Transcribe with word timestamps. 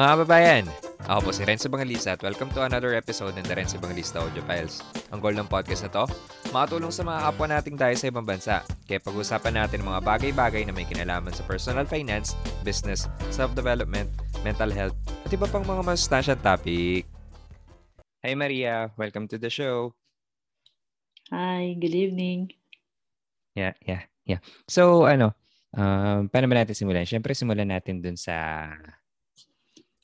Mga 0.00 0.16
kababayan, 0.16 0.64
ako 1.12 1.28
po 1.28 1.30
si 1.36 1.44
Renzo 1.44 1.68
Bangalista 1.68 2.16
at 2.16 2.24
welcome 2.24 2.48
to 2.56 2.64
another 2.64 2.96
episode 2.96 3.36
ng 3.36 3.44
The 3.44 3.52
Renzo 3.52 3.76
Bangalista 3.76 4.24
Audio 4.24 4.40
Files. 4.48 4.80
Ang 5.12 5.20
goal 5.20 5.36
ng 5.36 5.44
podcast 5.44 5.84
na 5.84 5.92
to, 5.92 6.08
makatulong 6.56 6.88
sa 6.88 7.04
mga 7.04 7.20
kapwa 7.28 7.46
nating 7.52 7.76
tayo 7.76 7.92
sa 7.92 8.08
ibang 8.08 8.24
bansa. 8.24 8.64
Kaya 8.88 8.96
pag-usapan 9.04 9.60
natin 9.60 9.84
mga 9.84 10.00
bagay-bagay 10.00 10.64
na 10.64 10.72
may 10.72 10.88
kinalaman 10.88 11.36
sa 11.36 11.44
personal 11.44 11.84
finance, 11.84 12.32
business, 12.64 13.12
self-development, 13.28 14.08
mental 14.40 14.72
health, 14.72 14.96
at 15.04 15.36
iba 15.36 15.44
pang 15.44 15.68
mga 15.68 15.84
masustansyang 15.84 16.40
topic. 16.40 17.04
Hi 18.24 18.32
Maria, 18.32 18.88
welcome 18.96 19.28
to 19.28 19.36
the 19.36 19.52
show. 19.52 19.92
Hi, 21.28 21.76
good 21.76 21.92
evening. 21.92 22.56
Yeah, 23.52 23.76
yeah, 23.84 24.08
yeah. 24.24 24.40
So, 24.64 25.04
ano, 25.04 25.36
um, 25.76 26.32
paano 26.32 26.48
ba 26.48 26.64
natin 26.64 26.72
simulan? 26.72 27.04
Siyempre, 27.04 27.36
simulan 27.36 27.68
natin 27.68 28.00
dun 28.00 28.16
sa 28.16 28.64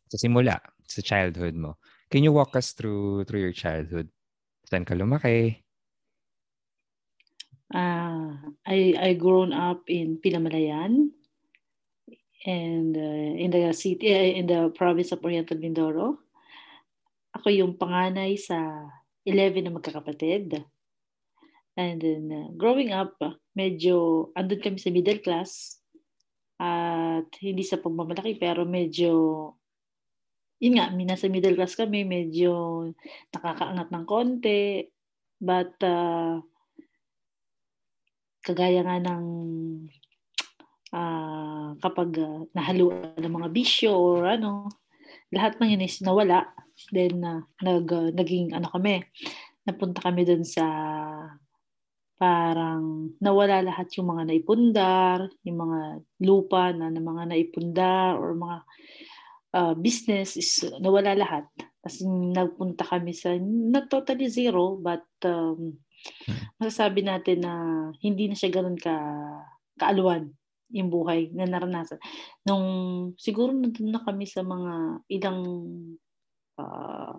sa 0.06 0.16
simula, 0.18 0.62
sa 0.86 1.02
childhood 1.02 1.54
mo. 1.58 1.78
Can 2.10 2.22
you 2.22 2.30
walk 2.30 2.54
us 2.54 2.72
through 2.72 3.26
through 3.26 3.42
your 3.42 3.56
childhood? 3.56 4.06
Saan 4.66 4.86
ka 4.86 4.94
lumaki? 4.94 5.62
Uh, 7.66 8.38
I 8.62 8.94
I 8.94 9.10
grown 9.18 9.50
up 9.50 9.90
in 9.90 10.22
Pinamalayan 10.22 11.10
and 12.46 12.94
uh, 12.94 13.32
in 13.34 13.50
the 13.50 13.74
city 13.74 14.14
uh, 14.14 14.22
in 14.38 14.46
the 14.46 14.70
province 14.70 15.10
of 15.10 15.22
Oriental 15.26 15.58
Mindoro. 15.58 16.22
Ako 17.34 17.50
yung 17.50 17.74
panganay 17.74 18.38
sa 18.38 18.86
11 19.26 19.66
na 19.66 19.74
magkakapatid. 19.74 20.62
And 21.76 21.98
then 22.00 22.30
uh, 22.30 22.48
growing 22.54 22.94
up, 22.94 23.18
medyo 23.58 24.30
andun 24.38 24.62
kami 24.62 24.78
sa 24.78 24.94
middle 24.94 25.20
class 25.20 25.82
at 26.56 27.28
hindi 27.42 27.60
sa 27.66 27.76
pagmamalaki 27.76 28.40
pero 28.40 28.64
medyo 28.64 29.12
yun 30.60 30.80
nga, 30.80 30.88
nasa 30.92 31.28
middle 31.28 31.56
class 31.56 31.76
kami, 31.76 32.04
medyo 32.08 32.84
nakakaangat 33.32 33.88
ng 33.92 34.04
konti. 34.08 34.88
But, 35.36 35.76
uh, 35.84 36.40
kagaya 38.40 38.86
nga 38.86 39.02
ng 39.02 39.24
uh, 40.94 41.74
kapag 41.82 42.10
uh, 42.22 42.46
nahaluan 42.54 43.18
ng 43.18 43.34
mga 43.42 43.48
bisyo 43.50 43.92
or 43.92 44.30
ano, 44.30 44.70
lahat 45.34 45.58
ng 45.58 45.74
yun 45.76 45.84
is 45.84 45.98
nawala. 46.00 46.46
Then, 46.94 47.20
uh, 47.26 47.42
nag, 47.60 47.86
uh, 47.90 48.14
naging 48.14 48.54
ano 48.54 48.70
kami, 48.70 49.02
napunta 49.66 49.98
kami 49.98 50.22
dun 50.22 50.46
sa 50.46 50.64
parang 52.16 53.12
nawala 53.20 53.60
lahat 53.60 53.92
yung 54.00 54.08
mga 54.16 54.24
naipundar, 54.24 55.28
yung 55.44 55.58
mga 55.68 55.80
lupa 56.24 56.72
na, 56.72 56.88
na 56.88 57.02
mga 57.02 57.28
naipundar 57.28 58.16
or 58.16 58.32
mga 58.32 58.64
uh, 59.56 59.72
business 59.72 60.36
is 60.36 60.60
nawala 60.84 61.16
lahat. 61.16 61.48
Tapos 61.80 62.04
nagpunta 62.04 62.84
kami 62.84 63.16
sa 63.16 63.32
not 63.40 63.88
totally 63.88 64.28
zero 64.28 64.76
but 64.76 65.06
um, 65.24 65.80
masasabi 66.60 67.00
natin 67.00 67.40
na 67.40 67.54
hindi 68.04 68.28
na 68.28 68.36
siya 68.36 68.52
ganoon 68.52 68.76
ka 68.76 68.94
kaaluan 69.80 70.36
yung 70.74 70.90
buhay 70.90 71.30
na 71.32 71.46
naranasan. 71.46 72.02
Nung 72.44 72.66
siguro 73.16 73.54
nandun 73.54 73.94
na 73.94 74.02
kami 74.02 74.26
sa 74.26 74.42
mga 74.42 75.04
ilang 75.08 75.40
uh, 76.58 77.14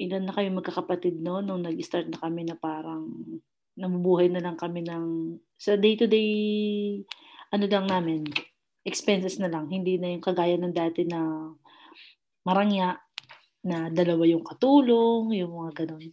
ilan 0.00 0.22
na 0.24 0.32
kami 0.32 0.48
magkakapatid 0.54 1.20
no 1.20 1.44
nung 1.44 1.60
nag-start 1.60 2.08
na 2.08 2.16
kami 2.16 2.48
na 2.48 2.56
parang 2.56 3.12
namubuhay 3.76 4.32
na 4.32 4.40
lang 4.40 4.56
kami 4.56 4.80
ng 4.86 5.36
sa 5.60 5.76
day-to-day 5.76 6.32
ano 7.52 7.64
lang 7.68 7.84
namin 7.84 8.24
expenses 8.84 9.36
na 9.36 9.48
lang. 9.52 9.68
Hindi 9.68 10.00
na 10.00 10.12
yung 10.12 10.24
kagaya 10.24 10.56
ng 10.56 10.72
dati 10.72 11.04
na 11.04 11.52
marangya 12.44 12.96
na 13.60 13.92
dalawa 13.92 14.24
yung 14.24 14.44
katulong, 14.44 15.36
yung 15.36 15.52
mga 15.52 15.84
ganun. 15.84 16.04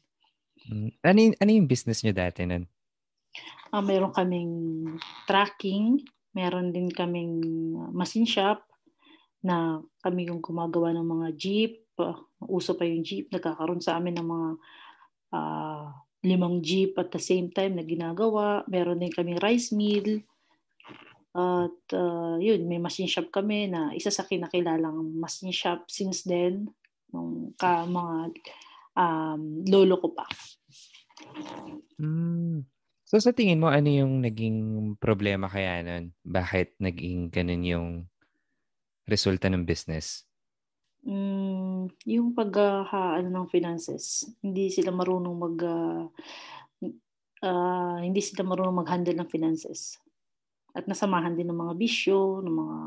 Hmm. 0.67 0.91
Ano 0.99 1.17
yung, 1.23 1.35
ano 1.39 1.51
yung 1.55 1.69
business 1.69 2.03
nyo 2.03 2.11
dati 2.11 2.43
nun? 2.43 2.67
Uh, 3.71 3.83
meron 3.83 4.11
kaming 4.11 4.55
tracking, 5.27 6.03
meron 6.35 6.75
din 6.75 6.91
kaming 6.91 7.39
machine 7.95 8.27
shop 8.27 8.63
na 9.43 9.79
kami 10.03 10.27
yung 10.27 10.43
gumagawa 10.43 10.91
ng 10.91 11.07
mga 11.07 11.27
jeep. 11.39 11.73
Uh, 11.95 12.19
uso 12.51 12.75
pa 12.75 12.83
yung 12.83 13.03
jeep. 13.03 13.31
Nagkakaroon 13.31 13.79
sa 13.79 13.95
amin 13.95 14.19
ng 14.19 14.27
mga 14.27 14.49
uh, 15.31 15.85
limang 16.27 16.59
jeep 16.59 16.99
at 16.99 17.15
the 17.15 17.21
same 17.21 17.47
time 17.47 17.79
na 17.79 17.85
ginagawa. 17.87 18.67
Meron 18.67 18.99
din 18.99 19.13
kaming 19.13 19.39
rice 19.39 19.71
mill 19.71 20.19
at 21.35 21.77
uh, 21.93 22.35
yun, 22.39 22.65
may 22.65 22.79
machine 22.79 23.09
shop 23.09 23.29
kami 23.29 23.67
na 23.69 23.91
isa 23.93 24.09
sa 24.09 24.25
kinakilalang 24.25 25.17
machine 25.17 25.53
shop 25.53 25.85
since 25.91 26.23
then, 26.23 26.71
nung 27.11 27.53
ka 27.59 27.83
mga 27.85 28.33
um, 28.97 29.61
lolo 29.67 29.95
ko 30.01 30.07
pa. 30.15 30.25
Mm. 31.99 32.65
So 33.07 33.19
sa 33.23 33.31
tingin 33.31 33.63
mo, 33.63 33.71
ano 33.71 33.87
yung 33.87 34.19
naging 34.19 34.59
problema 34.99 35.47
kaya 35.47 35.79
nun? 35.83 36.11
Bakit 36.27 36.81
naging 36.83 37.31
ganun 37.31 37.63
yung 37.63 37.87
resulta 39.07 39.47
ng 39.47 39.63
business? 39.63 40.27
Mm, 41.07 41.87
yung 42.03 42.35
pag 42.35 42.51
uh, 42.59 42.83
ano 42.91 43.29
ng 43.31 43.47
finances, 43.47 44.27
hindi 44.43 44.67
sila 44.67 44.91
marunong 44.91 45.37
mag 45.39 45.57
uh, 45.63 46.03
uh, 47.47 47.97
hindi 48.03 48.19
sila 48.19 48.43
marunong 48.43 48.83
mag-handle 48.83 49.15
ng 49.15 49.29
finances 49.31 50.01
at 50.77 50.85
nasamahan 50.85 51.33
din 51.33 51.49
ng 51.49 51.57
mga 51.57 51.73
bisyo, 51.73 52.45
ng 52.45 52.53
mga 52.53 52.77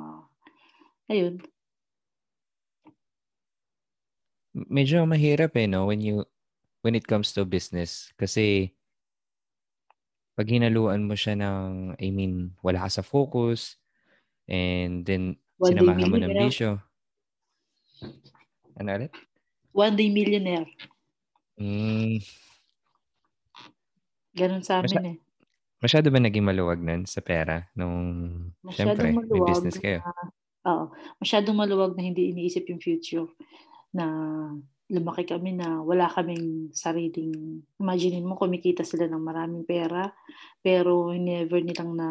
ayun. 1.10 1.34
Medyo 4.54 5.02
mahirap 5.06 5.58
eh 5.58 5.66
no 5.66 5.90
when 5.90 5.98
you 5.98 6.22
when 6.86 6.94
it 6.94 7.06
comes 7.06 7.34
to 7.34 7.42
business 7.46 8.10
kasi 8.18 8.74
pag 10.34 10.50
hinaluan 10.50 11.06
mo 11.06 11.14
siya 11.14 11.38
ng 11.38 11.94
I 11.98 12.08
mean 12.14 12.54
wala 12.62 12.86
ka 12.86 13.02
sa 13.02 13.06
focus 13.06 13.78
and 14.46 15.06
then 15.06 15.38
One 15.58 15.74
sinamahan 15.74 16.06
mo 16.10 16.16
ng 16.18 16.34
bisyo. 16.34 16.78
Ano 18.78 18.90
ulit? 18.96 19.12
One 19.70 19.94
day 19.94 20.10
millionaire. 20.10 20.66
Mm. 21.60 22.22
Ganun 24.34 24.62
sa 24.62 24.82
amin 24.82 24.90
Masya- 24.90 25.06
eh. 25.14 25.29
Masyado 25.80 26.12
ba 26.12 26.20
naging 26.20 26.44
maluwag 26.44 26.80
nun 26.84 27.08
sa 27.08 27.24
pera 27.24 27.64
nung 27.72 27.96
Masyadong 28.60 28.76
syempre, 28.76 29.08
maluwag 29.16 29.32
may 29.32 29.48
business 29.48 29.76
kayo? 29.80 29.98
Na, 30.04 30.12
oo. 30.68 30.84
Masyadong 31.24 31.56
maluwag 31.56 31.92
na 31.96 32.04
hindi 32.04 32.28
iniisip 32.36 32.68
yung 32.68 32.84
future. 32.84 33.24
Na 33.96 34.04
lumaki 34.92 35.24
kami 35.24 35.56
na 35.56 35.80
wala 35.80 36.12
kaming 36.12 36.68
sariling, 36.76 37.64
imagine 37.80 38.20
mo 38.20 38.36
kumikita 38.36 38.84
sila 38.84 39.08
ng 39.08 39.22
maraming 39.24 39.64
pera, 39.64 40.12
pero 40.60 41.16
never 41.16 41.64
nilang 41.64 41.96
na 41.96 42.08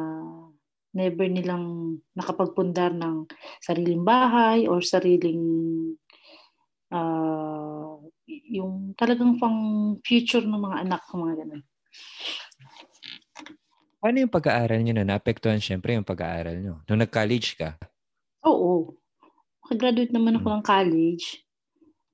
never 0.89 1.29
nilang 1.29 1.97
nakapagpundar 2.17 2.89
ng 2.97 3.29
sariling 3.61 4.01
bahay 4.01 4.65
or 4.65 4.81
sariling 4.81 5.45
uh, 6.89 8.01
yung 8.25 8.97
talagang 8.97 9.37
pang 9.37 9.93
future 10.01 10.41
ng 10.41 10.57
mga 10.57 10.89
anak 10.89 11.05
ko 11.05 11.21
mga 11.21 11.45
ganun. 11.45 11.61
Ano 13.99 14.15
yung 14.23 14.31
pag-aaral 14.31 14.79
nyo 14.79 14.95
na? 14.95 15.03
Naapektuhan 15.03 15.59
syempre 15.59 15.91
yung 15.91 16.07
pag-aaral 16.07 16.55
nyo. 16.55 16.79
Nung 16.87 17.03
nag-college 17.03 17.59
ka? 17.59 17.75
Oo. 18.47 18.95
Makagraduate 19.67 20.15
naman 20.15 20.39
ako 20.39 20.47
hmm. 20.47 20.55
ng 20.55 20.63
college. 20.63 21.25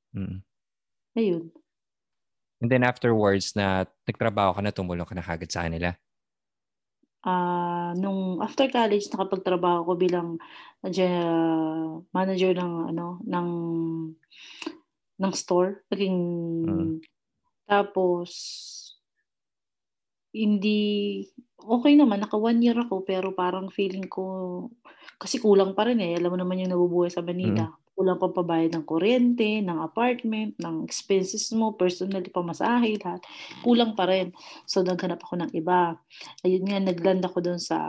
Hmm. 0.10 0.38
Ayun. 1.13 1.54
And 2.57 2.74
then 2.74 2.81
afterwards 2.81 3.54
na 3.54 3.86
nagtrabaho 4.10 4.57
ka 4.57 4.62
na, 4.65 4.74
tumulong 4.74 5.06
ka 5.06 5.13
na 5.13 5.21
kagad 5.21 5.54
sa 5.54 5.69
kanila? 5.69 5.94
Uh, 7.21 7.94
nung 8.01 8.42
after 8.42 8.65
college, 8.69 9.06
nakapagtrabaho 9.13 9.86
ko 9.86 9.94
bilang 9.94 10.30
uh, 10.81 12.01
manager 12.13 12.51
ng 12.57 12.74
ano 12.94 13.21
ng 13.21 13.50
ng 15.21 15.31
store. 15.38 15.86
Naging 15.94 16.18
hmm. 16.65 16.95
tapos 17.69 18.30
hindi 20.36 20.80
okay 21.66 21.98
naman, 21.98 22.22
naka 22.22 22.38
one 22.38 22.62
year 22.62 22.78
ako, 22.78 23.02
pero 23.02 23.34
parang 23.34 23.74
feeling 23.74 24.06
ko, 24.06 24.68
kasi 25.18 25.42
kulang 25.42 25.74
pa 25.74 25.90
rin 25.90 26.00
eh. 26.04 26.14
Alam 26.20 26.36
mo 26.36 26.38
naman 26.38 26.62
yung 26.62 26.72
nabubuhay 26.76 27.10
sa 27.10 27.26
Manila. 27.26 27.66
Mm. 27.66 27.76
Kulang 27.96 28.20
pa 28.20 28.28
pabayad 28.28 28.76
ng 28.76 28.84
kuryente, 28.84 29.64
ng 29.64 29.80
apartment, 29.80 30.60
ng 30.60 30.84
expenses 30.84 31.48
mo, 31.56 31.80
personally, 31.80 32.28
pamasahe, 32.28 33.00
lahat. 33.00 33.24
Kulang 33.64 33.96
pa 33.96 34.04
rin. 34.12 34.36
So, 34.68 34.84
naghanap 34.84 35.24
ako 35.24 35.40
ng 35.40 35.52
iba. 35.56 35.96
Ayun 36.44 36.68
nga, 36.68 36.84
nagland 36.84 37.24
ako 37.24 37.38
doon 37.40 37.62
sa 37.64 37.80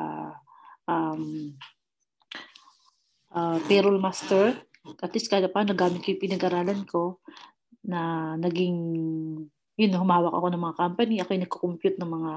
um, 0.86 1.50
uh, 3.34 3.58
payroll 3.66 3.98
master. 3.98 4.54
At 5.02 5.10
least 5.10 5.26
kada 5.26 5.50
pa, 5.50 5.66
nagamit 5.66 6.06
ko 6.06 6.14
yung 6.14 6.22
pinag-aralan 6.22 6.86
ko 6.86 7.18
na 7.82 8.34
naging 8.38 8.78
yun, 9.76 9.92
humawak 9.92 10.32
ako 10.32 10.48
ng 10.48 10.64
mga 10.64 10.78
company. 10.80 11.14
Ako 11.20 11.30
yung 11.36 11.44
nagko-compute 11.44 11.98
ng 12.00 12.10
mga 12.10 12.32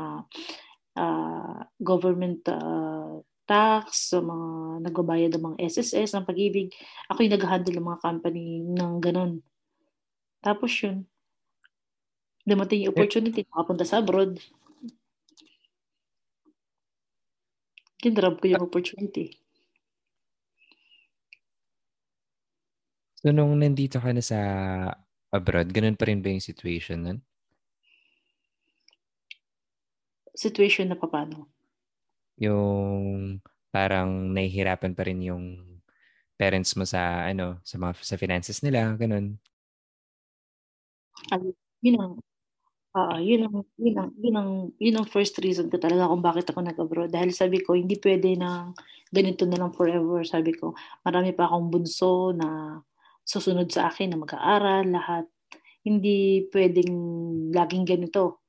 uh, 1.00 1.60
government 1.80 2.44
uh, 2.52 3.24
tax, 3.48 4.12
sa 4.14 4.20
mga 4.20 4.48
nagbabayad 4.86 5.32
ng 5.34 5.46
mga 5.48 5.58
SSS, 5.72 6.14
ng 6.14 6.28
pag-ibig. 6.28 6.76
Ako 7.08 7.24
yung 7.24 7.34
nag-handle 7.40 7.76
ng 7.80 7.88
mga 7.88 8.04
company 8.04 8.62
ng 8.62 8.94
ganun. 9.00 9.40
Tapos 10.44 10.72
yun, 10.84 11.08
dumating 12.44 12.86
yung 12.86 12.94
opportunity, 12.94 13.48
makapunta 13.48 13.88
sa 13.88 14.04
abroad. 14.04 14.36
Kinrab 18.00 18.40
ko 18.40 18.46
yung 18.52 18.64
opportunity. 18.64 19.36
So, 23.20 23.36
nung 23.36 23.60
nandito 23.60 24.00
ka 24.00 24.16
na 24.16 24.24
sa 24.24 24.40
abroad, 25.32 25.68
ganun 25.76 26.00
pa 26.00 26.08
rin 26.08 26.24
ba 26.24 26.32
yung 26.32 26.44
situation 26.44 27.04
nun? 27.04 27.20
Situation 30.40 30.88
na 30.88 30.96
paano? 30.96 31.52
Yung 32.40 33.44
parang 33.76 34.32
nahihirapan 34.32 34.96
pa 34.96 35.04
rin 35.04 35.20
yung 35.20 35.46
parents 36.40 36.72
mo 36.80 36.88
sa 36.88 37.28
ano 37.28 37.60
sa 37.68 37.76
mga 37.76 37.94
sa 38.00 38.16
finances 38.16 38.64
nila 38.64 38.96
ganun 38.96 39.36
Ay, 41.34 41.42
yun 41.84 41.98
ang 42.02 42.14
Oo, 42.98 43.22
yun 43.22 43.46
ang 43.46 43.58
yun 43.78 43.96
ang 44.02 44.12
yun 44.18 44.36
ang 44.40 44.52
yun 44.82 44.98
ang 44.98 45.08
first 45.08 45.38
reason 45.46 45.70
ko 45.70 45.78
talaga 45.78 46.10
kung 46.10 46.26
bakit 46.26 46.50
ako 46.50 46.60
nag-abroad. 46.66 47.14
Dahil 47.14 47.30
sabi 47.38 47.62
ko, 47.62 47.78
hindi 47.78 47.96
pwede 48.02 48.34
na 48.34 48.74
ganito 49.14 49.46
na 49.46 49.62
lang 49.62 49.72
forever. 49.78 50.26
Sabi 50.26 50.58
ko, 50.58 50.74
marami 51.06 51.32
pa 51.38 51.46
akong 51.48 51.70
bunso 51.70 52.34
na 52.34 52.82
susunod 53.22 53.70
sa 53.70 53.94
akin 53.94 54.14
na 54.14 54.20
mag-aaral, 54.22 54.90
lahat. 54.90 55.26
Hindi 55.86 56.50
pwedeng 56.50 56.94
laging 57.54 57.86
ganito. 57.86 58.42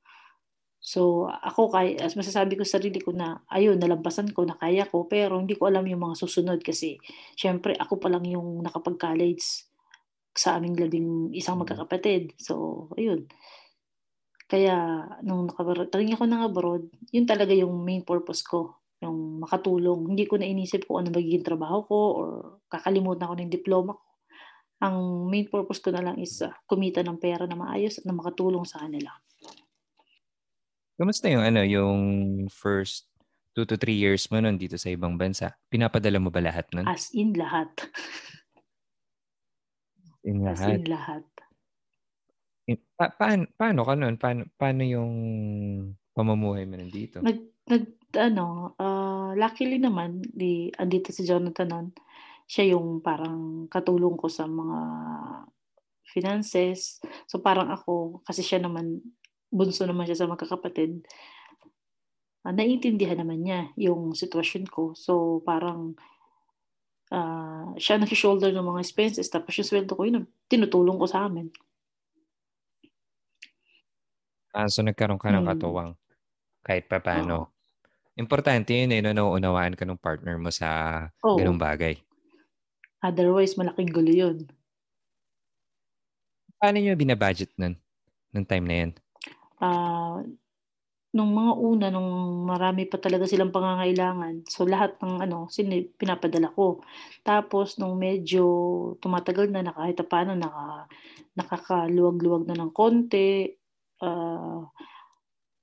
So, 0.81 1.29
ako, 1.29 1.69
kay, 1.69 1.93
as 2.01 2.17
masasabi 2.17 2.57
ko 2.57 2.65
sa 2.65 2.81
sarili 2.81 2.97
ko 2.97 3.13
na, 3.13 3.37
ayun, 3.53 3.77
nalampasan 3.77 4.33
ko, 4.33 4.49
na 4.49 4.57
kaya 4.57 4.89
ko, 4.89 5.05
pero 5.05 5.37
hindi 5.37 5.53
ko 5.53 5.69
alam 5.69 5.85
yung 5.85 6.01
mga 6.01 6.17
susunod 6.17 6.59
kasi, 6.65 6.97
syempre, 7.37 7.77
ako 7.77 8.01
pa 8.01 8.09
lang 8.09 8.25
yung 8.25 8.65
nakapag-college 8.65 9.69
sa 10.33 10.57
aming 10.57 10.73
labing 10.73 11.11
isang 11.37 11.61
magkakapatid. 11.61 12.33
So, 12.41 12.89
ayun 12.97 13.29
kaya 14.51 15.07
nung 15.23 15.47
nakarating 15.47 16.11
ako 16.11 16.27
ng 16.27 16.43
abroad, 16.43 16.83
yun 17.15 17.23
talaga 17.23 17.55
yung 17.55 17.87
main 17.87 18.03
purpose 18.03 18.43
ko, 18.43 18.83
yung 18.99 19.39
makatulong. 19.39 20.11
Hindi 20.11 20.27
ko 20.27 20.35
na 20.35 20.43
inisip 20.43 20.83
kung 20.83 21.07
ano 21.07 21.15
magiging 21.15 21.47
trabaho 21.47 21.87
ko 21.87 21.97
or 22.19 22.27
kakalimutan 22.67 23.31
ko 23.31 23.35
ng 23.39 23.47
diploma 23.47 23.95
ko. 23.95 24.03
Ang 24.83 24.97
main 25.31 25.47
purpose 25.47 25.79
ko 25.79 25.95
na 25.95 26.03
lang 26.03 26.19
is 26.19 26.43
uh, 26.43 26.51
kumita 26.67 26.99
ng 26.99 27.15
pera 27.15 27.47
na 27.47 27.55
maayos 27.55 27.95
at 27.95 28.03
na 28.03 28.11
makatulong 28.11 28.67
sa 28.67 28.83
kanila. 28.83 29.15
Kamusta 31.01 31.33
yung 31.33 31.41
ano, 31.41 31.65
yung 31.65 31.99
first 32.53 33.09
two 33.57 33.65
to 33.65 33.73
three 33.73 33.97
years 33.97 34.29
mo 34.29 34.37
nun 34.37 34.61
dito 34.61 34.77
sa 34.77 34.93
ibang 34.93 35.17
bansa? 35.17 35.57
Pinapadala 35.65 36.21
mo 36.21 36.29
ba 36.29 36.45
lahat 36.45 36.69
nun? 36.77 36.85
As 36.85 37.09
in 37.17 37.33
lahat. 37.33 37.73
in 40.29 40.45
lahat? 40.45 40.61
As 40.61 40.77
in 40.77 40.85
lahat. 40.85 41.25
Eh, 42.69 42.77
pa 42.93 43.09
paano 43.17 43.49
paano 43.57 43.81
ka 43.81 43.97
nun? 43.97 44.15
Paano 44.21 44.45
paano 44.53 44.85
yung 44.85 45.13
pamumuhay 46.13 46.69
mo 46.69 46.77
nandito? 46.77 47.25
Nag 47.25 47.65
nag 47.65 47.85
ano, 48.21 48.77
uh, 48.77 49.33
luckily 49.33 49.81
naman 49.81 50.21
di 50.21 50.69
andito 50.77 51.09
si 51.09 51.25
Jonathan 51.25 51.69
nun. 51.73 51.87
Siya 52.45 52.77
yung 52.77 53.01
parang 53.01 53.65
katulong 53.73 54.21
ko 54.21 54.29
sa 54.29 54.45
mga 54.45 54.79
finances. 56.13 57.01
So 57.25 57.41
parang 57.41 57.73
ako 57.73 58.21
kasi 58.21 58.45
siya 58.45 58.61
naman 58.61 59.01
bunso 59.51 59.83
naman 59.85 60.07
siya 60.07 60.25
sa 60.25 60.31
magkakapatid. 60.31 61.03
Uh, 62.45 62.53
naiintindihan 62.57 63.17
naman 63.21 63.39
niya 63.45 63.59
yung 63.77 64.17
sitwasyon 64.17 64.65
ko. 64.65 64.97
So 64.97 65.43
parang 65.45 65.93
uh, 67.11 67.75
siya 67.77 67.95
nag-shoulder 68.01 68.51
ng 68.53 68.65
mga 68.65 68.81
expenses 68.83 69.27
tapos 69.29 69.53
yung 69.59 69.67
sweldo 69.69 69.93
ko 69.97 70.01
yun 70.07 70.25
tinutulong 70.51 70.97
ko 71.01 71.05
sa 71.07 71.27
amin. 71.27 71.47
Ah, 74.51 74.67
so 74.67 74.83
nagkaroon 74.83 75.19
ka 75.21 75.31
ng 75.31 75.43
Hmm. 75.43 75.47
katuwang 75.47 75.91
kahit 76.65 76.85
pa 76.91 76.99
paano. 77.03 77.51
Importante 78.19 78.71
yun 78.75 78.91
eh, 78.95 79.01
no, 79.03 79.11
nauunawaan 79.15 79.75
ka 79.79 79.83
ng 79.87 79.99
partner 80.01 80.35
mo 80.43 80.51
sa 80.53 80.69
ganung 81.37 81.57
Oo. 81.57 81.61
bagay. 81.61 81.95
Otherwise, 83.07 83.57
malaking 83.59 83.89
gulo 83.93 84.09
yun. 84.21 84.37
Paano 86.59 86.77
nyo 86.79 86.93
binabudget 87.01 87.51
nun? 87.59 87.73
Nung 88.33 88.47
time 88.51 88.65
na 88.67 88.75
yan? 88.81 88.91
Ah, 89.61 90.25
nung 91.11 91.31
mga 91.35 91.53
una, 91.59 91.87
nung 91.91 92.11
marami 92.47 92.87
pa 92.87 92.95
talaga 92.97 93.27
silang 93.27 93.51
pangangailangan, 93.51 94.47
so 94.47 94.63
lahat 94.63 94.95
ng 95.03 95.19
ano, 95.27 95.51
sini, 95.51 95.83
pinapadala 95.83 96.49
ko. 96.55 96.79
Tapos, 97.21 97.75
nung 97.75 97.99
medyo 97.99 98.43
tumatagal 99.03 99.51
na, 99.51 99.61
na 99.61 99.75
kahit 99.75 99.99
pa 99.99 100.07
paano, 100.07 100.33
naka, 100.39 100.87
nakakaluwag-luwag 101.35 102.47
na 102.47 102.55
ng 102.59 102.71
konti, 102.71 103.51
uh, 104.03 104.63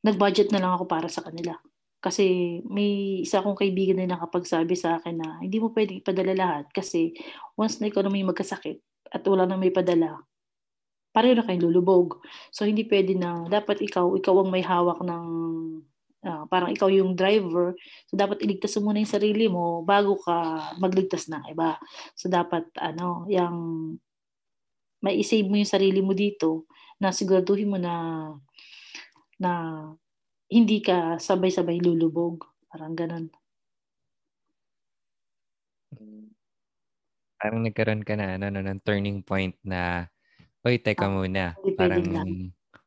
nag-budget 0.05 0.53
na 0.53 0.61
lang 0.62 0.73
ako 0.77 0.85
para 0.87 1.09
sa 1.11 1.25
kanila. 1.25 1.56
Kasi 1.99 2.61
may 2.69 3.23
isa 3.27 3.43
akong 3.43 3.59
kaibigan 3.59 3.99
na 3.99 4.15
nakapagsabi 4.15 4.79
sa 4.79 5.03
akin 5.03 5.19
na 5.19 5.29
hindi 5.43 5.59
mo 5.59 5.75
pwedeng 5.75 5.99
ipadala 5.99 6.33
lahat 6.39 6.65
kasi 6.71 7.11
once 7.59 7.83
na 7.83 7.91
ikaw 7.91 8.06
na 8.06 8.12
may 8.15 8.23
magkasakit 8.23 8.79
at 9.11 9.27
wala 9.27 9.50
na 9.50 9.59
may 9.59 9.75
padala, 9.75 10.23
pareho 11.19 11.35
na 11.35 11.43
kayong 11.43 11.67
lulubog. 11.67 12.23
So 12.55 12.62
hindi 12.62 12.87
pwede 12.87 13.19
na 13.19 13.50
dapat 13.50 13.82
ikaw, 13.82 14.15
ikaw 14.15 14.47
ang 14.47 14.55
may 14.55 14.62
hawak 14.62 15.03
ng 15.03 15.26
uh, 16.23 16.47
parang 16.47 16.70
ikaw 16.70 16.87
yung 16.87 17.19
driver. 17.19 17.75
So 18.06 18.15
dapat 18.15 18.38
iligtas 18.47 18.79
mo 18.79 18.94
muna 18.94 19.03
yung 19.03 19.11
sarili 19.11 19.50
mo 19.50 19.82
bago 19.82 20.15
ka 20.23 20.70
magligtas 20.79 21.26
ng 21.26 21.43
iba. 21.50 21.75
So 22.15 22.31
dapat 22.31 22.70
ano, 22.79 23.26
yung 23.26 23.56
may 25.03 25.19
isave 25.19 25.50
mo 25.50 25.59
yung 25.59 25.67
sarili 25.67 25.99
mo 25.99 26.15
dito 26.15 26.70
na 27.03 27.11
siguraduhin 27.11 27.67
mo 27.67 27.82
na 27.82 27.94
na 29.43 29.50
hindi 30.47 30.79
ka 30.79 31.19
sabay-sabay 31.19 31.82
lulubog. 31.82 32.47
Parang 32.71 32.94
ganun. 32.94 33.26
Parang 37.38 37.62
nagkaroon 37.62 38.03
ka 38.03 38.14
na 38.19 38.38
ano, 38.38 38.50
no, 38.50 38.62
ng 38.62 38.82
turning 38.82 39.23
point 39.23 39.55
na, 39.62 40.11
oy, 40.66 40.81
teka 40.81 41.06
ah, 41.06 41.12
muna. 41.12 41.44
Parang 41.76 42.04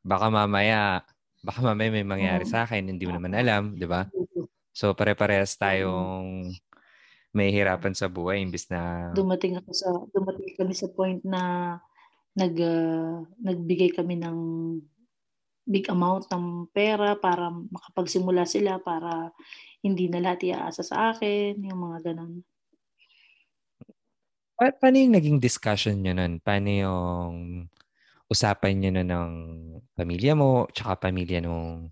baka 0.01 0.27
mamaya, 0.27 1.05
baka 1.45 1.59
mamaya 1.61 1.89
may 1.93 2.07
mangyari 2.07 2.45
sa 2.47 2.65
akin, 2.65 2.89
hindi 2.89 3.05
mo 3.05 3.15
naman 3.15 3.37
alam, 3.37 3.77
di 3.77 3.85
ba? 3.85 4.07
So 4.71 4.95
pare-parehas 4.95 5.59
tayong 5.59 6.51
may 7.31 7.51
hirapan 7.51 7.95
sa 7.95 8.11
buhay 8.11 8.43
imbis 8.43 8.67
na 8.67 9.11
dumating 9.15 9.55
ako 9.55 9.71
sa 9.71 9.87
dumating 10.11 10.51
kami 10.59 10.75
sa 10.75 10.91
point 10.91 11.23
na 11.23 11.75
nag 12.35 12.55
uh, 12.59 13.23
nagbigay 13.39 13.95
kami 13.95 14.19
ng 14.19 14.37
big 15.67 15.87
amount 15.87 16.27
ng 16.27 16.67
pera 16.75 17.15
para 17.15 17.47
makapagsimula 17.47 18.43
sila 18.43 18.83
para 18.83 19.31
hindi 19.81 20.09
na 20.09 20.21
lahat 20.21 20.53
iaasa 20.53 20.83
sa 20.85 21.13
akin, 21.13 21.57
yung 21.57 21.79
mga 21.89 22.13
ganun. 22.13 22.45
Pa- 24.61 24.77
paano 24.77 25.01
yung 25.01 25.17
naging 25.17 25.41
discussion 25.41 25.97
nyo 25.97 26.13
nun? 26.13 26.37
Paano 26.37 26.69
yung 26.69 27.65
usapan 28.29 28.77
nyo 28.77 28.91
na 28.93 29.01
ng 29.01 29.31
pamilya 29.97 30.37
mo, 30.37 30.69
tsaka 30.69 31.09
pamilya 31.09 31.41
nung 31.41 31.89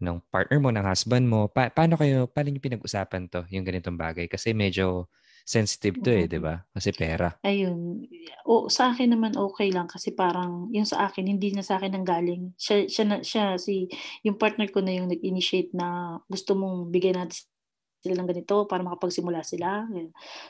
ng 0.00 0.16
partner 0.32 0.56
mo, 0.56 0.72
ng 0.72 0.88
husband 0.88 1.28
mo? 1.28 1.52
Pa- 1.52 1.68
paano 1.68 2.00
kayo, 2.00 2.24
paano 2.24 2.48
nyo 2.48 2.60
pinag-usapan 2.64 3.28
to, 3.28 3.44
yung 3.52 3.68
ganitong 3.68 4.00
bagay? 4.00 4.32
Kasi 4.32 4.56
medyo 4.56 5.12
sensitive 5.44 6.00
to 6.00 6.10
eh, 6.10 6.24
'di 6.24 6.40
ba? 6.40 6.64
Kasi 6.72 6.90
pera. 6.96 7.36
Ayun. 7.44 8.08
O 8.48 8.72
sa 8.72 8.96
akin 8.96 9.12
naman 9.12 9.36
okay 9.36 9.68
lang 9.70 9.86
kasi 9.86 10.10
parang 10.16 10.72
yung 10.72 10.88
sa 10.88 11.06
akin 11.06 11.28
hindi 11.28 11.52
na 11.52 11.62
sa 11.62 11.76
akin 11.76 12.00
nang 12.00 12.08
galing. 12.08 12.56
Siya 12.56 12.88
siya 12.88 13.04
na, 13.04 13.16
siya 13.20 13.60
si 13.60 13.92
yung 14.24 14.40
partner 14.40 14.72
ko 14.72 14.80
na 14.80 14.96
yung 14.96 15.12
nag-initiate 15.12 15.70
na 15.76 16.18
gusto 16.26 16.56
mong 16.56 16.88
bigyan 16.90 17.28
natin 17.28 17.44
sila 18.06 18.14
ng 18.14 18.30
ganito 18.30 18.70
para 18.70 18.86
makapagsimula 18.86 19.42
sila. 19.42 19.90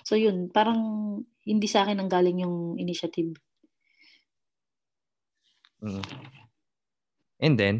So 0.05 0.21
yun, 0.21 0.53
parang 0.53 0.77
hindi 1.49 1.65
sa 1.65 1.89
akin 1.89 1.97
nang 1.97 2.13
galing 2.13 2.45
yung 2.45 2.77
initiative. 2.77 3.33
Mm. 5.81 6.05
And 7.41 7.55
then, 7.57 7.77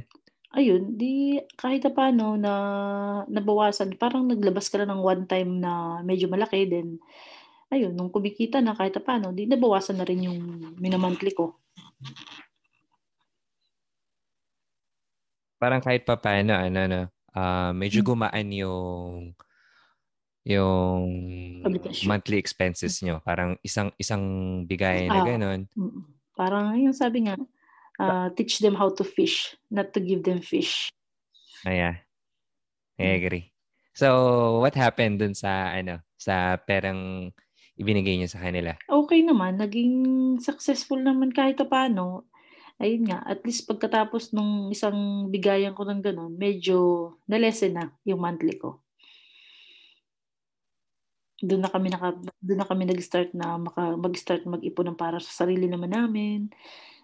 ayun, 0.57 0.97
di 0.97 1.41
kahit 1.61 1.85
na 1.85 1.93
paano 1.93 2.41
na 2.41 2.53
nabawasan, 3.29 4.01
parang 4.01 4.25
naglabas 4.25 4.73
ka 4.73 4.81
na 4.81 4.89
ng 4.89 5.05
one 5.05 5.25
time 5.29 5.61
na 5.61 6.01
medyo 6.01 6.29
malaki, 6.33 6.65
then 6.65 6.97
ayun, 7.73 7.93
nung 7.93 8.09
kumikita 8.09 8.65
na 8.65 8.73
kahit 8.73 8.97
na 8.97 9.03
paano, 9.05 9.27
di 9.37 9.45
nabawasan 9.45 10.01
na 10.01 10.07
rin 10.09 10.29
yung 10.29 10.41
minamonthly 10.81 11.37
ko. 11.37 11.61
Parang 15.57 15.81
kahit 15.81 16.05
pa 16.05 16.21
paano, 16.21 16.53
ano, 16.53 16.81
no, 16.85 17.03
uh, 17.33 17.73
medyo 17.73 18.05
gumaan 18.05 18.53
yung 18.53 19.33
yung 20.47 21.03
monthly 22.07 22.39
expenses 22.39 23.03
nyo. 23.03 23.19
Parang 23.27 23.59
isang 23.67 23.91
isang 23.99 24.23
bigay 24.63 25.11
na 25.11 25.21
ah, 25.21 25.27
ganun. 25.27 25.67
Parang 26.39 26.79
yung 26.79 26.95
sabi 26.95 27.27
nga, 27.27 27.35
uh, 27.99 28.31
teach 28.39 28.63
them 28.63 28.79
how 28.79 28.87
to 28.95 29.03
fish, 29.03 29.59
not 29.75 29.91
to 29.91 29.99
give 29.99 30.23
them 30.23 30.39
fish. 30.39 30.87
Ah, 31.67 31.75
yeah. 31.75 31.97
I 32.95 33.03
hmm. 33.03 33.19
agree. 33.19 33.45
So, 33.97 34.07
what 34.63 34.79
happened 34.79 35.19
dun 35.19 35.35
sa, 35.35 35.75
ano, 35.75 35.99
sa 36.15 36.61
perang 36.63 37.33
ibinigay 37.75 38.15
niyo 38.15 38.31
sa 38.31 38.39
kanila? 38.39 38.79
Okay 38.87 39.27
naman. 39.27 39.59
Naging 39.59 39.95
successful 40.39 41.03
naman 41.03 41.35
kahit 41.35 41.59
paano. 41.67 42.31
Ayun 42.77 43.09
nga, 43.09 43.25
at 43.25 43.41
least 43.43 43.65
pagkatapos 43.65 44.37
nung 44.37 44.69
isang 44.69 45.27
bigayan 45.33 45.73
ko 45.73 45.89
ng 45.89 46.05
ganun, 46.05 46.37
medyo 46.37 47.09
na-lessen 47.25 47.73
na 47.73 47.89
yung 48.05 48.21
monthly 48.21 48.61
ko. 48.61 48.85
Doon 51.37 51.63
na 51.65 51.71
kami 51.71 51.93
naka, 51.93 52.17
doon 52.41 52.59
na 52.65 52.69
kami 52.69 52.89
nag-start 52.89 53.37
na 53.37 53.61
maka, 53.61 53.93
mag-start 53.97 54.49
mag-ipon 54.49 54.93
ng 54.93 54.99
para 54.99 55.21
sa 55.21 55.45
sarili 55.45 55.69
naman 55.69 55.93
namin, 55.93 56.49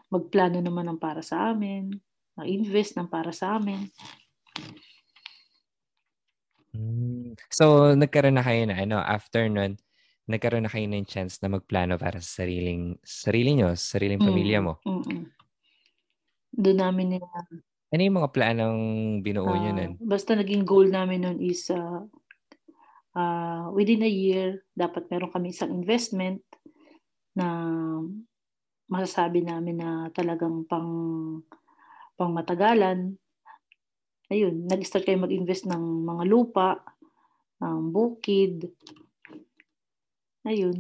magplano 0.09 0.61
naman 0.61 0.89
ng 0.89 1.01
para 1.01 1.21
sa 1.21 1.53
amin, 1.53 1.93
mag-invest 2.37 2.97
ng 2.97 3.09
para 3.13 3.29
sa 3.33 3.61
amin. 3.61 3.93
Hmm. 6.73 7.37
So, 7.53 7.93
nagkaroon 7.93 8.41
na 8.41 8.45
kayo 8.45 8.65
na, 8.65 8.77
ano, 8.81 8.97
after 8.97 9.45
nun, 9.53 9.77
nagkaroon 10.25 10.65
na 10.65 10.73
kayo 10.73 10.89
ng 10.89 11.05
chance 11.05 11.37
na 11.45 11.53
magplano 11.53 12.01
para 12.01 12.17
sa 12.25 12.45
sariling, 12.45 12.97
sarili 13.05 13.53
nyo, 13.53 13.77
sa 13.77 14.01
sariling 14.01 14.23
pamilya 14.23 14.65
mo. 14.65 14.81
Mm-mm. 14.89 15.29
Doon 16.53 16.79
namin 16.81 17.07
nila. 17.17 17.29
Ano 17.93 18.01
yung 18.01 18.19
mga 18.25 18.33
planong 18.33 18.81
binuo 19.21 19.53
nyo 19.53 19.73
ah, 19.73 19.77
nun? 19.77 19.93
basta 20.01 20.33
naging 20.33 20.65
goal 20.65 20.89
namin 20.89 21.29
nun 21.29 21.39
is 21.45 21.69
uh, 21.69 22.01
uh, 23.17 23.73
within 23.73 24.05
a 24.05 24.11
year, 24.11 24.65
dapat 24.77 25.09
meron 25.09 25.33
kami 25.33 25.53
isang 25.53 25.73
investment 25.73 26.41
na 27.33 27.49
masasabi 28.93 29.41
namin 29.41 29.81
na 29.81 29.91
talagang 30.13 30.69
pang 30.69 30.91
pang 32.17 32.33
matagalan. 32.33 33.17
Ayun, 34.33 34.65
nag-start 34.69 35.05
kayo 35.05 35.21
mag-invest 35.21 35.69
ng 35.69 36.09
mga 36.09 36.25
lupa, 36.29 36.81
ng 37.61 37.93
bukid. 37.93 38.73
Ayun. 40.49 40.77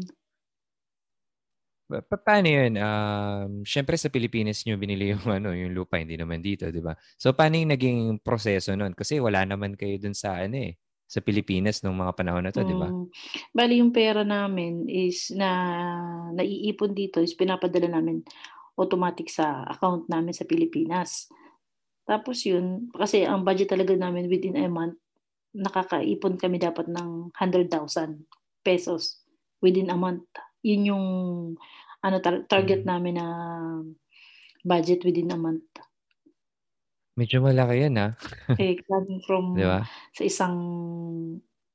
Pa- 1.92 2.00
pa- 2.00 2.22
paano 2.24 2.48
yun? 2.48 2.72
Um, 2.80 3.50
Siyempre 3.68 4.00
sa 4.00 4.08
Pilipinas 4.08 4.64
nyo 4.64 4.80
binili 4.80 5.12
yung, 5.12 5.20
ano, 5.38 5.52
yung 5.52 5.76
lupa, 5.76 6.00
hindi 6.00 6.16
naman 6.16 6.40
dito, 6.40 6.72
di 6.72 6.80
ba? 6.80 6.96
So, 7.20 7.36
paano 7.36 7.60
yung 7.60 7.72
naging 7.76 8.24
proseso 8.24 8.72
nun? 8.72 8.96
Kasi 8.96 9.20
wala 9.20 9.44
naman 9.44 9.76
kayo 9.76 10.00
dun 10.00 10.16
sa, 10.16 10.40
ano 10.40 10.56
eh, 10.56 10.80
sa 11.12 11.20
Pilipinas 11.20 11.84
nung 11.84 12.00
mga 12.00 12.16
panahon 12.16 12.40
na 12.40 12.48
to, 12.56 12.64
di 12.64 12.72
ba? 12.72 12.88
Mm, 12.88 13.12
bali 13.52 13.84
yung 13.84 13.92
pera 13.92 14.24
namin 14.24 14.88
is 14.88 15.28
na 15.36 15.52
naiipon 16.32 16.96
dito 16.96 17.20
is 17.20 17.36
pinapadala 17.36 18.00
namin 18.00 18.24
automatic 18.80 19.28
sa 19.28 19.68
account 19.68 20.08
namin 20.08 20.32
sa 20.32 20.48
Pilipinas. 20.48 21.28
Tapos 22.08 22.40
yun, 22.48 22.88
kasi 22.96 23.28
ang 23.28 23.44
budget 23.44 23.68
talaga 23.76 23.92
namin 23.92 24.24
within 24.32 24.56
a 24.56 24.64
month, 24.72 24.96
nakakaipon 25.52 26.40
kami 26.40 26.56
dapat 26.56 26.88
ng 26.88 27.28
100,000 27.36 28.24
pesos 28.64 29.20
within 29.60 29.92
a 29.92 29.98
month. 30.00 30.24
Yun 30.64 30.96
yung 30.96 31.06
ano 32.00 32.16
tar- 32.24 32.48
target 32.48 32.82
Mm. 32.82 32.88
namin 32.88 33.14
na 33.20 33.26
budget 34.64 35.04
within 35.04 35.28
a 35.28 35.36
month. 35.36 35.68
Medyo 37.18 37.44
malaki 37.44 37.84
yun, 37.84 38.00
ha? 38.00 38.08
Eh, 38.56 38.80
coming 38.88 39.20
from 39.24 39.52
Di 39.56 39.64
ba? 39.68 39.84
sa 40.16 40.22
isang 40.24 40.56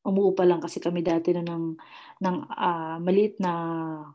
umuupa 0.08 0.48
lang 0.48 0.63
kasi 0.63 0.79
kami 0.79 1.03
dati 1.03 1.36
na 1.36 1.44
ng 1.44 1.75
ng 2.24 2.38
ah, 2.53 2.98
maliit 2.98 3.38
na 3.44 3.53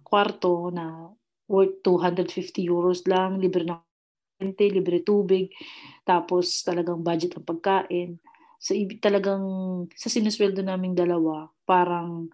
kwarto 0.03 0.73
na 0.73 1.13
worth 1.47 1.85
250 1.85 2.65
euros 2.65 3.05
lang, 3.05 3.37
libre 3.39 3.69
ng 3.69 3.77
kuryente, 4.41 4.67
libre 4.73 4.99
tubig, 5.05 5.53
tapos 6.03 6.65
talagang 6.65 7.05
budget 7.05 7.37
ng 7.39 7.47
pagkain. 7.47 8.11
So 8.59 8.75
talagang 8.99 9.45
sa 9.95 10.09
sinusweldo 10.09 10.63
naming 10.65 10.97
dalawa, 10.97 11.51
parang 11.67 12.31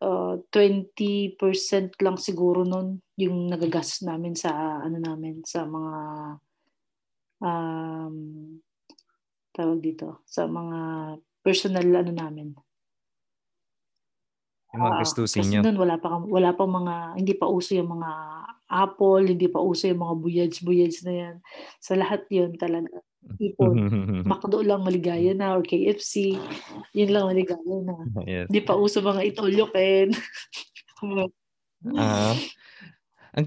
uh, 0.00 0.34
20% 0.52 1.36
lang 2.00 2.16
siguro 2.16 2.62
nun 2.62 3.00
yung 3.18 3.48
nagagastos 3.50 4.04
namin 4.06 4.36
sa 4.36 4.80
ano 4.80 4.98
namin 5.02 5.42
sa 5.44 5.64
mga 5.66 5.94
um, 7.42 8.14
tawag 9.50 9.82
dito 9.82 10.22
sa 10.24 10.46
mga 10.46 10.78
personal 11.42 11.84
ano 11.92 12.12
namin. 12.14 12.48
Yung 14.72 14.80
mga 14.80 14.94
Ah, 14.94 15.00
gastusin 15.04 15.44
kasi 15.44 15.52
nyo. 15.52 15.60
noon 15.60 15.76
wala 15.76 15.96
pa 16.00 16.16
wala 16.16 16.50
pa 16.56 16.64
mga 16.64 16.94
hindi 17.20 17.34
pa 17.36 17.44
uso 17.44 17.76
yung 17.76 17.92
mga 17.92 18.10
Apple, 18.72 19.28
hindi 19.28 19.52
pa 19.52 19.60
uso 19.60 19.84
yung 19.84 20.00
mga 20.00 20.14
buyage-buyage 20.16 21.04
na 21.04 21.12
yan. 21.12 21.34
Sa 21.76 21.92
lahat 21.92 22.24
yun 22.32 22.56
talaga. 22.56 22.88
Ipon. 23.36 23.76
McDo 24.30 24.64
lang 24.64 24.80
maligaya 24.80 25.36
na 25.36 25.52
or 25.52 25.62
KFC. 25.62 26.40
Yun 26.96 27.10
lang 27.12 27.28
maligaya 27.28 27.76
na. 27.84 27.94
yes. 28.24 28.48
Hindi 28.48 28.60
pa 28.64 28.72
uso 28.74 29.04
mga 29.04 29.28
itolyoken. 29.28 30.16
Mga- 31.04 31.28
Ah. 31.98 32.38
ang, 33.34 33.42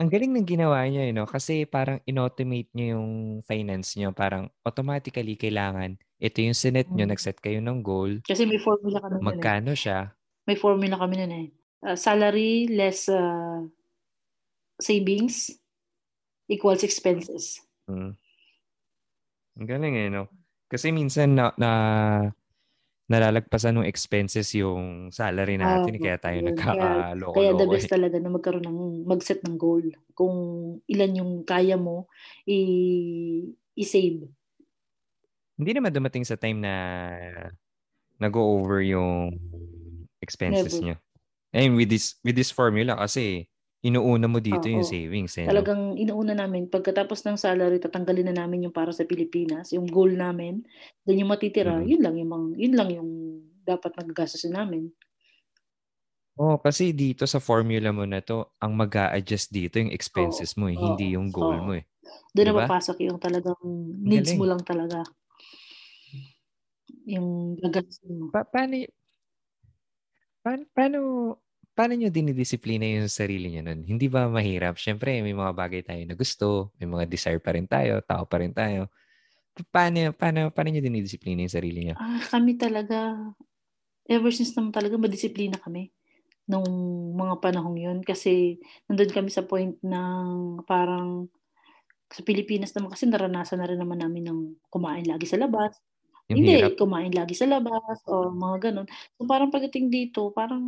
ang 0.00 0.08
galing 0.10 0.32
ng 0.32 0.46
ginawa 0.48 0.82
niyo, 0.86 1.02
you 1.04 1.14
know, 1.14 1.28
kasi 1.28 1.64
parang 1.64 2.00
inautomate 2.04 2.68
niyo 2.72 2.98
yung 2.98 3.08
finance 3.44 3.94
niyo. 3.96 4.10
Parang 4.12 4.48
automatically 4.62 5.36
kailangan, 5.36 5.96
ito 6.18 6.38
yung 6.40 6.56
sinet 6.56 6.88
niyo, 6.90 7.04
Mm. 7.06 7.12
nag-set 7.14 7.38
kayo 7.38 7.58
ng 7.60 7.80
goal, 7.82 8.18
Kasi 8.24 8.46
may 8.46 8.58
formula 8.58 8.98
kami 8.98 9.18
nun 9.18 9.22
eh. 9.22 9.26
magkano 9.26 9.72
siya. 9.74 9.98
May 10.46 10.56
formula 10.58 10.96
kami 10.98 11.14
nun 11.18 11.32
eh. 11.32 11.46
Uh, 11.82 11.98
salary 11.98 12.70
less 12.70 13.10
uh, 13.10 13.62
savings 14.78 15.50
equals 16.48 16.82
expenses. 16.82 17.58
Mm. 17.86 18.14
Ang 19.58 19.66
galing 19.68 19.94
eh, 19.98 20.08
no? 20.08 20.26
Kasi 20.66 20.88
minsan 20.90 21.36
na, 21.36 21.52
na 21.60 21.70
nalalagpasan 23.12 23.76
ng 23.76 23.84
expenses 23.84 24.48
yung 24.56 25.12
salary 25.12 25.60
natin, 25.60 25.92
Ah, 25.92 26.00
kaya 26.00 26.16
tayo 26.16 26.38
yun. 26.40 26.46
nagkakaloko-loko. 26.56 27.36
Kaya 27.36 27.50
the 27.52 27.66
eh. 27.68 27.72
best 27.76 27.92
talaga 27.92 28.16
na 28.16 28.30
magkaroon 28.32 28.64
ng 28.64 28.80
mag-set 29.04 29.44
ng 29.44 29.60
goal. 29.60 29.84
Kung 30.16 30.36
ilan 30.88 31.12
yung 31.20 31.32
kaya 31.44 31.76
mo 31.76 32.08
i- 32.48 33.52
i-save. 33.76 34.24
Hindi 35.60 35.70
naman 35.76 35.92
dumating 35.92 36.24
sa 36.24 36.40
time 36.40 36.64
na 36.64 36.74
nag-go 38.16 38.40
over 38.56 38.80
yung 38.80 39.36
expenses 40.24 40.80
Never. 40.80 40.96
nyo. 40.96 40.96
And 41.52 41.76
with 41.76 41.92
this 41.92 42.16
with 42.24 42.32
this 42.32 42.48
formula 42.48 42.96
kasi 42.96 43.51
inuuna 43.82 44.26
mo 44.30 44.38
dito 44.38 44.70
yung 44.70 44.86
Oo. 44.86 44.88
savings 44.88 45.34
eh. 45.38 45.46
no? 45.46 45.50
Talagang 45.50 45.98
inuuna 45.98 46.34
namin, 46.38 46.70
pagkatapos 46.70 47.26
ng 47.26 47.36
salary, 47.36 47.82
tatanggalin 47.82 48.30
na 48.30 48.46
namin 48.46 48.70
yung 48.70 48.74
para 48.74 48.94
sa 48.94 49.02
Pilipinas, 49.02 49.74
yung 49.74 49.90
goal 49.90 50.14
namin. 50.14 50.62
Then 51.02 51.18
yung 51.26 51.30
matitira, 51.34 51.82
Mhm. 51.82 51.86
yun 51.90 52.00
lang 52.02 52.14
yung, 52.18 52.30
mga- 52.30 52.56
yun 52.62 52.74
lang 52.78 52.88
yung 52.94 53.10
dapat 53.62 53.94
nagagastusin 53.98 54.54
namin. 54.54 54.94
Oh, 56.38 56.56
kasi 56.56 56.96
dito 56.96 57.28
sa 57.28 57.44
formula 57.44 57.92
mo 57.92 58.08
na 58.08 58.24
to, 58.24 58.56
ang 58.56 58.72
mag 58.72 58.88
adjust 59.12 59.52
dito 59.52 59.76
yung 59.76 59.92
expenses 59.92 60.56
mo 60.56 60.72
eh, 60.72 60.78
Oo. 60.78 60.96
hindi 60.96 61.12
yung 61.12 61.28
goal 61.28 61.60
Oo. 61.60 61.66
mo 61.68 61.72
eh. 61.76 61.84
Doon 62.32 62.46
na 62.48 62.54
Diba? 62.56 62.62
papasok 62.64 62.96
yung 63.04 63.18
talagang 63.20 63.60
needs 64.00 64.32
galing. 64.32 64.40
mo 64.40 64.46
lang 64.48 64.62
talaga. 64.64 65.04
Yung 67.04 67.58
gagastusin 67.60 68.14
mo. 68.16 68.26
Pa- 68.30 68.46
paano, 68.48 68.74
y- 68.80 68.90
paano, 70.42 70.62
paano, 70.72 70.98
paano 71.76 71.92
nyo 71.96 72.08
dinidisiplina 72.12 72.84
yung 72.84 73.08
sarili 73.10 73.48
nyo 73.52 73.62
nun? 73.66 73.80
Hindi 73.90 74.06
ba 74.12 74.28
mahirap? 74.28 74.74
Siyempre, 74.80 75.10
may 75.24 75.34
mga 75.36 75.52
bagay 75.56 75.82
tayo 75.88 76.02
na 76.06 76.14
gusto, 76.18 76.46
may 76.78 76.88
mga 76.88 77.04
desire 77.12 77.40
pa 77.42 77.52
rin 77.56 77.66
tayo, 77.68 78.00
tao 78.04 78.24
pa 78.28 78.36
rin 78.42 78.52
tayo. 78.54 78.88
Pa- 79.56 79.66
Paano, 79.74 80.12
paano, 80.16 80.40
paano 80.54 80.68
nyo 80.72 80.82
dinidisiplina 80.84 81.44
yung 81.44 81.56
sarili 81.58 81.80
nyo? 81.90 81.98
Ah, 82.00 82.20
kami 82.32 82.56
talaga, 82.62 82.98
ever 84.08 84.32
since 84.34 84.52
naman 84.56 84.72
talaga, 84.74 84.96
madisiplina 85.00 85.56
kami 85.60 85.90
nung 86.50 86.66
mga 87.16 87.36
panahong 87.44 87.78
yun. 87.80 87.98
Kasi 88.04 88.58
nandun 88.88 89.12
kami 89.14 89.30
sa 89.32 89.46
point 89.46 89.76
ng 89.82 90.26
parang 90.68 91.28
sa 92.12 92.22
Pilipinas 92.26 92.72
naman 92.76 92.92
kasi 92.92 93.08
naranasan 93.08 93.58
na 93.62 93.68
rin 93.70 93.80
naman 93.80 94.00
namin 94.02 94.24
ng 94.28 94.40
kumain 94.72 95.06
lagi 95.08 95.24
sa 95.28 95.40
labas. 95.40 95.78
Yung 96.28 96.40
Hindi, 96.40 96.52
hirap? 96.52 96.74
kumain 96.80 97.12
lagi 97.14 97.34
sa 97.36 97.48
labas 97.48 98.00
o 98.08 98.32
mga 98.32 98.72
ganun. 98.72 98.88
So 99.18 99.24
parang 99.28 99.50
pagdating 99.54 99.88
dito, 99.92 100.30
parang 100.34 100.62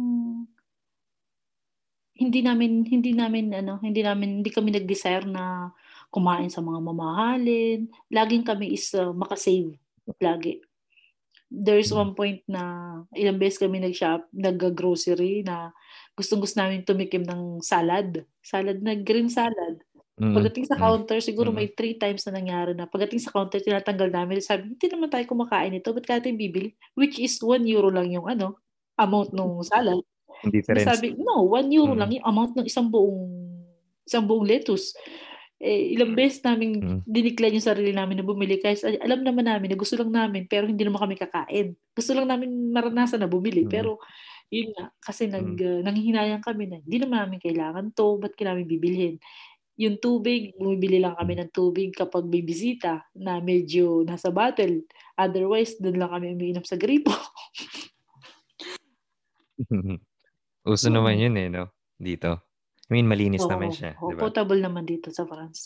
hindi 2.15 2.41
namin 2.47 2.87
hindi 2.87 3.11
namin 3.11 3.51
ano, 3.51 3.83
hindi 3.83 4.01
namin 4.01 4.41
hindi 4.43 4.51
kami 4.51 4.71
nag-desire 4.71 5.27
na 5.27 5.75
kumain 6.15 6.47
sa 6.47 6.63
mga 6.63 6.79
mamahalin. 6.79 7.91
Laging 8.07 8.47
kami 8.47 8.79
is 8.79 8.95
uh, 8.95 9.11
makasave 9.11 9.75
lagi. 10.23 10.63
There's 11.51 11.91
one 11.95 12.19
point 12.19 12.43
na 12.51 12.63
ilang 13.15 13.39
beses 13.39 13.63
kami 13.63 13.79
nag-shop, 13.79 14.27
nag-grocery 14.35 15.47
na 15.47 15.71
gustong-gusto 16.19 16.59
namin 16.59 16.87
tumikim 16.87 17.23
ng 17.27 17.63
salad. 17.63 18.27
Salad 18.43 18.83
na 18.83 18.95
green 18.99 19.31
salad. 19.31 19.79
Mm, 20.15 20.35
Pagdating 20.35 20.67
sa 20.71 20.79
mm. 20.79 20.83
counter, 20.83 21.19
siguro 21.19 21.51
may 21.51 21.71
three 21.75 21.99
times 21.99 22.23
na 22.27 22.39
nangyari 22.39 22.71
na 22.75 22.87
pagdating 22.87 23.19
sa 23.19 23.35
counter, 23.35 23.59
tinatanggal 23.59 24.15
namin. 24.15 24.39
Sabi, 24.39 24.75
hindi 24.75 24.87
naman 24.87 25.11
tayo 25.11 25.27
kumakain 25.27 25.75
ito. 25.75 25.91
Ba't 25.91 26.07
natin 26.07 26.39
bibili? 26.39 26.75
Which 26.95 27.19
is 27.19 27.39
1 27.43 27.67
euro 27.67 27.91
lang 27.91 28.11
yung 28.15 28.31
ano, 28.31 28.63
amount 28.95 29.35
ng 29.35 29.63
salad. 29.67 30.03
Yung 30.45 30.55
difference. 30.55 30.87
Sabi, 30.87 31.17
no, 31.17 31.49
1 31.49 31.73
euro 31.73 31.93
Mm. 31.97 32.01
lang 32.01 32.11
yung 32.15 32.27
amount 32.29 32.53
ng 32.57 32.67
isang 32.69 32.89
buong 32.89 33.21
isang 34.05 34.29
buong 34.29 34.45
lettuce. 34.45 34.93
Eh, 35.57 35.97
ilang 35.97 36.13
beses 36.13 36.45
namin 36.45 36.77
Mm. 36.77 37.01
dinikline 37.09 37.57
yung 37.57 37.65
sarili 37.65 37.93
namin 37.97 38.21
na 38.21 38.25
bumili. 38.27 38.61
Kasi 38.61 39.01
alam 39.01 39.25
naman 39.25 39.49
namin 39.49 39.73
na 39.73 39.81
gusto 39.81 39.97
lang 39.97 40.13
namin 40.13 40.45
pero 40.45 40.69
hindi 40.69 40.85
naman 40.85 41.01
kami 41.01 41.17
kakain. 41.17 41.73
Gusto 41.97 42.13
lang 42.13 42.29
namin 42.29 42.69
maranasan 42.69 43.25
na 43.25 43.31
bumili. 43.31 43.65
Mm. 43.65 43.71
Pero 43.73 43.97
yun 44.53 44.77
nga, 44.77 44.93
kasi 45.01 45.25
nag, 45.27 45.57
uh, 45.57 45.81
nanghihinayang 45.81 46.45
kami 46.45 46.69
na 46.69 46.77
hindi 46.85 47.01
naman 47.01 47.27
namin 47.27 47.41
kailangan 47.41 47.97
to. 47.97 48.21
Ba't 48.21 48.37
kailangan 48.37 48.69
bibilhin? 48.69 49.17
Yung 49.75 49.99
tubig, 49.99 50.55
bumibili 50.55 51.03
lang 51.03 51.19
kami 51.19 51.35
ng 51.35 51.51
tubig 51.51 51.91
kapag 51.91 52.31
may 52.31 52.47
bisita 52.47 53.03
na 53.17 53.43
medyo 53.43 54.07
nasa 54.07 54.31
bottle. 54.31 54.87
Otherwise, 55.19 55.81
doon 55.83 55.99
lang 55.99 56.15
kami 56.15 56.31
umiinom 56.37 56.63
sa 56.63 56.79
gripo. 56.79 57.11
Uso 60.65 60.89
Mm. 60.89 60.95
naman 60.97 61.21
yun 61.21 61.35
eh, 61.37 61.49
no? 61.53 61.69
Dito. 62.01 62.41
I 62.89 62.97
mean, 62.97 63.05
malinis 63.09 63.45
Oo, 63.45 63.49
naman 63.53 63.69
siya, 63.69 64.01
oo, 64.03 64.09
di 64.09 64.17
ba? 64.17 64.23
potable 64.23 64.59
naman 64.63 64.85
dito 64.91 65.09
sa 65.11 65.27
France. 65.31 65.61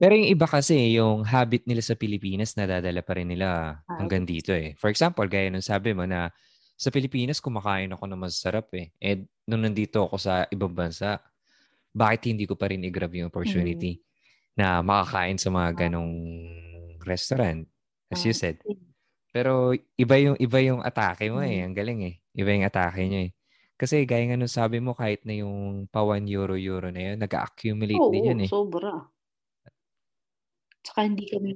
Pero 0.00 0.16
yung 0.16 0.30
iba 0.32 0.46
kasi, 0.48 0.96
yung 0.96 1.24
habit 1.26 1.68
nila 1.68 1.82
sa 1.84 1.94
Pilipinas, 1.98 2.56
nadadala 2.56 3.02
pa 3.04 3.12
rin 3.18 3.28
nila 3.28 3.80
Ah, 3.88 3.94
hanggang 4.00 4.24
dito 4.24 4.52
eh. 4.54 4.72
For 4.80 4.88
example, 4.88 5.26
gaya 5.28 5.52
nung 5.52 5.64
sabi 5.64 5.92
mo 5.92 6.08
na 6.08 6.32
sa 6.78 6.88
Pilipinas, 6.90 7.38
kumakain 7.42 7.92
ako 7.92 8.04
ng 8.08 8.20
masarap 8.20 8.72
eh. 8.74 8.90
Eh, 8.98 9.28
nung 9.46 9.62
nandito 9.62 10.02
ako 10.08 10.16
sa 10.18 10.34
ibang 10.50 10.72
bansa, 10.72 11.20
bakit 11.94 12.30
hindi 12.32 12.44
ko 12.48 12.56
pa 12.58 12.70
rin 12.72 12.84
i-grab 12.86 13.12
yung 13.14 13.30
opportunity 13.32 14.00
na 14.58 14.80
makakain 14.84 15.38
sa 15.40 15.50
mga 15.52 15.70
Ah. 15.74 15.88
ganong 15.88 16.12
restaurant, 17.04 17.66
as 18.12 18.22
you 18.26 18.32
Ah, 18.32 18.36
said. 18.36 18.60
Pero 19.34 19.72
iba 19.98 20.16
yung 20.20 20.36
iba 20.40 20.58
yung 20.64 20.80
atake 20.84 21.28
mo 21.32 21.42
eh. 21.44 21.62
Mm. 21.62 21.66
Ang 21.66 21.74
galing 21.76 22.00
eh. 22.08 22.14
Iba 22.36 22.50
yung 22.56 22.66
atake 22.68 23.02
niya 23.08 23.22
eh. 23.30 23.32
Kasi 23.80 24.04
gaya 24.08 24.24
nga 24.28 24.38
nung 24.38 24.52
sabi 24.52 24.78
mo, 24.78 24.92
kahit 24.94 25.24
na 25.26 25.34
yung 25.36 25.88
pa 25.88 26.04
1 26.04 26.28
euro 26.28 26.54
euro 26.56 26.88
na 26.92 27.12
yun, 27.12 27.18
nag-accumulate 27.20 28.06
din 28.12 28.24
Oo, 28.24 28.32
yun 28.32 28.40
eh. 28.48 28.52
sobra. 28.52 29.12
Tsaka 30.82 31.06
hindi 31.06 31.24
kami 31.30 31.50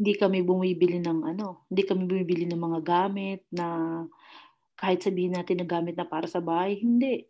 hindi 0.00 0.12
kami 0.16 0.38
bumibili 0.42 0.98
ng 0.98 1.20
ano, 1.28 1.68
hindi 1.68 1.82
kami 1.84 2.02
bumibili 2.08 2.44
ng 2.48 2.56
mga 2.56 2.80
gamit 2.82 3.40
na 3.52 3.66
kahit 4.80 5.04
sabihin 5.04 5.36
natin 5.36 5.60
na 5.60 5.66
gamit 5.68 5.94
na 5.94 6.08
para 6.08 6.24
sa 6.24 6.40
bahay, 6.40 6.80
hindi. 6.80 7.28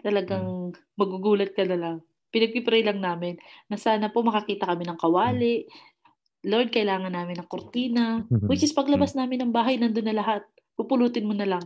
Talagang 0.00 0.72
magugulat 0.96 1.52
ka 1.52 1.68
na 1.68 1.76
lang. 1.76 1.96
Pinagpipray 2.32 2.80
lang 2.84 3.00
namin 3.00 3.36
na 3.68 3.76
sana 3.76 4.08
po 4.08 4.24
makakita 4.24 4.64
kami 4.68 4.88
ng 4.88 4.96
kawali. 5.00 5.68
Lord, 6.48 6.72
kailangan 6.72 7.12
namin 7.12 7.44
ng 7.44 7.48
kurtina. 7.48 8.24
Which 8.48 8.64
is 8.64 8.72
paglabas 8.72 9.12
namin 9.12 9.44
ng 9.44 9.52
bahay, 9.52 9.76
nandun 9.76 10.08
na 10.08 10.16
lahat. 10.16 10.42
Pupulutin 10.76 11.28
mo 11.28 11.36
na 11.36 11.48
lang. 11.48 11.64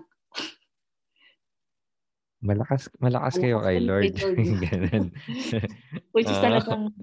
Malakas 2.41 2.89
malakas 3.05 3.37
kayo 3.37 3.61
kay 3.61 3.85
Lord. 3.85 4.17
Ganun. 4.65 5.13
Which 6.15 6.31
is 6.35 6.41
talagang 6.43 6.95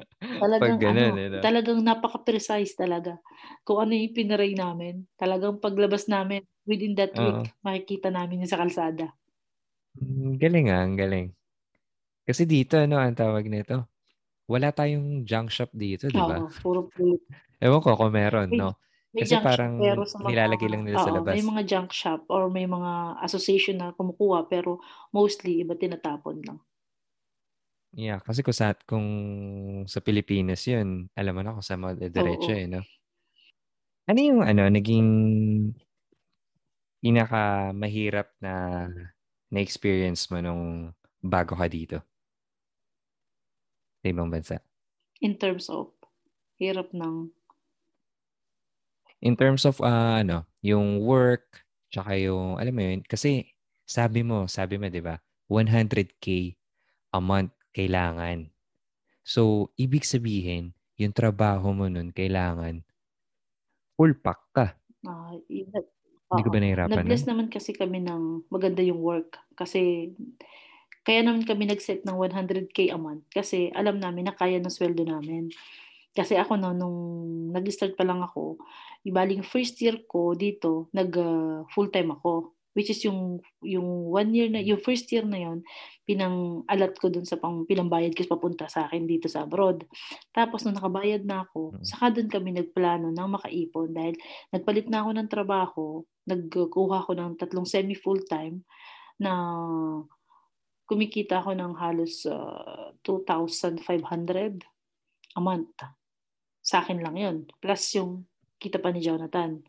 talagang 0.41 0.77
Pag 0.77 0.82
ganun, 0.82 1.15
ano, 1.15 1.20
eh, 1.22 1.29
no? 1.29 1.44
talagang 1.44 1.79
napaka-precise 1.86 2.75
talaga. 2.75 3.20
Kung 3.63 3.88
ano 3.88 3.94
yung 3.96 4.15
pinaray 4.17 4.53
namin, 4.58 5.08
talagang 5.15 5.62
paglabas 5.63 6.10
namin 6.12 6.44
within 6.67 6.98
that 7.00 7.15
Oo. 7.15 7.17
week, 7.22 7.56
makikita 7.63 8.12
namin 8.12 8.44
yun 8.44 8.51
sa 8.51 8.60
kalsada. 8.62 9.15
Mm, 9.96 10.36
Galing 10.41 10.67
ah, 10.74 10.84
ang 10.84 10.96
galing. 11.00 11.27
Kasi 12.27 12.44
dito, 12.50 12.77
ano, 12.79 12.98
ang 13.01 13.15
tawag 13.17 13.48
nito? 13.50 13.88
Wala 14.50 14.72
tayong 14.75 15.25
junk 15.27 15.50
shop 15.53 15.72
dito, 15.75 16.12
di 16.13 16.24
ba? 16.25 16.39
Oo, 16.39 16.48
puro 16.62 16.79
pulit. 16.94 17.22
Ewan 17.63 17.82
ko 17.84 17.98
kung 18.00 18.13
meron, 18.15 18.50
no? 18.56 18.77
May 19.17 19.25
Kasi 19.25 19.33
junk 19.33 19.45
parang 19.50 19.74
shop 19.74 19.81
pero 19.81 20.01
sa 20.05 20.17
mga 20.21 20.29
nilalagay 20.29 20.67
lang 20.69 20.81
nila 20.86 20.97
sa 21.01 21.09
oo, 21.09 21.17
labas. 21.17 21.33
may 21.33 21.43
mga 21.50 21.62
junk 21.65 21.89
shop 21.89 22.21
or 22.29 22.43
may 22.53 22.67
mga 22.69 22.91
association 23.25 23.75
na 23.81 23.89
kumukuha 23.97 24.45
pero 24.45 24.77
mostly 25.09 25.65
iba 25.65 25.74
tinatapon 25.74 26.38
lang. 26.45 26.59
Yeah, 27.97 28.21
kasi 28.21 28.45
kung 28.45 28.53
sa, 28.53 28.77
kung 28.86 29.07
sa 29.89 30.00
Pilipinas 30.05 30.62
yun, 30.69 31.09
alam 31.17 31.34
mo 31.34 31.41
na 31.41 31.56
kung 31.58 31.65
saan 31.65 31.82
madadiretso 31.82 32.53
eh, 32.53 32.69
no? 32.69 32.86
Ano 34.06 34.19
yung 34.21 34.41
ano, 34.45 34.69
naging 34.69 35.10
pinaka 37.01 37.73
mahirap 37.73 38.38
na 38.43 38.86
na-experience 39.49 40.30
mo 40.30 40.38
nung 40.43 40.93
bago 41.23 41.58
ka 41.58 41.65
dito? 41.65 41.97
Sa 44.03 44.06
ibang 44.13 44.30
bansa. 44.30 44.62
In 45.25 45.34
terms 45.41 45.65
of 45.73 45.89
hirap 46.62 46.93
ng 46.93 47.34
In 49.21 49.34
terms 49.34 49.65
of 49.65 49.82
ah, 49.82 50.21
ano, 50.21 50.45
yung 50.62 51.01
work, 51.01 51.65
tsaka 51.89 52.13
yung, 52.21 52.62
alam 52.62 52.73
mo 52.73 52.82
yun, 52.86 53.01
kasi 53.01 53.49
sabi 53.89 54.21
mo, 54.21 54.45
sabi 54.45 54.77
mo, 54.77 54.86
di 54.93 55.01
ba, 55.01 55.17
100k 55.49 56.53
a 57.13 57.19
month 57.21 57.53
kailangan. 57.73 58.49
So, 59.25 59.71
ibig 59.77 60.06
sabihin, 60.06 60.73
yung 61.01 61.13
trabaho 61.15 61.73
mo 61.73 61.88
nun, 61.89 62.13
kailangan 62.13 62.86
full 63.97 64.13
pack 64.23 64.39
ka. 64.56 64.65
ah, 65.08 65.34
yun- 65.49 65.89
Hindi 66.32 66.41
ka 66.45 66.49
oo. 66.49 66.53
ba 66.53 66.60
nahirapan 66.63 67.06
Na-bless 67.06 67.12
nun? 67.12 67.27
naman 67.27 67.47
kasi 67.51 67.71
kami 67.75 67.99
ng 68.03 68.47
maganda 68.53 68.80
yung 68.84 68.99
work 69.03 69.39
kasi 69.60 70.13
kaya 71.08 71.23
naman 71.23 71.43
kami 71.47 71.65
nag-set 71.67 72.03
ng 72.03 72.17
100k 72.19 72.91
a 72.91 72.97
month 72.99 73.23
kasi 73.32 73.71
alam 73.71 73.97
namin 73.99 74.27
na 74.27 74.36
kaya 74.36 74.60
ng 74.60 74.71
sweldo 74.73 75.03
namin. 75.08 75.49
Kasi 76.17 76.36
ako 76.36 76.58
no, 76.60 76.73
nung 76.75 76.97
nag-start 77.56 77.95
pa 77.99 78.03
lang 78.08 78.21
ako, 78.25 78.58
ibaling 79.08 79.41
first 79.48 79.80
year 79.80 80.04
ko 80.06 80.36
dito, 80.36 80.91
nag 80.91 81.12
ah, 81.15 81.63
full-time 81.72 82.12
ako. 82.20 82.52
Which 82.78 82.93
is 82.93 83.02
yung, 83.10 83.41
yung 83.65 84.13
one 84.13 84.38
year 84.38 84.54
na, 84.54 84.62
yung 84.62 84.78
first 84.78 85.10
year 85.10 85.26
na 85.26 85.41
yon 85.41 85.65
pinang 86.06 86.62
alat 86.70 86.93
ko 87.02 87.10
dun 87.10 87.26
sa 87.26 87.41
pang, 87.41 87.65
pinambayad 87.65 88.13
ko 88.13 88.22
papunta 88.30 88.70
sa 88.70 88.86
akin 88.86 89.10
dito 89.10 89.26
sa 89.26 89.50
abroad. 89.50 89.82
Tapos 90.30 90.62
nung 90.62 90.78
nakabayad 90.78 91.26
na 91.26 91.41
ako, 91.41 91.74
Mm. 91.74 91.82
saka 91.82 92.06
dun 92.13 92.30
kami 92.30 92.54
nagplano 92.54 93.10
ng 93.10 93.30
makaipon 93.34 93.89
dahil 93.98 94.13
nagpalit 94.54 94.86
na 94.93 95.02
ako 95.02 95.10
ng 95.10 95.30
trabaho, 95.32 95.84
nagkuha 96.30 96.96
ako 97.02 97.12
ng 97.17 97.32
tatlong 97.41 97.65
semi 97.65 97.98
full-time 97.98 98.62
na 99.17 99.34
kumikita 100.86 101.41
ako 101.41 101.58
ng 101.58 101.74
halos 101.82 102.30
ah, 102.30 102.93
2,500 103.02 104.62
a 105.34 105.41
month. 105.41 105.82
Sa 106.62 106.86
akin 106.86 107.02
lang 107.02 107.17
yun. 107.17 107.38
Plus 107.58 107.82
yung 107.98 108.30
kita 108.58 108.82
pa 108.82 108.89
ni 108.93 109.02
Jonathan. 109.02 109.62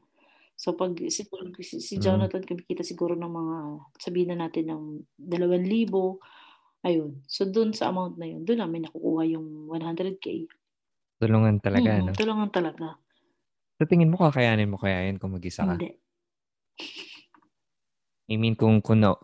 So 0.59 0.74
pag 0.74 0.98
si, 1.07 1.22
si, 1.62 1.94
Mm. 1.96 2.03
Jonathan 2.03 2.42
kumikita 2.42 2.83
siguro 2.83 3.14
ng 3.14 3.31
mga, 3.31 3.57
sabihin 4.03 4.35
na 4.35 4.48
natin 4.48 4.74
ng 4.74 4.83
2,000, 5.14 6.18
ayun. 6.83 7.22
So 7.31 7.46
dun 7.46 7.70
sa 7.70 7.94
amount 7.94 8.18
na 8.18 8.27
yun, 8.27 8.42
dun 8.42 8.59
namin 8.59 8.90
nakukuha 8.90 9.22
yung 9.31 9.70
100k. 9.70 10.51
Tulungan 11.22 11.62
talaga, 11.62 11.90
Mm, 11.94 12.05
no? 12.11 12.12
Tulungan 12.14 12.51
talaga. 12.51 12.98
Sa 13.79 13.87
tingin 13.87 14.11
mo, 14.11 14.18
kakayanin 14.18 14.66
mo 14.66 14.79
kaya 14.83 15.07
yun 15.07 15.22
kung 15.22 15.38
mag-isa 15.38 15.62
ka? 15.62 15.79
Hindi. 15.79 15.94
I 18.29 18.35
mean, 18.37 18.59
kung, 18.59 18.83
kung 18.83 19.01
no, 19.01 19.16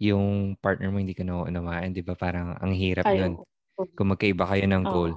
yung 0.00 0.56
partner 0.56 0.88
mo 0.88 1.02
hindi 1.02 1.12
ka 1.12 1.26
nauunawaan, 1.26 1.92
di 1.92 2.00
ba? 2.00 2.16
Parang 2.16 2.56
ang 2.56 2.72
hirap 2.72 3.04
Ay, 3.04 3.20
nun. 3.20 3.42
Kung 3.74 4.08
magkaiba 4.14 4.48
kayo 4.48 4.64
ng 4.64 4.84
goal. 4.86 5.12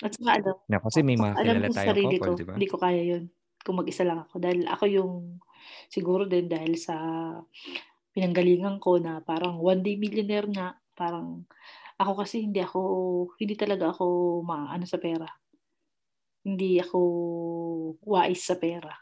At 0.00 0.16
saka 0.16 0.30
alam, 0.40 0.56
Na, 0.64 0.80
kasi 0.80 1.04
may 1.04 1.16
mga 1.16 1.34
alam 1.36 1.44
kilala 1.44 1.68
tayong 1.68 1.90
sarili 1.92 2.16
couple, 2.16 2.28
ko, 2.32 2.38
di 2.40 2.44
ba? 2.48 2.52
hindi 2.56 2.68
ko 2.68 2.76
kaya 2.80 3.02
yun. 3.04 3.24
Kung 3.60 3.76
mag-isa 3.76 4.04
lang 4.08 4.24
ako. 4.24 4.34
Dahil 4.40 4.60
ako 4.64 4.84
yung, 4.88 5.12
siguro 5.92 6.24
din 6.24 6.48
dahil 6.48 6.80
sa 6.80 6.96
pinanggalingan 8.16 8.80
ko 8.80 8.96
na 8.96 9.20
parang 9.20 9.60
one 9.60 9.84
day 9.84 10.00
millionaire 10.00 10.48
nga, 10.48 10.80
parang 10.96 11.44
ako 12.00 12.24
kasi 12.24 12.40
hindi 12.40 12.64
ako, 12.64 12.80
hindi 13.36 13.54
talaga 13.60 13.92
ako 13.92 14.40
maano 14.40 14.88
sa 14.88 14.96
pera. 14.96 15.28
Hindi 16.40 16.80
ako 16.80 16.98
wais 18.00 18.40
sa 18.40 18.56
pera. 18.56 18.96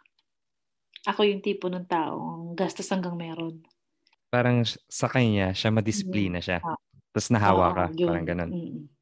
Ako 1.06 1.22
yung 1.22 1.38
tipo 1.38 1.70
ng 1.70 1.86
taong 1.86 2.58
gastos 2.58 2.90
hanggang 2.90 3.14
meron. 3.14 3.62
Parang 4.28 4.66
sa 4.66 5.06
kanya, 5.06 5.54
siya 5.54 5.70
madisiplina 5.70 6.42
siya. 6.42 6.58
Ah. 6.60 6.76
Tapos 7.14 7.30
nahawa 7.30 7.66
ka. 7.72 7.84
yun. 7.94 8.10
Parang 8.10 8.26
ganun. 8.26 8.50
Mm. 8.50 8.97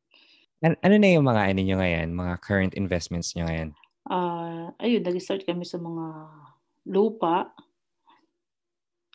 An- 0.67 0.81
ano 0.83 0.99
na 0.99 1.15
yung 1.15 1.23
mga 1.23 1.55
ano 1.55 1.61
nyo 1.63 1.77
ngayon? 1.79 2.09
Mga 2.11 2.35
current 2.43 2.75
investments 2.75 3.39
nyo 3.39 3.47
ngayon? 3.47 3.71
Ah, 4.11 4.75
ayun, 4.83 5.07
nag-start 5.07 5.47
kami 5.47 5.63
sa 5.63 5.79
mga 5.79 6.27
lupa. 6.91 7.55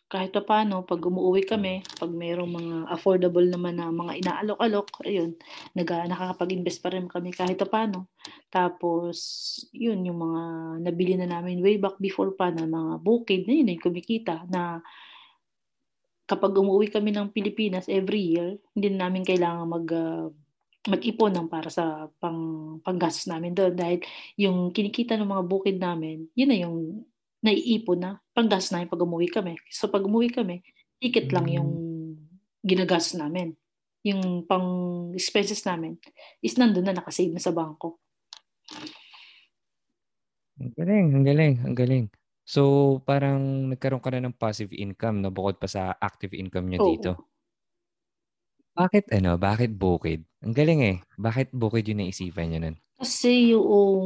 Kahit 0.08 0.32
pa 0.32 0.44
paano, 0.44 0.84
pag 0.84 1.00
umuwi 1.04 1.44
kami, 1.48 1.84
pag 2.00 2.12
mayroong 2.12 2.52
mga 2.52 2.76
affordable 2.92 3.48
naman 3.48 3.80
na 3.80 3.92
mga 3.92 4.20
inaalok-alok, 4.24 4.88
ayun, 5.08 5.36
nag, 5.76 5.88
nakakapag-invest 5.88 6.80
pa 6.84 6.92
rin 6.92 7.08
kami 7.08 7.32
kahit 7.36 7.60
pa 7.60 7.68
paano. 7.68 8.12
Tapos, 8.48 9.16
yun, 9.76 10.04
yung 10.08 10.20
mga 10.24 10.42
nabili 10.88 11.16
na 11.20 11.28
namin 11.32 11.64
way 11.64 11.80
back 11.80 11.96
before 12.00 12.32
pa 12.36 12.52
na 12.52 12.68
mga 12.68 13.00
bukid, 13.04 13.48
na 13.48 13.56
yun, 13.60 13.72
yung 13.76 13.84
kumikita 13.84 14.48
na 14.52 14.84
kapag 16.28 16.56
umuwi 16.56 16.88
kami 16.88 17.12
ng 17.12 17.32
Pilipinas 17.36 17.92
every 17.92 18.36
year, 18.36 18.56
hindi 18.72 18.88
na 18.92 19.08
namin 19.08 19.28
kailangan 19.28 19.68
mag 19.68 19.88
ah, 19.96 20.28
mag-ipon 20.90 21.34
ng 21.36 21.48
para 21.52 21.70
sa 21.70 22.10
pang 22.18 22.40
panggastos 22.82 23.30
namin 23.30 23.54
doon 23.54 23.74
dahil 23.78 24.00
yung 24.38 24.74
kinikita 24.74 25.14
ng 25.18 25.30
mga 25.30 25.44
bukid 25.46 25.78
namin, 25.78 26.26
yun 26.34 26.50
na 26.50 26.58
yung 26.58 26.78
naiipon 27.46 28.00
na 28.02 28.12
panggastos 28.34 28.74
namin 28.74 28.90
pag 28.90 29.02
umuwi 29.06 29.28
kami. 29.30 29.58
So 29.70 29.90
pag 29.90 30.06
umuwi 30.06 30.30
kami, 30.34 30.62
ticket 31.02 31.30
lang 31.34 31.50
Mm. 31.50 31.56
yung 31.58 31.70
ginagastos 32.66 33.18
namin. 33.18 33.54
yung 34.02 34.50
pang 34.50 34.66
expenses 35.14 35.62
namin 35.62 35.94
is 36.42 36.58
nandun 36.58 36.90
na 36.90 36.98
nakasave 36.98 37.30
na 37.30 37.38
sa 37.38 37.54
bangko. 37.54 38.02
Ang 40.60 40.72
galing, 40.76 41.08
ang 41.16 41.26
galing, 41.30 41.54
ang 41.64 41.76
galing. 41.78 42.06
So, 42.44 42.62
parang 43.08 43.72
nagkaroon 43.72 44.04
ka 44.04 44.12
na 44.12 44.20
ng 44.28 44.36
passive 44.36 44.74
income 44.76 45.24
no 45.24 45.32
bukod 45.32 45.56
pa 45.62 45.68
sa 45.72 45.96
active 45.96 46.34
income 46.36 46.68
niyo 46.68 46.82
Oo. 46.84 46.88
dito. 46.92 47.12
Bakit 48.76 49.12
ano? 49.12 49.36
Bakit 49.36 49.76
bukid? 49.76 50.24
Ang 50.42 50.56
galing 50.56 50.82
eh. 50.82 50.98
Bakit 51.20 51.52
bukid 51.52 51.92
yung 51.92 52.02
naisipan 52.04 52.50
niyo 52.50 52.60
nun? 52.64 52.76
Kasi 53.02 53.52
yung 53.58 53.98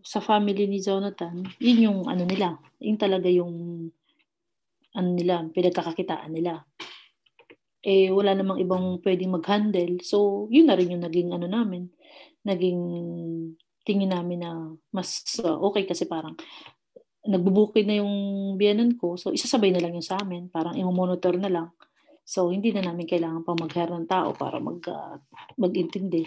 sa 0.00 0.24
family 0.24 0.64
ni 0.64 0.80
Jonathan, 0.80 1.44
yun 1.60 1.78
yung 1.90 1.98
ano 2.08 2.24
nila. 2.24 2.56
Yun 2.80 2.96
talaga 2.96 3.28
yung 3.28 3.52
ano 4.92 5.08
nila, 5.12 5.44
pinagkakakitaan 5.52 6.32
nila. 6.32 6.64
Eh, 7.82 8.12
wala 8.14 8.36
namang 8.36 8.62
ibang 8.62 9.02
pwedeng 9.02 9.34
mag-handle. 9.34 9.98
So, 10.04 10.46
yun 10.52 10.70
na 10.70 10.76
rin 10.78 10.94
yung 10.94 11.02
naging 11.02 11.34
ano 11.34 11.50
namin. 11.50 11.90
Naging 12.46 12.80
tingin 13.82 14.14
namin 14.14 14.38
na 14.46 14.70
mas 14.94 15.26
uh, 15.42 15.58
okay 15.66 15.82
kasi 15.82 16.06
parang 16.06 16.38
nagbubukid 17.26 17.86
na 17.86 17.98
yung 17.98 18.12
biyanan 18.54 18.94
ko. 18.94 19.18
So, 19.18 19.34
isasabay 19.34 19.74
na 19.74 19.82
lang 19.82 19.94
yung 19.98 20.06
sa 20.06 20.18
amin. 20.22 20.46
Parang 20.50 20.78
i-monitor 20.78 21.34
na 21.38 21.50
lang. 21.50 21.68
So, 22.22 22.54
hindi 22.54 22.70
na 22.70 22.86
namin 22.86 23.04
kailangan 23.04 23.42
pa 23.42 23.52
mag-hire 23.58 23.92
ng 23.92 24.06
tao 24.06 24.30
para 24.32 24.62
mag, 24.62 24.78
uh, 24.86 25.18
mag-intindi. 25.58 26.26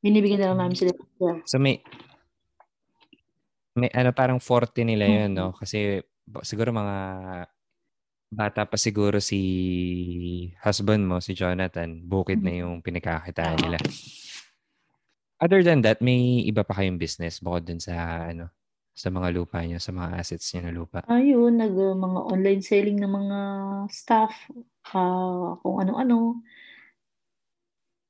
Binibigyan 0.00 0.44
na 0.44 0.48
lang 0.52 0.60
namin 0.68 0.76
sila. 0.76 0.92
So, 1.48 1.56
may 1.60 1.80
may 3.78 3.88
ano 3.94 4.10
parang 4.12 4.42
forte 4.42 4.82
nila 4.84 5.06
yun, 5.06 5.32
no? 5.32 5.56
Kasi 5.56 6.04
ba- 6.26 6.44
siguro 6.44 6.74
mga 6.74 6.96
bata 8.30 8.62
pa 8.68 8.76
siguro 8.78 9.18
si 9.18 9.40
husband 10.62 11.02
mo, 11.06 11.18
si 11.18 11.34
Jonathan, 11.34 12.02
bukid 12.04 12.44
na 12.44 12.62
yung 12.62 12.84
pinagkakitaan 12.84 13.58
nila. 13.58 13.78
Other 15.40 15.64
than 15.64 15.80
that, 15.82 16.04
may 16.04 16.44
iba 16.44 16.60
pa 16.60 16.76
kayong 16.76 17.00
business 17.00 17.40
bukod 17.40 17.64
dun 17.64 17.80
sa 17.80 18.28
ano 18.28 18.52
sa 19.00 19.08
mga 19.08 19.32
lupa 19.32 19.64
niyo, 19.64 19.80
sa 19.80 19.96
mga 19.96 20.20
assets 20.20 20.52
niyo 20.52 20.60
na 20.68 20.76
lupa. 20.76 21.00
Ayun, 21.08 21.56
nag 21.56 21.72
uh, 21.72 21.96
mga 21.96 22.20
online 22.28 22.60
selling 22.60 23.00
ng 23.00 23.08
mga 23.08 23.38
staff, 23.88 24.32
uh, 24.92 25.56
kung 25.64 25.80
ano-ano. 25.80 26.44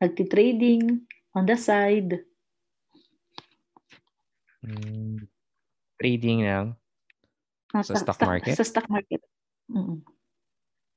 Nagti-trading 0.03 1.07
on 1.39 1.47
the 1.47 1.55
side. 1.55 2.27
Mm, 4.67 5.31
trading 5.97 6.45
lang 6.45 6.75
Ah, 7.71 7.87
sa 7.87 7.95
stock 7.95 8.19
market. 8.27 8.59
Sa 8.59 8.67
stock 8.67 8.91
market. 8.91 9.23
Mm. 9.71 10.03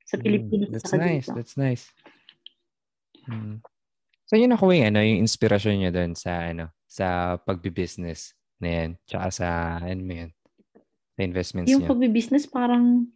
Sa 0.02 0.18
Mm, 0.18 0.22
Pilipinas 0.26 0.68
that's 0.74 0.90
saka 0.90 0.98
nice. 1.06 1.26
dito. 1.30 1.34
That's 1.38 1.54
nice. 1.54 1.84
Mm. 3.30 3.62
So 4.26 4.34
yun 4.34 4.50
ako 4.58 4.74
yung 4.74 4.90
ano, 4.90 4.98
yung 5.06 5.22
inspirasyon 5.22 5.76
niyo 5.78 5.90
doon 5.94 6.18
sa 6.18 6.50
ano, 6.50 6.74
sa 6.90 7.38
pagbi-business 7.46 8.34
na 8.62 8.68
yan. 8.68 8.90
Tsaka 9.06 9.26
sa 9.30 9.46
ano 9.82 10.02
mo 10.02 10.14
yun, 10.14 10.30
sa 11.14 11.20
investments 11.22 11.70
Yung 11.70 11.86
niyo. 11.86 11.90
pagbi-business 11.90 12.50
parang 12.50 13.06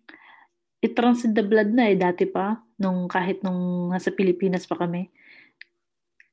it 0.79 0.95
runs 0.95 1.27
in 1.27 1.35
the 1.35 1.43
blood 1.43 1.75
na 1.75 1.91
eh 1.91 1.99
dati 1.99 2.27
pa 2.27 2.63
nung 2.79 3.11
kahit 3.11 3.43
nung 3.43 3.91
nasa 3.91 4.15
Pilipinas 4.15 4.65
pa 4.67 4.79
kami. 4.79 5.11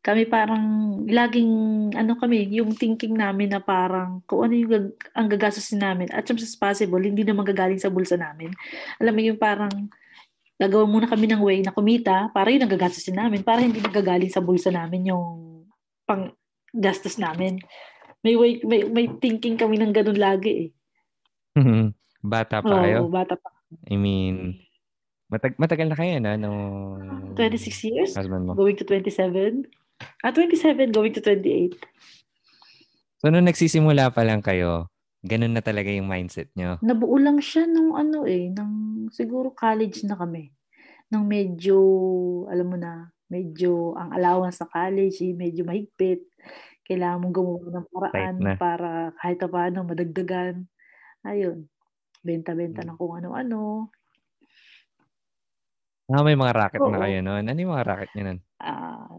Kami 0.06 0.30
parang 0.30 0.66
laging 1.10 1.50
ano 1.98 2.14
kami, 2.14 2.46
yung 2.54 2.78
thinking 2.78 3.18
namin 3.18 3.50
na 3.50 3.58
parang 3.58 4.22
kung 4.30 4.46
ano 4.46 4.54
yung 4.54 4.70
gag- 4.70 5.10
ang 5.18 5.26
gagastusin 5.26 5.82
namin 5.82 6.14
at 6.14 6.30
as 6.30 6.54
possible 6.54 7.02
hindi 7.02 7.26
na 7.26 7.34
magagaling 7.34 7.82
sa 7.82 7.90
bulsa 7.90 8.14
namin. 8.14 8.54
Alam 9.02 9.14
mo 9.18 9.22
yung 9.26 9.42
parang 9.42 9.74
gagawa 10.62 10.86
muna 10.86 11.10
kami 11.10 11.26
ng 11.26 11.42
way 11.42 11.60
na 11.66 11.74
kumita 11.74 12.30
para 12.30 12.54
yun 12.54 12.62
ang 12.64 12.74
gagastusin 12.78 13.18
namin 13.18 13.42
para 13.42 13.66
hindi 13.66 13.82
nagagaling 13.82 14.30
sa 14.30 14.46
bulsa 14.46 14.70
namin 14.70 15.10
yung 15.10 15.26
pang 16.06 16.30
gastos 16.70 17.18
namin. 17.18 17.58
May 18.26 18.34
way, 18.34 18.58
may, 18.66 18.82
may 18.90 19.06
thinking 19.22 19.54
kami 19.54 19.78
ng 19.78 19.94
ganun 19.94 20.18
lagi 20.18 20.74
eh. 21.54 21.94
Bata 22.26 22.66
pa 22.66 22.74
Oo, 22.74 22.82
kayo. 22.82 23.00
bata 23.06 23.38
pa. 23.38 23.54
I 23.86 24.02
mean, 24.02 24.66
matag 25.30 25.62
matagal 25.62 25.94
na 25.94 25.98
kayo 25.98 26.18
na 26.18 26.34
nung 26.34 26.98
26 27.38 27.86
years? 27.86 28.12
husband 28.18 28.50
mo. 28.50 28.58
Going 28.58 28.82
to 28.82 28.86
27? 28.88 29.70
Ah, 30.26 30.34
27, 30.34 30.90
going 30.90 31.14
to 31.14 31.22
28. 31.22 31.78
So 33.22 33.30
nung 33.30 33.46
nagsisimula 33.46 34.10
pa 34.10 34.26
lang 34.26 34.42
kayo, 34.42 34.90
ganun 35.22 35.54
na 35.54 35.62
talaga 35.62 35.94
yung 35.94 36.10
mindset 36.10 36.50
nyo. 36.58 36.82
Nabuo 36.82 37.22
lang 37.22 37.38
siya 37.38 37.70
nung 37.70 37.94
ano 37.94 38.26
eh, 38.26 38.50
nang 38.50 39.06
siguro 39.14 39.54
college 39.54 40.02
na 40.10 40.18
kami. 40.18 40.50
Nang 41.14 41.30
medyo, 41.30 41.78
alam 42.50 42.68
mo 42.74 42.78
na, 42.78 43.14
medyo 43.30 43.94
ang 43.98 44.14
allowance 44.14 44.62
sa 44.62 44.70
college, 44.70 45.22
eh, 45.22 45.34
medyo 45.34 45.62
mahigpit. 45.62 46.26
Kailangan 46.88 47.20
mong 47.26 47.36
gumawa 47.38 47.68
ng 47.82 47.88
paraan 47.94 48.38
na. 48.38 48.62
para 48.62 48.90
kahit 49.18 49.38
pa 49.42 49.50
paano 49.50 49.78
madagdagan. 49.90 50.56
Ayun. 51.28 51.68
Benta-benta 52.26 52.82
Hmm. 52.82 52.88
ng 52.88 52.98
kung 53.00 53.16
ano-ano. 53.20 53.92
Ah, 56.10 56.22
may 56.22 56.38
mga 56.38 56.54
racket 56.54 56.84
na 56.86 57.02
Oo. 57.02 57.02
kayo 57.02 57.18
noon. 57.26 57.50
Ano 57.50 57.58
yung 57.58 57.74
mga 57.74 57.88
racket 57.90 58.10
nyo 58.14 58.24
nun? 58.30 58.40
Ah, 58.62 59.12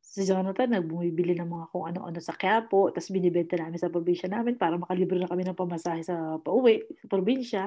si 0.00 0.24
Jonathan 0.26 0.70
nagbumibili 0.72 1.34
ng 1.38 1.48
mga 1.50 1.66
kung 1.74 1.86
ano-ano 1.90 2.18
sa 2.22 2.36
Quiapo, 2.38 2.90
tapos 2.94 3.10
binibenta 3.12 3.56
namin 3.60 3.78
sa 3.80 3.90
probinsya 3.92 4.28
namin 4.32 4.56
para 4.60 4.76
makalibre 4.80 5.18
na 5.20 5.28
kami 5.30 5.44
ng 5.46 5.58
pamasahe 5.58 6.02
sa 6.06 6.38
pauwi 6.42 6.84
sa 7.00 7.06
probinsya. 7.10 7.64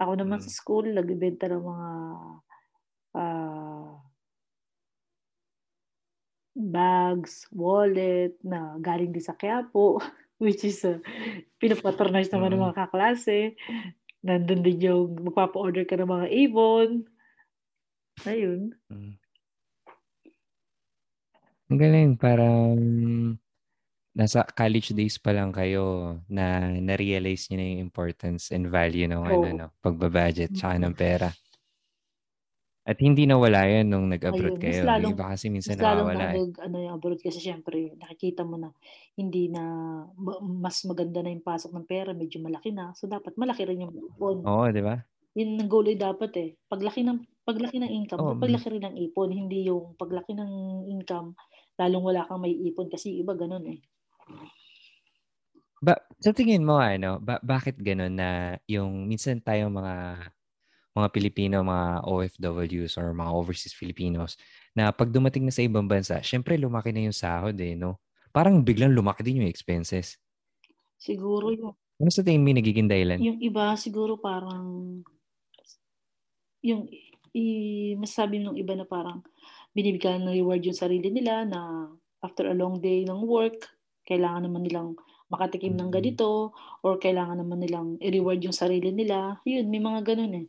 Ako 0.00 0.12
naman 0.18 0.38
Mm. 0.38 0.44
sa 0.44 0.52
school, 0.52 0.90
nagbibenta 0.92 1.46
ng 1.50 1.62
mga 1.64 1.88
ah, 3.18 3.92
bags, 6.58 7.46
wallet 7.54 8.34
na 8.42 8.74
galing 8.82 9.14
din 9.14 9.22
sa 9.22 9.38
Quiapo, 9.38 10.02
which 10.42 10.66
is 10.66 10.82
uh, 10.82 10.98
pinapatronize 11.62 12.34
naman 12.34 12.50
ng 12.50 12.58
Mm. 12.58 12.66
mga 12.66 12.78
kaklase. 12.82 13.54
Nandun 14.26 14.66
din 14.66 14.82
yung 14.82 15.14
magpapa-order 15.30 15.86
ka 15.86 15.94
ng 15.94 16.10
mga 16.10 16.26
Avon. 16.26 16.90
Ayun. 18.26 18.74
Mm. 18.90 19.14
Ang 21.68 21.78
galing, 21.78 22.10
parang 22.18 22.74
nasa 24.18 24.42
college 24.42 24.90
days 24.98 25.20
pa 25.22 25.30
lang 25.30 25.54
kayo 25.54 26.18
na 26.26 26.74
na-realize 26.74 27.46
nyo 27.46 27.56
na 27.62 27.66
yung 27.70 27.82
importance 27.86 28.50
and 28.50 28.66
value 28.66 29.06
ng 29.06 29.22
ano, 29.22 29.46
Oo. 29.46 29.54
no, 29.54 29.66
pagbabudget 29.78 30.50
tsaka 30.58 30.74
ng 30.82 30.94
pera. 30.98 31.30
At 32.88 32.96
hindi 33.04 33.28
nawala 33.28 33.68
yan 33.68 33.92
nung 33.92 34.08
Ayun, 34.08 34.16
nag-abroad 34.16 34.56
mas 34.56 34.64
kayo. 34.64 34.82
lalong- 34.88 35.12
Yung 35.12 35.20
iba 35.20 35.26
kasi 35.28 35.46
minsan 35.52 35.76
Mas 35.76 35.84
lalong 35.84 36.08
nawawala. 36.08 36.24
eh. 36.24 36.32
nag, 36.40 36.52
ano 36.64 36.76
yung 36.80 36.94
abroad 36.96 37.20
kasi 37.20 37.38
syempre 37.38 37.92
nakikita 38.00 38.42
mo 38.48 38.56
na 38.56 38.72
hindi 39.12 39.52
na 39.52 39.62
ma- 40.16 40.40
mas 40.40 40.80
maganda 40.88 41.20
na 41.20 41.28
yung 41.28 41.44
pasok 41.44 41.76
ng 41.76 41.84
pera, 41.84 42.16
medyo 42.16 42.40
malaki 42.40 42.72
na. 42.72 42.96
So 42.96 43.04
dapat 43.04 43.36
malaki 43.36 43.68
rin 43.68 43.84
yung 43.84 43.92
ipon. 43.92 44.40
Oo, 44.40 44.64
di 44.72 44.80
ba? 44.80 45.04
Yun 45.36 45.60
ang 45.60 45.68
goal 45.68 45.92
ay 45.92 46.00
dapat 46.00 46.32
eh. 46.40 46.48
Paglaki 46.64 47.04
ng 47.04 47.20
paglaki 47.44 47.76
ng 47.76 47.92
income, 47.92 48.20
Oo, 48.24 48.40
paglaki 48.40 48.72
rin 48.72 48.84
ng 48.88 48.96
ipon, 48.96 49.36
hindi 49.36 49.68
yung 49.68 49.92
paglaki 49.94 50.32
ng 50.32 50.52
income 50.88 51.36
lalong 51.78 52.04
wala 52.10 52.26
kang 52.26 52.42
may 52.42 52.50
ipon 52.52 52.90
kasi 52.90 53.20
iba 53.20 53.36
ganun 53.38 53.62
eh. 53.70 53.78
Ba, 55.78 55.94
sa 56.18 56.34
tingin 56.34 56.66
mo, 56.66 56.82
ano, 56.82 57.22
ba, 57.22 57.38
bakit 57.38 57.78
ganun 57.78 58.18
na 58.18 58.58
yung 58.66 59.06
minsan 59.06 59.38
tayo 59.38 59.70
mga 59.70 60.26
mga 60.98 61.10
Pilipino, 61.14 61.56
mga 61.62 61.86
OFWs 62.06 62.94
or 63.00 63.14
mga 63.14 63.30
overseas 63.38 63.74
Filipinos, 63.76 64.34
na 64.76 64.90
pag 64.90 65.10
dumating 65.14 65.44
na 65.46 65.54
sa 65.54 65.62
ibang 65.64 65.86
bansa, 65.92 66.20
syempre 66.24 66.58
lumaki 66.58 66.90
na 66.92 67.06
yung 67.08 67.16
sahod 67.16 67.56
eh, 67.60 67.74
no? 67.78 68.00
Parang 68.34 68.60
biglang 68.66 68.92
lumaki 68.98 69.22
din 69.26 69.42
yung 69.44 69.50
expenses. 69.50 70.18
Siguro 71.04 71.46
yung 71.54 71.74
Ano 72.02 72.10
sa 72.14 72.22
tingin 72.26 72.42
mo 72.42 72.48
yung 72.50 72.60
nagiging 72.62 72.90
dahilan? 72.90 73.22
yung 73.26 73.38
iba 73.42 73.74
siguro 73.74 74.12
parang 74.22 74.66
yung 76.62 76.86
i, 77.34 77.44
masasabi 78.00 78.42
ng 78.42 78.56
iba 78.58 78.74
na 78.74 78.86
parang 78.88 79.22
binibigyan 79.76 80.24
ng 80.26 80.34
reward 80.38 80.62
yung 80.66 80.74
sarili 80.78 81.08
nila 81.12 81.46
na 81.46 81.60
after 82.24 82.50
a 82.50 82.56
long 82.56 82.82
day 82.82 83.06
ng 83.06 83.20
work, 83.22 83.70
kailangan 84.08 84.42
naman 84.48 84.62
nilang 84.66 84.88
makatikim 85.30 85.76
ng 85.78 85.90
Mm. 85.92 85.94
ganito 85.94 86.50
or 86.82 86.98
kailangan 86.98 87.38
naman 87.44 87.60
nilang 87.62 87.88
i-reward 88.02 88.40
yung 88.42 88.56
sarili 88.56 88.90
nila. 88.90 89.38
Yun, 89.46 89.68
may 89.70 89.78
mga 89.78 90.00
ganun 90.14 90.32
eh. 90.34 90.46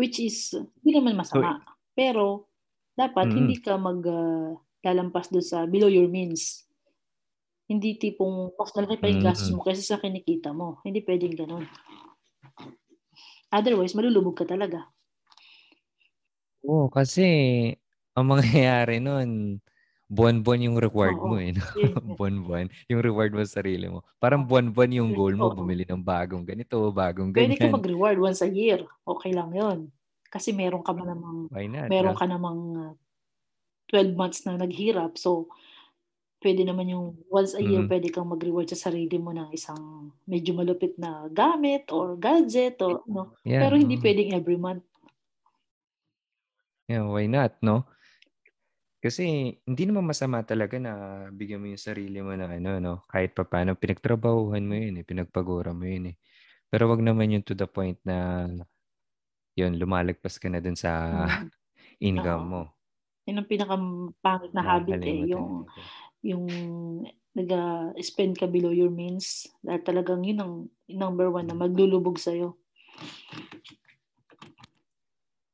Which 0.00 0.16
is, 0.16 0.56
hindi 0.80 0.96
naman 0.96 1.20
masama. 1.20 1.60
Pero, 1.92 2.48
dapat 2.96 3.28
Mm. 3.28 3.36
hindi 3.36 3.56
ka 3.60 3.76
mag 3.76 4.00
ah, 4.08 4.56
lalampas 4.80 5.28
doon 5.28 5.44
sa 5.44 5.68
below 5.68 5.92
your 5.92 6.08
means. 6.08 6.64
Hindi 7.68 8.00
tipong 8.00 8.56
mas 8.56 8.72
malaki 8.72 8.96
pa 8.96 9.12
yung 9.12 9.20
gastos 9.20 9.52
Mm. 9.52 9.60
mo 9.60 9.62
kaysa 9.62 9.84
sa 9.84 10.00
kinikita 10.00 10.56
mo. 10.56 10.80
Hindi 10.80 11.04
pwedeng 11.04 11.36
ganun. 11.36 11.68
Otherwise, 13.52 13.92
malulubog 13.92 14.40
ka 14.40 14.48
talaga. 14.48 14.88
Oo, 16.64 16.88
kasi 16.88 17.26
ang 18.16 18.26
mangyayari 18.32 19.04
nun, 19.04 19.60
buwan-buwan 20.10 20.66
yung 20.66 20.76
reward 20.82 21.14
Oo. 21.14 21.26
mo 21.30 21.36
eh. 21.38 21.54
no? 21.54 21.62
Buwan-buwan. 22.18 22.66
Yung 22.90 22.98
reward 23.00 23.30
mo 23.30 23.46
sa 23.46 23.62
sarili 23.62 23.86
mo. 23.86 24.02
Parang 24.18 24.42
buwan-buwan 24.42 24.90
yung 24.90 25.14
goal 25.14 25.38
mo, 25.38 25.54
bumili 25.54 25.86
ng 25.86 26.02
bagong 26.02 26.42
ganito, 26.42 26.90
bagong 26.90 27.30
Pwede 27.30 27.54
ka 27.54 27.70
ganyan. 27.70 27.78
mag-reward 27.78 28.18
once 28.18 28.42
a 28.42 28.50
year. 28.50 28.82
Okay 29.06 29.30
lang 29.30 29.54
yon. 29.54 29.86
Kasi 30.26 30.50
meron 30.50 30.82
ka 30.82 30.90
man 30.90 31.14
namang 31.14 31.38
not? 31.46 31.86
meron 31.86 32.14
no? 32.14 32.18
ka 32.18 32.26
namang 32.26 32.60
uh, 32.74 32.94
12 33.94 34.18
months 34.18 34.42
na 34.46 34.58
naghirap. 34.58 35.14
So, 35.14 35.46
pwede 36.42 36.66
naman 36.66 36.90
yung 36.90 37.14
once 37.30 37.54
a 37.54 37.62
year, 37.62 37.86
Mhm. 37.86 37.90
pwede 37.90 38.06
kang 38.10 38.30
mag-reward 38.30 38.66
sa 38.70 38.90
sarili 38.90 39.14
mo 39.18 39.30
ng 39.30 39.54
isang 39.54 40.10
medyo 40.26 40.58
malupit 40.58 40.98
na 40.98 41.30
gamit 41.30 41.86
or 41.94 42.18
gadget 42.18 42.82
or 42.82 43.06
ano. 43.06 43.38
Yeah, 43.46 43.62
Pero 43.62 43.78
hindi 43.78 43.94
oo. 43.94 44.02
pwedeng 44.02 44.34
every 44.34 44.58
month. 44.58 44.82
Yeah, 46.90 47.06
why 47.06 47.30
not, 47.30 47.54
no? 47.62 47.86
Kasi 49.00 49.56
hindi 49.64 49.82
naman 49.88 50.04
masama 50.04 50.44
talaga 50.44 50.76
na 50.76 50.92
bigyan 51.32 51.64
mo 51.64 51.72
yung 51.72 51.80
sarili 51.80 52.20
mo 52.20 52.36
ng 52.36 52.60
ano, 52.60 52.70
no? 52.76 52.94
Kahit 53.08 53.32
pa 53.32 53.48
paano, 53.48 53.72
pinagtrabahuhan 53.72 54.60
mo 54.60 54.76
yun, 54.76 55.00
eh. 55.00 55.04
pinagpagura 55.08 55.72
mo 55.72 55.88
yun. 55.88 56.12
Eh. 56.12 56.16
Pero 56.68 56.84
wag 56.92 57.00
naman 57.00 57.32
yun 57.32 57.40
to 57.40 57.56
the 57.56 57.64
point 57.64 57.96
na 58.04 58.44
yun, 59.56 59.80
lumalagpas 59.80 60.36
ka 60.36 60.52
na 60.52 60.60
dun 60.60 60.76
sa 60.76 60.92
Mm. 61.10 61.48
income 62.12 62.44
mo. 62.44 62.62
Yun 63.24 63.40
ang 63.40 63.48
pinakapangit 63.48 64.52
na 64.52 64.62
habit 64.64 65.00
eh. 65.00 65.32
Yung, 65.32 65.64
natin. 65.64 65.84
yung 66.20 66.44
nag-spend 67.32 68.36
ka 68.36 68.44
below 68.44 68.72
your 68.74 68.92
means. 68.92 69.48
Dahil 69.64 69.80
talagang 69.80 70.20
yun 70.28 70.40
ang 70.44 70.52
number 70.92 71.32
one 71.32 71.48
na 71.48 71.56
maglulubog 71.56 72.20
sa'yo. 72.20 72.52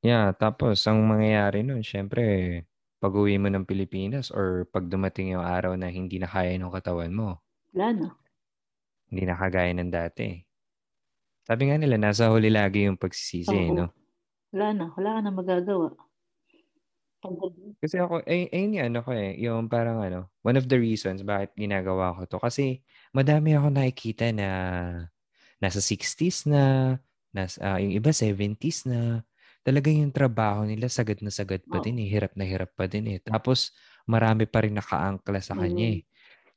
Yeah, 0.03 0.31
tapos 0.39 0.87
ang 0.87 1.03
mangyayari 1.03 1.67
nun, 1.67 1.83
syempre, 1.83 2.63
pag 3.07 3.15
uwi 3.15 3.39
mo 3.39 3.47
ng 3.47 3.63
Pilipinas 3.63 4.35
or 4.35 4.67
pag 4.75 4.91
dumating 4.91 5.39
yung 5.39 5.47
araw 5.47 5.79
na 5.79 5.87
hindi 5.87 6.19
na 6.19 6.27
kaya 6.27 6.59
ng 6.59 6.75
katawan 6.75 7.15
mo, 7.15 7.39
Wala 7.71 7.95
na. 7.95 8.09
hindi 9.07 9.23
na 9.23 9.39
kagaya 9.39 9.71
ng 9.79 9.95
dati. 9.95 10.43
Sabi 11.47 11.71
nga 11.71 11.79
nila, 11.79 11.95
nasa 12.03 12.27
huli 12.35 12.51
lagi 12.51 12.91
yung 12.91 12.99
pagsisisi, 12.99 13.71
Oo. 13.71 13.79
no? 13.79 13.87
Wala 14.51 14.75
na. 14.75 14.85
Wala 14.99 15.11
ka 15.15 15.21
na 15.23 15.31
magagawa. 15.31 15.89
Kasi 17.79 18.03
ako, 18.03 18.27
ay, 18.27 18.51
ayun 18.51 18.75
yung 18.75 18.87
ano 18.91 18.99
ko 19.07 19.11
eh, 19.15 19.39
yung 19.39 19.71
parang 19.71 20.03
ano, 20.03 20.31
one 20.43 20.59
of 20.59 20.67
the 20.67 20.79
reasons 20.79 21.23
bakit 21.23 21.55
ginagawa 21.55 22.11
ko 22.19 22.27
to. 22.27 22.39
Kasi 22.43 22.83
madami 23.15 23.55
ako 23.55 23.71
nakikita 23.71 24.35
na 24.35 24.49
nasa 25.63 25.79
60s 25.79 26.51
na, 26.51 26.95
nasa, 27.31 27.59
ah, 27.63 27.79
yung 27.79 27.95
iba 27.95 28.11
70s 28.11 28.91
na. 28.91 29.23
Talaga 29.67 29.91
yung 29.91 30.15
trabaho 30.15 30.63
nila, 30.63 30.87
sagad 30.87 31.19
na 31.27 31.35
sagad 31.35 31.59
pa 31.67 31.79
Oo. 31.79 31.83
din 31.83 31.99
eh, 31.99 32.07
hirap 32.07 32.39
na 32.39 32.47
hirap 32.47 32.71
pa 32.79 32.87
din 32.87 33.11
eh. 33.11 33.19
Tapos 33.19 33.75
marami 34.07 34.47
pa 34.47 34.63
rin 34.63 34.79
nakaangkla 34.79 35.43
sa 35.43 35.59
kanya 35.59 35.99
eh. 35.99 36.01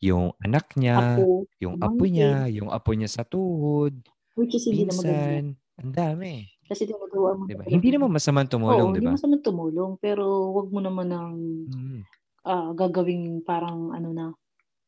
Yung 0.02 0.34
anak 0.46 0.74
niya, 0.78 1.26
apo, 1.26 1.50
yung 1.62 1.74
apo 1.82 2.06
niya, 2.10 2.50
yung 2.54 2.70
apo 2.74 2.94
niya 2.98 3.10
sa 3.10 3.24
tuhod, 3.26 3.94
which 4.38 4.54
is 4.56 4.66
hindi 4.70 4.86
na 4.86 4.94
pinsan, 4.94 5.58
ang 5.82 5.92
dami. 5.94 6.50
Kasi 6.70 6.86
tinagawa 6.86 7.34
mo 7.34 7.50
Diba? 7.50 7.66
Hindi 7.66 7.90
naman 7.94 8.14
masamang 8.14 8.50
tumulong, 8.52 8.94
di 8.94 9.02
hindi 9.02 9.06
ba? 9.06 9.18
masamang 9.18 9.42
tumulong. 9.42 9.98
Pero 9.98 10.54
wag 10.54 10.68
mo 10.70 10.80
naman 10.86 11.08
ng 11.10 11.30
Mm. 11.68 12.10
ah, 12.48 12.72
gagawing 12.78 13.44
parang 13.46 13.92
ano 13.96 14.10
na, 14.16 14.26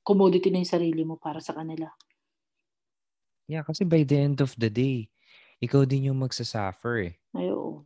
commodity 0.08 0.50
na 0.52 0.62
yung 0.64 0.74
sarili 0.76 1.04
mo 1.08 1.16
para 1.22 1.40
sa 1.44 1.54
kanila. 1.58 1.92
Yeah, 3.50 3.66
kasi 3.66 3.86
by 3.88 4.06
the 4.06 4.18
end 4.22 4.38
of 4.44 4.54
the 4.58 4.70
day, 4.70 5.10
ikaw 5.62 5.86
din 5.90 6.10
yung 6.14 6.22
magsasuffer 6.22 6.96
eh. 7.10 7.14
Ay, 7.34 7.50
oo. 7.52 7.86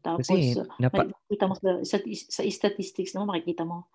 Tapos, 0.00 0.24
Kasi 0.24 0.56
uh, 0.56 0.66
napa- 0.80 1.06
makikita 1.08 1.44
mo 1.44 1.54
sa, 1.56 1.70
sa, 1.84 1.96
sa 2.04 2.42
statistics 2.44 3.12
naman, 3.12 3.36
makikita 3.36 3.68
mo, 3.68 3.88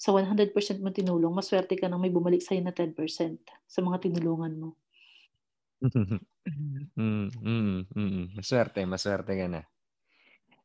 sa 0.00 0.10
100% 0.10 0.50
mo 0.82 0.90
tinulong, 0.90 1.30
maswerte 1.30 1.78
ka 1.78 1.86
nang 1.86 2.02
may 2.02 2.10
bumalik 2.10 2.42
sa'yo 2.42 2.64
na 2.64 2.74
10% 2.74 3.38
sa 3.68 3.80
mga 3.84 4.02
tinulungan 4.08 4.52
mo. 4.58 4.68
mm, 6.98 7.26
mm, 7.42 7.78
mm, 7.90 8.24
maswerte, 8.34 8.82
maswerte 8.86 9.34
ka 9.34 9.46
na. 9.46 9.62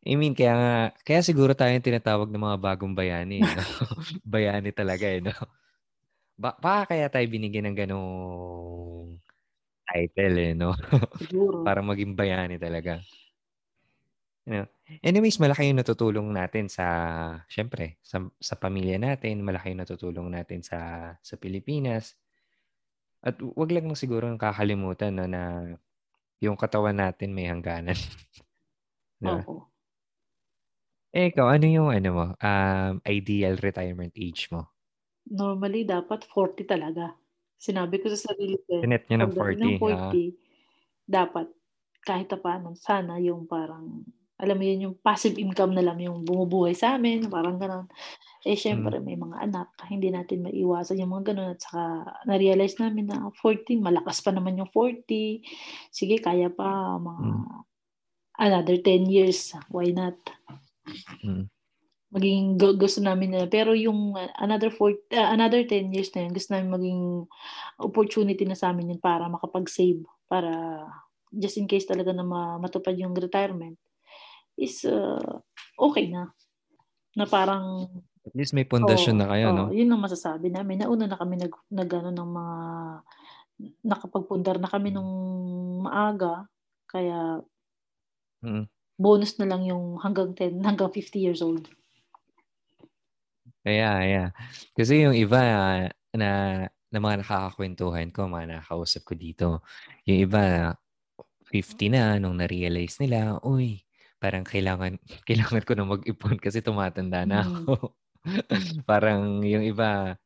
I 0.08 0.16
mean, 0.16 0.32
kaya 0.32 0.54
nga, 0.56 0.74
kaya 1.04 1.20
siguro 1.20 1.52
tayo 1.52 1.76
yung 1.76 1.84
tinatawag 1.84 2.32
ng 2.32 2.40
mga 2.40 2.58
bagong 2.64 2.96
bayani. 2.96 3.44
eh, 3.44 3.50
No? 3.52 3.62
bayani 4.24 4.72
talaga 4.72 5.04
eh. 5.04 5.20
No? 5.20 5.36
Ba 6.38 6.54
baka 6.56 6.94
kaya 6.96 7.10
tayo 7.12 7.26
binigyan 7.28 7.68
ng 7.74 7.78
ganong 7.78 8.10
title 9.84 10.38
eh. 10.38 10.54
No? 10.56 10.72
Siguro. 11.20 11.62
Para 11.68 11.84
maging 11.84 12.16
bayani 12.16 12.56
talaga. 12.56 13.04
You 14.48 14.64
know? 14.64 14.68
Anyways, 15.04 15.44
malaki 15.44 15.68
yung 15.68 15.84
natutulong 15.84 16.32
natin 16.32 16.72
sa, 16.72 16.88
syempre, 17.52 18.00
sa, 18.00 18.24
sa 18.40 18.56
pamilya 18.56 18.96
natin, 18.96 19.44
malaki 19.44 19.76
yung 19.76 19.84
natutulong 19.84 20.32
natin 20.32 20.64
sa, 20.64 21.12
sa 21.20 21.36
Pilipinas. 21.36 22.16
At 23.20 23.36
wag 23.44 23.76
lang 23.76 23.92
siguro 24.00 24.32
ang 24.32 24.40
kakalimutan 24.40 25.20
no, 25.20 25.28
na 25.28 25.76
yung 26.40 26.56
katawan 26.56 26.96
natin 26.96 27.36
may 27.36 27.52
hangganan. 27.52 28.00
Diba? 29.20 29.44
Oo. 29.44 29.68
Eh, 31.12 31.28
ikaw, 31.34 31.52
ano 31.52 31.66
yung 31.68 31.90
ano 31.92 32.10
mo, 32.14 32.26
um, 32.40 32.94
ideal 33.04 33.60
retirement 33.60 34.16
age 34.16 34.48
mo? 34.54 34.72
Normally, 35.28 35.84
dapat 35.84 36.24
40 36.24 36.64
talaga. 36.64 37.12
Sinabi 37.60 38.00
ko 38.00 38.08
sa 38.16 38.32
sarili 38.32 38.56
ko, 38.64 38.80
Sinet 38.80 39.12
nyo 39.12 39.28
ng 39.28 39.32
pagdating 39.36 39.76
40. 39.76 39.92
ng 39.92 39.98
ah. 39.98 40.12
40, 40.14 41.10
dapat 41.10 41.48
kahit 42.08 42.32
pa 42.32 42.40
paano, 42.40 42.72
sana 42.80 43.20
yung 43.20 43.44
parang, 43.44 44.08
alam 44.38 44.56
mo 44.58 44.64
yun, 44.64 44.86
yung 44.90 44.96
passive 45.02 45.34
income 45.42 45.74
na 45.74 45.82
lang 45.82 45.98
yung 45.98 46.22
bumubuhay 46.22 46.78
sa 46.78 46.94
amin, 46.96 47.26
parang 47.26 47.58
gano'n. 47.58 47.90
Eh, 48.46 48.54
syempre, 48.54 49.02
may 49.02 49.18
mga 49.18 49.44
anak, 49.50 49.74
hindi 49.90 50.14
natin 50.14 50.46
maiwasan 50.46 51.02
yung 51.02 51.10
mga 51.10 51.34
gano'n. 51.34 51.50
At 51.58 51.62
saka, 51.66 51.84
na-realize 52.30 52.78
namin 52.78 53.10
na 53.10 53.34
40, 53.34 53.82
malakas 53.82 54.22
pa 54.22 54.30
naman 54.30 54.62
yung 54.62 54.70
40. 54.70 55.42
Sige, 55.90 56.22
kaya 56.22 56.54
pa, 56.54 56.96
mga 57.02 57.24
Mm. 57.34 57.46
another 58.38 58.78
10 58.78 59.10
years, 59.10 59.58
why 59.74 59.90
not? 59.90 60.16
Mm. 61.26 61.50
maging 62.08 62.56
gu- 62.56 62.80
gusto 62.80 63.04
namin 63.04 63.36
na 63.36 63.52
pero 63.52 63.76
yung 63.76 64.16
another 64.40 64.72
four, 64.72 64.96
uh, 65.12 65.30
another 65.36 65.68
10 65.68 65.92
years 65.92 66.08
na 66.16 66.24
yun 66.24 66.32
gusto 66.32 66.56
namin 66.56 66.72
maging 66.72 67.02
opportunity 67.84 68.48
na 68.48 68.56
sa 68.56 68.72
amin 68.72 68.96
yun 68.96 69.02
para 69.04 69.28
makapag-save 69.28 70.08
para 70.24 70.88
just 71.36 71.60
in 71.60 71.68
case 71.68 71.84
talaga 71.84 72.16
na 72.16 72.24
ma- 72.24 72.64
matupad 72.64 72.96
yung 72.96 73.12
retirement 73.12 73.76
is 74.58 74.84
uh, 74.84 75.40
okay 75.78 76.10
na 76.10 76.34
na 77.14 77.26
parang 77.30 77.88
At 78.28 78.36
least 78.36 78.52
may 78.52 78.68
pundasyon 78.68 79.16
oo, 79.16 79.22
na 79.24 79.28
kayo, 79.32 79.46
oo, 79.50 79.56
no? 79.56 79.66
yun 79.72 79.88
ang 79.88 80.04
masasabi 80.04 80.52
namin 80.52 80.84
nauna 80.84 81.08
na 81.08 81.16
kami 81.16 81.40
nag, 81.40 81.54
nag 81.72 81.90
ano, 81.96 82.10
ng 82.12 82.30
mga 82.36 82.58
nakapagpundar 83.88 84.58
na 84.60 84.70
kami 84.70 84.92
nung 84.94 85.12
maaga 85.86 86.46
kaya 86.90 87.42
Mm. 88.38 88.70
bonus 89.02 89.34
na 89.42 89.50
lang 89.50 89.66
yung 89.66 89.98
hanggang 89.98 90.30
10 90.38 90.62
hanggang 90.70 90.94
50 90.94 91.18
years 91.18 91.42
old 91.42 91.66
Kaya, 93.68 93.90
yeah. 94.08 94.30
Kasi 94.78 95.04
yung 95.04 95.12
iba 95.12 95.42
ah, 95.44 95.84
na, 96.16 96.30
na 96.88 97.00
mga 97.04 97.20
nakakakwentuhan 97.20 98.16
ko, 98.16 98.32
mga 98.32 98.56
nakakausap 98.56 99.04
ko 99.04 99.14
dito, 99.20 99.48
yung 100.08 100.24
iba 100.24 100.72
50 101.52 101.92
na 101.92 102.16
nung 102.16 102.40
na-realize 102.40 102.96
nila, 103.04 103.44
uy, 103.44 103.84
parang 104.18 104.44
kailangan 104.44 104.98
kailangan 105.30 105.64
ko 105.64 105.74
na 105.74 105.86
mag-ipon 105.86 106.38
kasi 106.38 106.62
tumatanda 106.62 107.24
na 107.24 107.46
Mm. 107.46 107.50
ako. 107.64 107.74
parang 108.90 109.40
yung 109.42 109.64
iba 109.64 110.18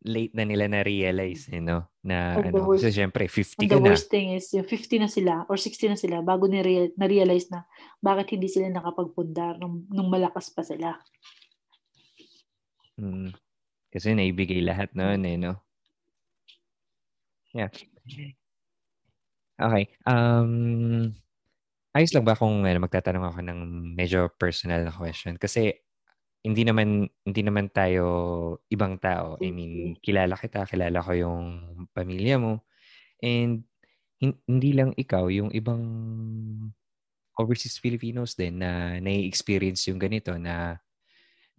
late 0.00 0.32
na 0.32 0.48
nila 0.48 0.64
na-realize, 0.64 1.52
eh, 1.52 1.60
no? 1.60 1.84
Na 2.00 2.40
And 2.40 2.56
the 2.56 2.62
ano, 2.62 2.72
worst- 2.72 2.80
kasi 2.80 2.96
syempre 2.96 3.28
50 3.28 3.60
And 3.60 3.68
ka 3.68 3.76
the 3.76 3.82
na. 3.84 3.88
worst 3.92 4.08
thing 4.08 4.32
is, 4.32 4.48
yung 4.56 4.64
50 4.64 4.96
na 4.96 5.08
sila 5.12 5.44
or 5.44 5.60
60 5.60 5.92
na 5.92 5.98
sila 5.98 6.24
bago 6.24 6.48
na-realize 6.48 7.52
na 7.52 7.68
bakit 8.00 8.32
hindi 8.32 8.48
sila 8.48 8.72
nakapagpundar 8.72 9.60
nung, 9.60 9.84
nung 9.92 10.08
malakas 10.08 10.48
pa 10.48 10.64
sila. 10.64 10.96
Mm. 12.96 13.36
Kasi 13.90 14.14
naibigay 14.14 14.64
lahat 14.64 14.94
noon 14.94 15.20
eh, 15.26 15.36
no? 15.36 15.58
Yeah. 17.52 17.68
Okay. 19.58 19.84
Um, 20.06 21.12
ayos 21.96 22.12
lang 22.14 22.24
ba 22.26 22.38
kung 22.38 22.64
ano, 22.66 22.78
magtatanong 22.84 23.24
ako 23.30 23.38
ng 23.46 23.60
medyo 23.96 24.30
personal 24.38 24.86
na 24.86 24.92
question? 24.94 25.36
Kasi 25.40 25.74
hindi 26.44 26.62
naman 26.64 27.08
hindi 27.26 27.42
naman 27.44 27.68
tayo 27.72 28.04
ibang 28.72 28.98
tao. 29.02 29.36
I 29.42 29.50
mean, 29.52 29.96
kilala 30.00 30.36
kita, 30.38 30.64
kilala 30.68 31.00
ko 31.04 31.12
yung 31.16 31.42
pamilya 31.92 32.36
mo. 32.40 32.64
And 33.22 33.64
hin- 34.22 34.40
hindi 34.48 34.70
lang 34.76 34.92
ikaw, 34.96 35.28
yung 35.32 35.50
ibang 35.54 35.82
overseas 37.38 37.80
Filipinos 37.80 38.36
din 38.36 38.60
na 38.60 38.98
nai-experience 39.00 39.88
yung 39.88 39.98
ganito 40.00 40.34
na 40.36 40.76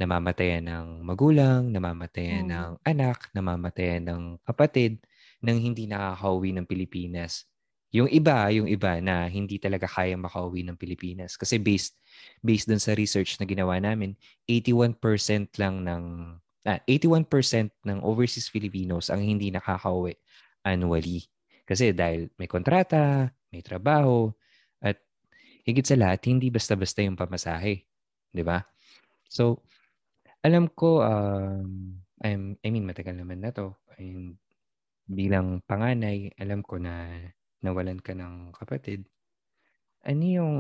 namamatayan 0.02 0.66
ng 0.66 0.88
magulang, 1.06 1.70
namamatayan 1.70 2.48
Mm. 2.50 2.52
ng 2.52 2.72
anak, 2.86 3.30
namamatayan 3.38 4.04
ng 4.08 4.22
kapatid 4.46 5.02
nang 5.44 5.60
hindi 5.62 5.86
nakakauwi 5.90 6.54
ng 6.58 6.66
Pilipinas. 6.70 7.46
Yung 7.92 8.08
iba, 8.08 8.48
yung 8.56 8.72
iba 8.72 9.04
na 9.04 9.28
hindi 9.28 9.60
talaga 9.60 9.84
kaya 9.84 10.16
makauwi 10.16 10.64
ng 10.64 10.80
Pilipinas. 10.80 11.36
Kasi 11.36 11.60
based, 11.60 12.00
based 12.40 12.72
dun 12.72 12.80
sa 12.80 12.96
research 12.96 13.36
na 13.36 13.46
ginawa 13.46 13.76
namin, 13.84 14.16
81% 14.48 14.96
lang 15.60 15.84
ng, 15.84 16.04
ah, 16.72 16.80
81% 16.88 17.28
ng 17.84 18.00
overseas 18.00 18.48
Filipinos 18.48 19.12
ang 19.12 19.20
hindi 19.20 19.52
nakakauwi 19.52 20.16
annually. 20.64 21.28
Kasi 21.68 21.92
dahil 21.92 22.32
may 22.40 22.48
kontrata, 22.48 23.28
may 23.52 23.60
trabaho, 23.60 24.32
at 24.80 24.96
higit 25.68 25.84
sa 25.84 26.00
lahat, 26.00 26.24
hindi 26.32 26.48
basta-basta 26.48 27.04
yung 27.04 27.20
pamasahe. 27.20 27.84
Ba? 28.32 28.64
So, 29.28 29.68
alam 30.42 30.72
ko, 30.72 31.04
um, 31.04 32.00
I'm, 32.24 32.56
I 32.64 32.68
mean, 32.72 32.88
matagal 32.88 33.20
naman 33.20 33.44
na 33.44 33.52
to. 33.52 33.76
And 34.00 34.40
bilang 35.12 35.60
panganay, 35.68 36.32
alam 36.40 36.64
ko 36.64 36.80
na 36.80 37.12
nawalan 37.62 38.02
ka 38.02 38.18
ng 38.18 38.54
kapatid. 38.58 39.06
Ano 40.02 40.24
yung, 40.26 40.54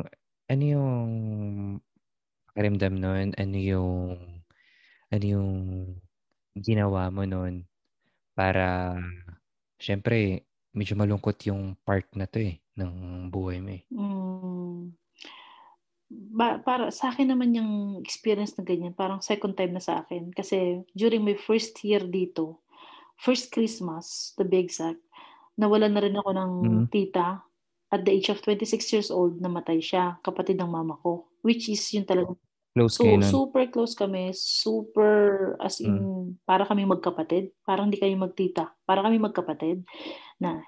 ano 0.46 0.64
yung 0.64 1.12
pakiramdam 2.54 2.96
nun? 2.98 3.28
Ano 3.38 3.58
yung, 3.58 4.10
ano 5.10 5.26
yung 5.26 5.52
ginawa 6.56 7.10
mo 7.10 7.26
nun 7.26 7.66
para, 8.38 8.96
syempre, 9.82 10.46
medyo 10.72 10.96
malungkot 10.96 11.42
yung 11.52 11.76
part 11.84 12.08
na 12.16 12.30
to 12.30 12.40
eh, 12.40 12.64
ng 12.80 13.28
buhay 13.28 13.60
mo 13.60 13.72
eh. 13.76 13.84
Mm. 13.92 14.96
Ba, 16.12 16.60
para 16.60 16.92
sa 16.92 17.12
akin 17.12 17.32
naman 17.32 17.56
yung 17.56 18.04
experience 18.04 18.56
na 18.60 18.68
ganyan, 18.68 18.92
parang 18.92 19.24
second 19.24 19.56
time 19.56 19.76
na 19.76 19.84
sa 19.84 20.04
akin. 20.04 20.32
Kasi 20.36 20.84
during 20.92 21.24
my 21.24 21.40
first 21.40 21.76
year 21.88 22.04
dito, 22.04 22.60
first 23.16 23.52
Christmas, 23.52 24.36
to 24.36 24.44
be 24.44 24.60
exact, 24.60 25.00
nawalan 25.60 25.92
na 25.94 26.02
rin 26.04 26.16
ako 26.18 26.30
ng 26.36 26.52
Mm. 26.62 26.86
tita. 26.92 27.44
At 27.92 28.08
the 28.08 28.12
age 28.16 28.32
of 28.32 28.40
26 28.40 28.88
years 28.96 29.12
old, 29.12 29.44
namatay 29.44 29.84
siya, 29.84 30.16
kapatid 30.24 30.56
ng 30.64 30.72
mama 30.72 30.96
ko. 31.04 31.28
Which 31.44 31.68
is 31.68 31.84
yung 31.92 32.08
talagang 32.08 32.40
Close 32.72 32.96
So, 32.96 33.04
kayo 33.04 33.20
super 33.28 33.64
close 33.68 33.92
kami. 34.00 34.32
Super, 34.32 35.56
as 35.60 35.84
in, 35.84 36.40
para 36.48 36.64
kami 36.64 36.88
magkapatid. 36.88 37.52
Parang 37.68 37.92
hindi 37.92 38.00
kami 38.00 38.16
magtita. 38.16 38.72
Para 38.88 39.04
kami 39.04 39.20
magkapatid. 39.20 39.84
Na, 40.40 40.64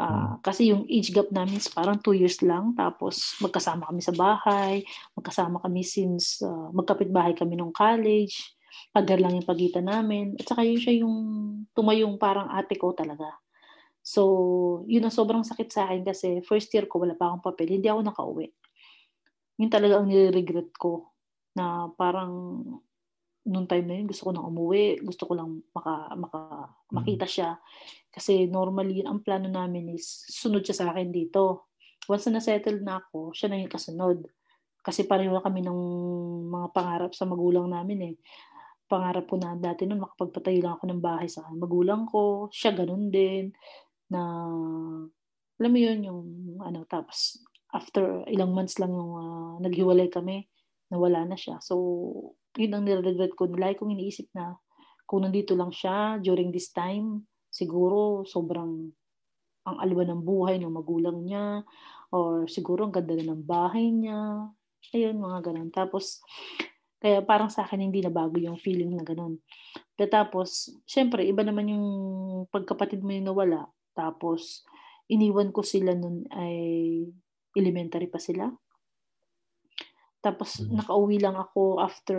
ah, 0.00 0.40
Kasi 0.40 0.72
yung 0.72 0.88
age 0.88 1.12
gap 1.12 1.28
namin 1.28 1.60
is 1.60 1.68
parang 1.68 2.00
two 2.00 2.16
years 2.16 2.40
lang. 2.40 2.72
Tapos, 2.72 3.36
magkasama 3.44 3.84
kami 3.92 4.00
sa 4.00 4.16
bahay. 4.16 4.80
Magkasama 5.12 5.60
kami 5.60 5.84
since 5.84 6.40
ah, 6.40 6.72
magkapit-bahay 6.72 7.36
kami 7.36 7.60
nung 7.60 7.72
college. 7.76 8.56
Pagar 8.96 9.20
lang 9.20 9.36
yung 9.36 9.44
pagitan 9.48 9.92
namin. 9.92 10.40
At 10.40 10.48
saka 10.48 10.64
yun 10.64 10.80
siya 10.80 11.04
yung 11.04 11.16
tumayong 11.76 12.16
parang 12.16 12.48
ate 12.48 12.80
ko 12.80 12.96
talaga. 12.96 13.28
So, 14.06 14.86
yun 14.86 15.02
ang 15.02 15.10
sobrang 15.10 15.42
sakit 15.42 15.66
sa 15.66 15.90
akin 15.90 16.06
kasi 16.06 16.38
first 16.46 16.70
year 16.70 16.86
ko, 16.86 17.02
wala 17.02 17.18
pa 17.18 17.26
akong 17.26 17.42
papel. 17.42 17.74
Hindi 17.74 17.90
ako 17.90 18.06
nakauwi. 18.06 18.46
Yun 19.58 19.66
talaga 19.66 19.98
ang 19.98 20.06
nire-regret 20.06 20.70
ko 20.78 21.10
na 21.58 21.90
parang 21.98 22.62
noong 23.46 23.66
time 23.66 23.86
na 23.86 23.94
yun 23.98 24.06
gusto 24.06 24.30
ko 24.30 24.30
nang 24.30 24.46
umuwi, 24.46 25.02
gusto 25.02 25.26
ko 25.26 25.32
lang 25.34 25.58
maka, 25.74 26.14
maka, 26.14 26.38
makita 26.94 27.26
siya. 27.26 27.58
Kasi 28.14 28.46
normally 28.46 29.02
ang 29.02 29.26
plano 29.26 29.50
namin 29.50 29.98
is 29.98 30.26
sunod 30.30 30.62
siya 30.62 30.86
sa 30.86 30.86
akin 30.94 31.10
dito. 31.10 31.70
Once 32.06 32.30
na 32.30 32.38
settled 32.38 32.86
na 32.86 33.02
ako, 33.02 33.34
siya 33.34 33.50
na 33.50 33.58
yung 33.58 33.70
kasunod. 33.70 34.22
Kasi 34.86 35.02
pareho 35.02 35.34
na 35.34 35.42
kami 35.42 35.66
ng 35.66 35.80
mga 36.46 36.68
pangarap 36.70 37.10
sa 37.10 37.26
magulang 37.26 37.66
namin 37.66 38.14
eh. 38.14 38.16
Pangarap 38.86 39.26
ko 39.26 39.34
na 39.34 39.58
dati 39.58 39.82
noon 39.82 39.98
makapagpatayo 40.06 40.62
lang 40.62 40.78
ako 40.78 40.84
ng 40.86 41.02
bahay 41.02 41.26
sa 41.26 41.42
magulang 41.50 42.06
ko. 42.06 42.46
Siya 42.54 42.70
ganun 42.70 43.10
din. 43.10 43.50
Na, 44.12 44.20
alam 45.56 45.70
mo 45.72 45.78
yun, 45.80 45.98
yung 46.04 46.20
ano, 46.60 46.84
tapos 46.86 47.40
after 47.74 48.24
ilang 48.30 48.54
months 48.54 48.78
lang 48.78 48.92
yung 48.92 49.12
ah, 49.18 49.54
naghiwalay 49.60 50.08
kami, 50.08 50.46
nawala 50.92 51.26
na 51.26 51.36
siya. 51.36 51.58
So, 51.60 51.74
yun 52.56 52.72
ang 52.72 52.86
nire-regret 52.86 53.34
ko. 53.34 53.50
Lagi 53.50 53.76
kong 53.80 53.92
iniisip 53.92 54.30
na 54.32 54.56
kung 55.06 55.26
nandito 55.26 55.54
lang 55.54 55.70
siya 55.70 56.18
during 56.22 56.50
this 56.50 56.70
time, 56.74 57.26
siguro 57.50 58.26
sobrang 58.26 58.90
ang 59.66 59.76
alwa 59.82 60.04
ng 60.06 60.22
buhay 60.22 60.62
ng 60.62 60.70
magulang 60.70 61.26
niya 61.26 61.66
or 62.14 62.46
siguro 62.46 62.86
ang 62.86 62.94
ganda 62.94 63.18
ng 63.18 63.42
bahay 63.42 63.90
niya. 63.90 64.50
Ayun, 64.94 65.18
mga 65.18 65.50
ganun. 65.50 65.74
Tapos, 65.74 66.22
kaya 67.02 67.18
parang 67.22 67.50
sa 67.50 67.66
akin 67.66 67.82
hindi 67.82 67.98
na 67.98 68.14
bago 68.14 68.38
yung 68.38 68.58
feeling 68.58 68.94
na 68.94 69.02
ganun. 69.02 69.42
Tapos, 69.98 70.70
syempre, 70.86 71.26
iba 71.26 71.42
naman 71.42 71.74
yung 71.74 71.86
pagkapatid 72.54 73.02
mo 73.02 73.10
yung 73.10 73.26
nawala. 73.26 73.66
Tapos, 73.96 74.62
iniwan 75.08 75.50
ko 75.56 75.64
sila 75.64 75.96
nun 75.96 76.28
ay 76.28 77.08
elementary 77.56 78.06
pa 78.12 78.20
sila. 78.20 78.52
Tapos, 80.20 80.60
Mhm. 80.60 80.76
nakauwi 80.82 81.16
lang 81.22 81.38
ako 81.38 81.80
after 81.80 82.18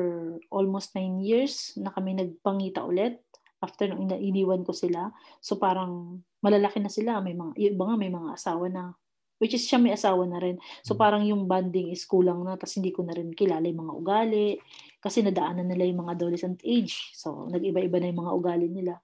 almost 0.49 0.95
nine 0.97 1.19
years 1.21 1.75
na 1.77 1.91
kami 1.91 2.15
nagpangita 2.17 2.81
ulit 2.81 3.21
after 3.61 3.89
nung 3.89 4.07
iniwan 4.09 4.63
ko 4.63 4.71
sila. 4.71 5.11
So, 5.43 5.57
parang 5.61 6.23
malalaki 6.45 6.79
na 6.79 6.89
sila. 6.93 7.19
May 7.21 7.33
mga, 7.35 7.53
iba 7.57 7.83
nga 7.85 7.97
may 7.99 8.09
mga 8.13 8.29
asawa 8.37 8.65
na. 8.69 8.93
Which 9.37 9.53
is 9.53 9.69
siya 9.69 9.77
may 9.77 9.93
asawa 9.93 10.25
na 10.25 10.41
rin. 10.41 10.57
So, 10.81 10.97
Mhm. 10.97 10.99
parang 11.01 11.23
yung 11.25 11.43
bonding 11.45 11.93
is 11.93 12.05
kulang 12.09 12.41
na. 12.41 12.57
Tapos, 12.57 12.73
hindi 12.77 12.89
ko 12.89 13.05
na 13.05 13.13
rin 13.13 13.33
kilala 13.33 13.65
yung 13.69 13.85
mga 13.85 13.93
ugali. 13.97 14.49
Kasi 14.97 15.21
nadaanan 15.21 15.69
nila 15.69 15.85
yung 15.85 16.03
mga 16.05 16.17
adolescent 16.17 16.59
age. 16.65 17.13
So, 17.13 17.45
nag-iba-iba 17.53 18.01
na 18.01 18.09
yung 18.09 18.21
mga 18.25 18.33
ugali 18.33 18.67
nila. 18.67 18.97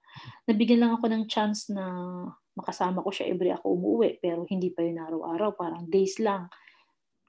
Nabigyan 0.50 0.82
lang 0.82 0.92
ako 0.98 1.06
ng 1.06 1.24
chance 1.30 1.70
na 1.70 1.86
makasama 2.58 3.02
ko 3.02 3.14
siya 3.14 3.30
every 3.30 3.54
ako 3.54 3.78
umuwi. 3.78 4.18
Pero 4.18 4.42
hindi 4.50 4.74
pa 4.74 4.82
yun 4.82 4.98
araw-araw. 4.98 5.54
Parang 5.54 5.86
days 5.86 6.18
lang. 6.18 6.50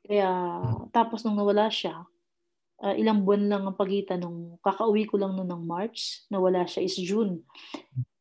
Kaya, 0.06 0.62
tapos 0.93 1.25
nung 1.25 1.38
nawala 1.38 1.69
siya, 1.69 2.06
ah, 2.82 2.95
ilang 2.97 3.23
buwan 3.23 3.49
lang 3.49 3.63
ang 3.65 3.78
pagitan 3.78 4.21
nung 4.21 4.62
kakauwi 4.62 5.08
ko 5.10 5.17
lang 5.17 5.34
noon 5.34 5.49
ng 5.49 5.63
March, 5.65 6.25
nawala 6.30 6.65
siya 6.69 6.86
is 6.86 6.97
June. 6.97 7.41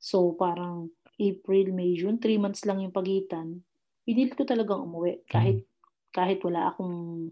So 0.00 0.36
parang 0.36 0.92
April, 1.20 1.72
May, 1.76 1.96
June, 1.96 2.20
three 2.20 2.38
months 2.38 2.64
lang 2.68 2.80
yung 2.80 2.94
pagitan. 2.94 3.62
Pinili 4.04 4.32
ko 4.36 4.44
talagang 4.44 4.84
umuwi 4.84 5.24
kahit 5.28 5.64
kahit 6.14 6.38
wala 6.44 6.70
akong 6.70 7.30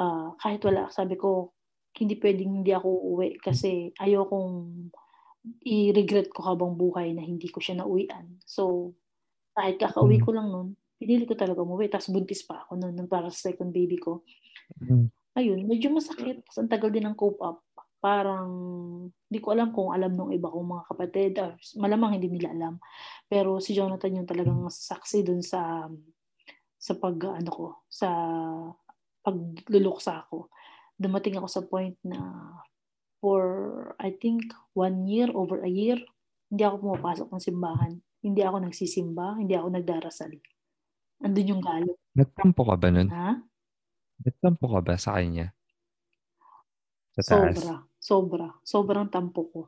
ah, 0.00 0.34
kahit 0.40 0.60
wala 0.64 0.90
sabi 0.90 1.14
ko 1.14 1.52
hindi 1.98 2.14
pwedeng 2.22 2.62
hindi 2.62 2.72
ako 2.72 2.88
uuwi 2.88 3.42
kasi 3.42 3.90
ayokong 3.98 4.88
i-regret 5.66 6.30
ko 6.30 6.46
habang 6.46 6.78
buhay 6.78 7.12
na 7.14 7.22
hindi 7.24 7.48
ko 7.50 7.58
siya 7.58 7.82
nauwian. 7.82 8.38
So 8.46 8.94
kahit 9.58 9.82
kakauwi 9.82 10.22
Mm. 10.22 10.24
ko 10.24 10.30
lang 10.34 10.48
noon, 10.54 10.68
pinili 10.98 11.26
ko 11.26 11.34
talaga 11.34 11.62
umuwi. 11.62 11.90
Tapos 11.90 12.10
buntis 12.14 12.46
pa 12.46 12.62
ako 12.66 12.78
noon, 12.78 12.94
nung 12.94 13.10
para 13.10 13.30
sa 13.30 13.50
second 13.50 13.74
baby 13.74 13.98
ko. 13.98 14.22
Mm. 14.82 15.10
Ayun, 15.38 15.60
medyo 15.66 15.90
masakit. 15.94 16.42
Tapos 16.46 16.58
ang 16.62 16.70
tagal 16.70 16.90
din 16.94 17.06
ng 17.06 17.14
cope 17.18 17.42
up. 17.42 17.62
Parang, 17.98 18.50
hindi 19.10 19.38
ko 19.42 19.50
alam 19.54 19.74
kung 19.74 19.90
alam 19.90 20.14
ng 20.14 20.30
iba 20.34 20.46
kong 20.50 20.68
mga 20.70 20.84
kapatid. 20.90 21.32
Or, 21.42 21.58
malamang 21.78 22.18
hindi 22.18 22.30
nila 22.30 22.54
alam. 22.54 22.74
Pero 23.26 23.58
si 23.58 23.74
Jonathan 23.74 24.22
yung 24.22 24.28
talagang 24.30 24.62
saksi 24.70 25.26
dun 25.26 25.42
sa 25.42 25.86
sa 26.78 26.94
pag, 26.94 27.18
ano 27.42 27.50
ko, 27.50 27.66
sa 27.90 28.06
pagluluksa 29.26 30.26
ako. 30.26 30.46
Dumating 30.98 31.38
ako 31.38 31.48
sa 31.48 31.62
point 31.62 31.94
na 32.02 32.18
for, 33.22 33.42
I 34.02 34.14
think, 34.18 34.50
one 34.74 35.06
year, 35.06 35.30
over 35.30 35.62
a 35.62 35.70
year, 35.70 35.98
hindi 36.50 36.62
ako 36.66 36.82
pumapasok 36.82 37.28
ng 37.30 37.42
simbahan. 37.42 37.92
Hindi 38.18 38.42
ako 38.42 38.66
nagsisimba, 38.66 39.38
hindi 39.38 39.54
ako 39.54 39.78
nagdarasal. 39.78 40.32
Andun 41.22 41.50
yung 41.54 41.62
galit. 41.62 41.94
Nagtampo 42.18 42.62
ka 42.66 42.74
ba 42.74 42.88
nun? 42.90 43.08
Ha? 43.10 43.38
Nagtampo 44.26 44.66
ka 44.66 44.80
ba 44.82 44.94
sa 44.98 45.18
kanya? 45.18 45.54
Sa 47.14 47.22
taas? 47.22 47.54
Sobra. 47.54 47.74
Sobra. 47.98 48.48
Sobrang 48.66 49.06
tampo 49.10 49.46
ko. 49.50 49.60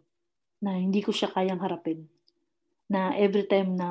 Na 0.62 0.78
hindi 0.78 1.02
ko 1.02 1.14
siya 1.14 1.30
kayang 1.30 1.62
harapin. 1.62 2.06
Na 2.90 3.14
every 3.14 3.46
time 3.46 3.78
na 3.78 3.88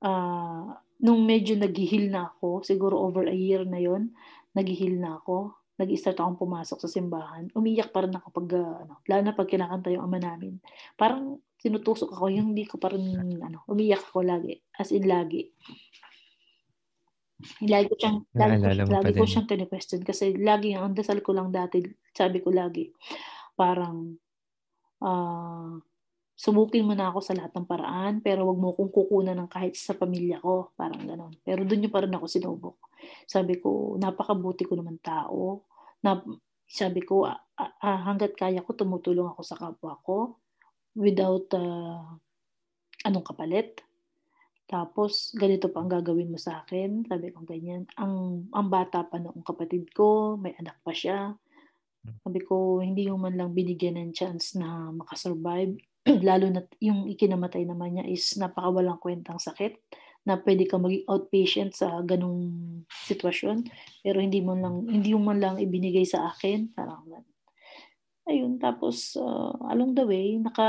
ah 0.00 0.82
nung 1.00 1.24
medyo 1.24 1.56
naghihil 1.56 2.12
na 2.12 2.28
ako, 2.28 2.60
siguro 2.60 3.00
over 3.00 3.24
a 3.24 3.36
year 3.36 3.64
na 3.64 3.80
yon 3.80 4.12
naghihil 4.56 4.98
na 4.98 5.18
ako, 5.18 5.54
nag-start 5.80 6.20
akong 6.20 6.36
pumasok 6.36 6.78
sa 6.84 6.90
simbahan, 6.92 7.48
umiyak 7.56 7.88
pa 7.88 8.04
rin 8.04 8.12
ako 8.12 8.28
pag, 8.36 8.48
ah, 8.60 8.84
ano, 8.84 8.94
lalo 9.08 9.20
na 9.24 9.32
pag 9.32 9.48
kinakanta 9.48 9.88
yung 9.88 10.04
ama 10.04 10.20
namin. 10.20 10.60
Parang 10.92 11.40
tinutusok 11.56 12.12
ako, 12.12 12.28
yung 12.28 12.52
hindi 12.52 12.68
ko 12.68 12.76
pa 12.76 12.92
rin, 12.92 13.16
ano, 13.40 13.64
umiyak 13.64 14.04
ako 14.12 14.20
lagi. 14.20 14.60
As 14.76 14.92
in, 14.92 15.08
lagi. 15.08 15.48
Lagi 17.64 17.88
ko 17.88 17.96
siyang, 17.96 18.18
lagi 18.36 18.56
ko, 18.60 18.68
lagi 18.92 19.12
ko 19.16 19.24
siyang 19.24 19.48
kini-question 19.48 20.00
kasi 20.04 20.36
lagi 20.36 20.76
ang 20.76 20.92
dasal 20.92 21.24
ko 21.24 21.32
lang 21.32 21.48
dati, 21.48 21.80
sabi 22.12 22.44
ko 22.44 22.52
lagi, 22.52 22.92
parang, 23.56 24.20
ah, 25.00 25.80
sumukin 26.40 26.88
mo 26.88 26.96
na 26.96 27.12
ako 27.12 27.20
sa 27.20 27.36
lahat 27.36 27.52
ng 27.52 27.68
paraan, 27.68 28.24
pero 28.24 28.48
wag 28.48 28.56
mo 28.56 28.72
akong 28.72 28.88
kukunan 28.88 29.36
ng 29.36 29.50
kahit 29.52 29.76
sa 29.76 29.92
pamilya 29.92 30.40
ko. 30.40 30.72
Parang 30.72 31.04
ganon. 31.04 31.36
Pero 31.44 31.68
doon 31.68 31.84
yung 31.84 31.92
pa 31.92 32.00
rin 32.00 32.16
ako 32.16 32.24
sinubok. 32.24 32.76
Sabi 33.28 33.60
ko, 33.60 34.00
napakabuti 34.00 34.64
ko 34.64 34.72
naman 34.72 34.96
tao. 35.04 35.68
Na, 36.00 36.16
sabi 36.64 37.04
ko, 37.04 37.28
ah, 37.28 37.36
ah, 37.60 38.00
hanggat 38.08 38.32
kaya 38.40 38.64
ko, 38.64 38.72
tumutulong 38.72 39.28
ako 39.28 39.42
sa 39.44 39.60
kapwa 39.60 40.00
ko 40.00 40.40
without 40.96 41.44
ah, 41.60 42.16
anong 43.04 43.26
kapalit. 43.28 43.84
Tapos, 44.64 45.36
ganito 45.36 45.68
pa 45.68 45.84
ang 45.84 45.92
gagawin 45.92 46.32
mo 46.32 46.40
sa 46.40 46.64
akin. 46.64 47.04
Sabi 47.04 47.36
ko, 47.36 47.44
ganyan. 47.44 47.84
Ang, 48.00 48.48
ang 48.48 48.68
bata 48.72 49.04
pa 49.04 49.20
noong 49.20 49.44
kapatid 49.44 49.92
ko, 49.92 50.40
may 50.40 50.56
anak 50.56 50.80
pa 50.80 50.96
siya. 50.96 51.36
Sabi 52.24 52.40
ko, 52.40 52.80
hindi 52.80 53.12
yung 53.12 53.20
man 53.20 53.36
lang 53.36 53.52
binigyan 53.52 54.00
ng 54.00 54.16
chance 54.16 54.56
na 54.56 54.88
makasurvive. 54.88 55.89
Lalo 56.28 56.46
na 56.48 56.64
yung 56.80 57.08
ikinamatay 57.10 57.64
naman 57.68 57.98
niya 57.98 58.04
is 58.08 58.36
napakawalang 58.40 59.00
kwentang 59.00 59.36
sakit 59.36 59.76
na 60.24 60.36
pwede 60.36 60.68
ka 60.68 60.76
maging 60.76 61.08
outpatient 61.08 61.72
sa 61.72 62.00
ganung 62.04 62.44
sitwasyon. 63.08 63.64
Pero 64.04 64.20
hindi 64.20 64.44
mo 64.44 64.56
lang 64.56 64.84
hindi 64.88 65.16
mo 65.16 65.32
man 65.32 65.40
lang 65.40 65.56
ibinigay 65.56 66.04
sa 66.04 66.28
akin 66.32 66.72
parang 66.76 67.04
ayun 68.30 68.62
tapos 68.62 69.18
uh, 69.18 69.50
along 69.74 69.98
the 69.98 70.06
way 70.06 70.38
naka 70.38 70.62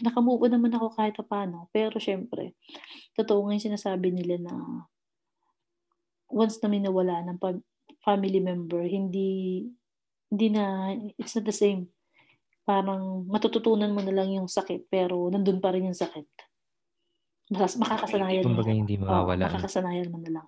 nakamove 0.00 0.48
naman 0.48 0.72
ako 0.72 0.88
kahit 0.96 1.12
paano 1.28 1.68
pero 1.76 2.00
syempre 2.00 2.56
totoo 3.12 3.44
nga 3.44 3.54
yung 3.60 3.68
sinasabi 3.68 4.08
nila 4.16 4.40
na 4.40 4.54
once 6.32 6.56
na 6.64 6.72
may 6.72 6.80
nawala 6.80 7.20
ng 7.28 7.36
family 8.00 8.40
member 8.40 8.80
hindi 8.88 9.68
hindi 10.32 10.46
na 10.48 10.94
it's 11.20 11.36
not 11.36 11.44
the 11.44 11.52
same 11.52 11.92
parang 12.64 13.26
matututunan 13.26 13.90
mo 13.90 14.04
na 14.04 14.14
lang 14.14 14.30
yung 14.30 14.46
sakit 14.46 14.86
pero 14.86 15.26
nandun 15.32 15.58
pa 15.58 15.72
rin 15.74 15.90
yung 15.90 15.96
sakit 15.96 16.50
mas 17.50 17.74
makakasanayan 17.74 18.46
mo. 18.46 18.54
Kumbaga 18.54 18.70
hindi 18.70 18.94
mawawala. 18.94 19.42
Oh, 19.42 19.48
makakasanayan 19.50 20.08
mo 20.14 20.22
na 20.22 20.30
lang. 20.38 20.46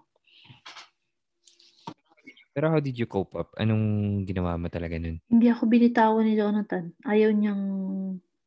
Pero 2.53 2.71
how 2.71 2.79
did 2.79 2.95
you 2.95 3.11
cope 3.11 3.35
up? 3.35 3.51
Anong 3.59 3.83
ginawa 4.23 4.55
mo 4.55 4.71
talaga 4.71 4.95
nun? 5.03 5.19
Hindi 5.27 5.47
ako 5.51 5.67
binitawan 5.67 6.23
ni 6.23 6.39
Jonathan. 6.39 6.95
Ayaw 7.03 7.35
niyang, 7.35 7.63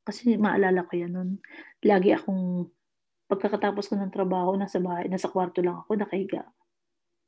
kasi 0.07 0.39
maalala 0.39 0.87
ko 0.87 0.93
yan 0.95 1.11
nun. 1.11 1.29
Lagi 1.83 2.15
akong, 2.15 2.69
pagkakatapos 3.27 3.91
ko 3.91 3.97
ng 3.97 4.13
trabaho, 4.13 4.55
nasa 4.55 4.77
bahay, 4.79 5.09
nasa 5.09 5.27
kwarto 5.27 5.59
lang 5.59 5.81
ako, 5.83 5.97
nakahiga. 5.99 6.45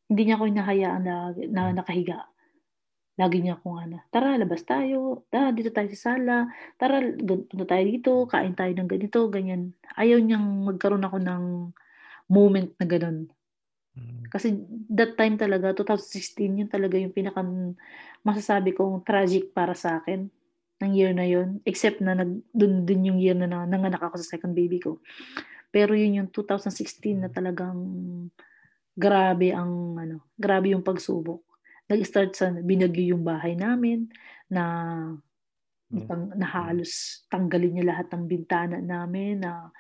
Hindi 0.08 0.22
niya 0.30 0.36
ako 0.40 0.46
inahayaan 0.48 1.04
na, 1.04 1.16
na 1.50 1.62
nakahiga. 1.76 2.24
Lagi 3.18 3.41
niya 3.41 3.57
akong 3.57 3.82
ano, 3.82 3.97
tara, 4.13 4.38
labas 4.38 4.61
tayo, 4.61 5.26
tara, 5.34 5.49
dito 5.49 5.74
tayo 5.74 5.89
sa 5.97 6.13
sala, 6.13 6.53
tara, 6.78 7.01
punta 7.18 7.65
tayo 7.65 7.84
dito, 7.89 8.11
kain 8.30 8.53
tayo 8.53 8.70
ng 8.78 8.86
ganito, 8.86 9.26
ganyan. 9.34 9.74
Ayaw 9.97 10.22
niyang 10.22 10.45
magkaroon 10.70 11.01
ako 11.01 11.18
ng 11.26 11.43
moment 12.30 12.70
na 12.78 12.86
ganun. 12.86 13.26
Hmm. 13.97 14.22
Kasi 14.30 14.61
that 14.93 15.18
time 15.18 15.34
talaga, 15.34 15.74
2016, 15.74 16.61
yun 16.61 16.70
talaga 16.70 16.93
yung 17.01 17.09
pinaka 17.09 17.41
masasabi 18.22 18.78
kong 18.78 19.01
tragic 19.01 19.49
para 19.49 19.74
sa 19.74 19.97
akin 19.97 20.30
ng 20.78 20.91
year 20.93 21.09
na 21.09 21.26
yun. 21.26 21.57
Except 21.65 21.97
na 22.05 22.13
nag, 22.13 22.45
dun, 22.53 22.86
dun 22.86 23.01
yung 23.01 23.18
year 23.18 23.34
na 23.34 23.49
nanganak 23.65 23.97
ako 23.97 24.22
sa 24.22 24.38
second 24.38 24.53
baby 24.53 24.78
ko. 24.78 25.01
Pero 25.74 25.97
yun 25.97 26.22
yung 26.22 26.30
2016 26.30 27.18
na 27.18 27.34
talagang 27.34 27.82
grabe 28.93 29.57
ang 29.57 29.97
ano, 29.97 30.30
grabe 30.38 30.78
yung 30.78 30.86
pagsubok 30.86 31.47
nag-start 31.88 32.36
sa 32.36 32.52
binagyo 32.52 33.16
yung 33.16 33.24
bahay 33.24 33.56
namin 33.56 34.12
na 34.52 34.64
mm. 35.92 36.36
na 36.36 36.48
halos 36.48 37.24
tanggalin 37.32 37.80
niya 37.80 37.96
lahat 37.96 38.08
ng 38.12 38.24
bintana 38.28 38.78
namin 38.84 39.44
na 39.44 39.72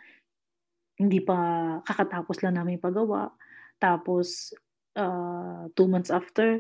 hindi 0.97 1.21
pa 1.21 1.37
kakatapos 1.85 2.41
lang 2.41 2.57
namin 2.57 2.81
pagawa. 2.81 3.29
Tapos, 3.77 4.49
uh, 4.97 5.69
two 5.77 5.85
months 5.85 6.09
after, 6.09 6.57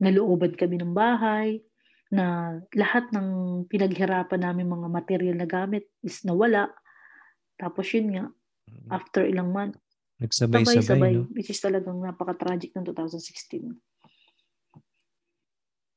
nalooban 0.00 0.56
kami 0.56 0.80
ng 0.80 0.96
bahay 0.96 1.60
na 2.08 2.56
lahat 2.72 3.04
ng 3.12 3.28
pinaghirapan 3.68 4.40
namin 4.48 4.70
mga 4.70 4.88
material 4.88 5.36
na 5.36 5.44
gamit 5.44 5.92
is 6.00 6.24
nawala. 6.24 6.72
Tapos 7.60 7.84
yun 7.92 8.16
nga, 8.16 8.24
mm. 8.70 8.88
after 8.88 9.28
ilang 9.28 9.52
months, 9.52 9.82
Nagsabay-sabay, 10.14 11.20
no? 11.20 11.28
which 11.34 11.50
is 11.50 11.58
talagang 11.58 11.98
napaka-tragic 12.00 12.70
ng 12.72 12.86
2016 12.86 13.74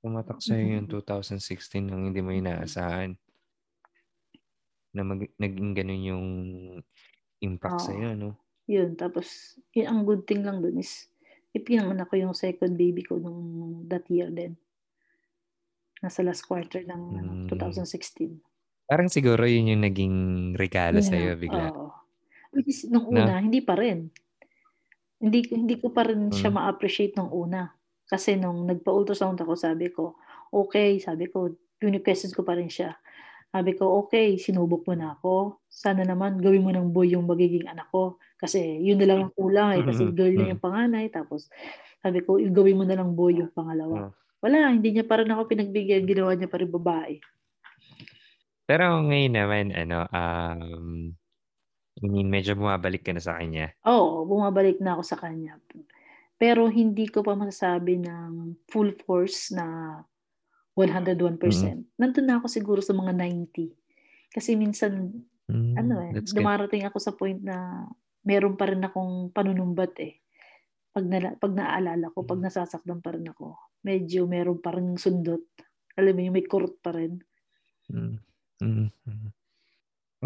pumatak 0.07 0.39
sa'yo 0.39 0.79
yung 0.79 0.87
2016 0.87 1.83
nang 1.83 2.07
hindi 2.07 2.23
mo 2.23 2.31
inaasahan 2.31 3.19
na 4.95 5.03
mag, 5.03 5.27
naging 5.35 5.75
ganun 5.75 6.03
yung 6.07 6.27
impact 7.43 7.83
oh, 7.83 7.85
sa'yo, 7.91 8.15
no? 8.15 8.39
Yun. 8.71 8.95
Tapos, 8.95 9.59
yun, 9.75 9.87
ang 9.91 10.01
good 10.07 10.23
thing 10.23 10.47
lang 10.47 10.63
dun 10.63 10.79
is, 10.79 11.11
ipinanganak 11.51 12.07
ko 12.07 12.15
yung 12.17 12.33
second 12.33 12.79
baby 12.79 13.03
ko 13.03 13.19
nung 13.19 13.83
that 13.85 14.07
year 14.09 14.31
din. 14.31 14.57
Nasa 16.01 16.25
last 16.25 16.47
quarter 16.47 16.81
ng 16.87 17.01
mm. 17.45 17.53
2016. 17.53 18.41
Parang 18.87 19.11
siguro 19.11 19.43
yun 19.43 19.75
yung 19.75 19.83
naging 19.83 20.17
regalo 20.55 21.03
yeah, 21.03 21.09
sa'yo 21.11 21.31
bigla. 21.35 21.69
Oo. 21.75 21.91
Which 22.55 22.71
is, 22.71 22.79
nung 22.87 23.05
una, 23.11 23.37
no? 23.37 23.43
hindi 23.43 23.61
pa 23.61 23.75
rin. 23.75 24.09
Hindi, 25.19 25.45
hindi 25.51 25.75
ko 25.77 25.91
pa 25.93 26.07
rin 26.07 26.33
siya 26.33 26.49
mm. 26.49 26.55
ma-appreciate 26.55 27.13
nung 27.19 27.29
una. 27.29 27.76
Kasi 28.07 28.39
nung 28.39 28.63
nagpa-ultrasound 28.63 29.35
ako, 29.43 29.53
sabi 29.59 29.91
ko, 29.91 30.15
okay, 30.49 30.97
sabi 31.03 31.27
ko, 31.27 31.51
piniquestions 31.75 32.31
ko 32.31 32.41
pa 32.47 32.55
rin 32.55 32.71
siya. 32.71 32.95
Sabi 33.51 33.75
ko, 33.75 34.03
okay, 34.03 34.35
sinubok 34.39 34.87
mo 34.87 34.93
na 34.95 35.15
ako. 35.15 35.63
Sana 35.67 36.03
naman 36.03 36.39
gawin 36.39 36.63
mo 36.63 36.71
ng 36.71 36.91
boy 36.91 37.11
yung 37.11 37.27
magiging 37.27 37.67
anak 37.67 37.87
ko. 37.91 38.19
Kasi 38.39 38.79
yun 38.83 38.99
na 38.99 39.07
lang 39.07 39.19
ang 39.27 39.33
kulang 39.35 39.79
eh. 39.79 39.83
Kasi 39.87 40.07
girl 40.11 40.35
na 40.35 40.51
yung 40.51 40.63
panganay. 40.63 41.07
Tapos 41.11 41.47
sabi 42.03 42.23
ko, 42.23 42.39
gawin 42.39 42.79
mo 42.79 42.83
na 42.83 42.95
lang 42.99 43.15
boy 43.15 43.39
yung 43.39 43.51
pangalawa. 43.51 44.11
Wala, 44.43 44.71
hindi 44.71 44.93
niya 44.93 45.07
pa 45.07 45.23
rin 45.23 45.31
ako 45.31 45.47
pinagbigyan. 45.47 46.03
Ginawa 46.05 46.35
niya 46.35 46.51
pa 46.51 46.59
rin 46.59 46.71
babae. 46.71 47.13
Pero 48.67 48.99
ngayon 48.99 49.33
naman, 49.33 49.65
ano, 49.71 49.97
um, 50.11 51.15
I 51.97 52.05
mean, 52.05 52.29
medyo 52.29 52.53
bumabalik 52.53 53.01
ka 53.01 53.15
na 53.15 53.23
sa 53.23 53.39
kanya. 53.39 53.73
Oo, 53.87 54.27
bumabalik 54.27 54.77
na 54.83 54.99
ako 54.99 55.03
sa 55.07 55.17
kanya. 55.17 55.57
Pero 56.37 56.69
hindi 56.69 57.09
ko 57.09 57.25
pa 57.25 57.33
masasabi 57.33 57.97
ng 57.97 58.61
full 58.69 58.93
force 59.01 59.49
na 59.53 59.97
101%. 60.77 61.41
Mm-hmm. 61.41 61.97
Nandun 61.97 62.25
na 62.29 62.37
ako 62.37 62.45
siguro 62.45 62.79
sa 62.85 62.93
mga 62.93 63.17
90. 63.17 63.73
Kasi 64.29 64.53
minsan, 64.53 65.25
mm, 65.49 65.73
ano 65.73 65.93
eh, 66.05 66.21
dumarating 66.21 66.85
ako 66.85 66.97
sa 67.01 67.17
point 67.17 67.41
na 67.41 67.89
meron 68.21 68.53
pa 68.53 68.69
rin 68.69 68.85
akong 68.85 69.33
panunumbat 69.33 69.97
eh. 69.97 70.21
Pag, 70.93 71.05
na, 71.09 71.33
pag 71.33 71.53
naaalala 71.57 72.13
ko, 72.13 72.21
pag 72.21 72.37
mm. 72.37 72.45
nasasaktan 72.45 73.01
pa 73.01 73.17
rin 73.17 73.25
ako, 73.25 73.57
medyo 73.81 74.29
meron 74.29 74.61
pa 74.61 74.77
rin 74.77 74.93
sundot. 74.93 75.41
Alam 75.97 76.13
mo 76.13 76.21
yung 76.21 76.37
may 76.37 76.45
kurot 76.45 76.77
pa 76.77 76.93
rin. 76.93 77.17
Mm-hmm. 77.89 79.36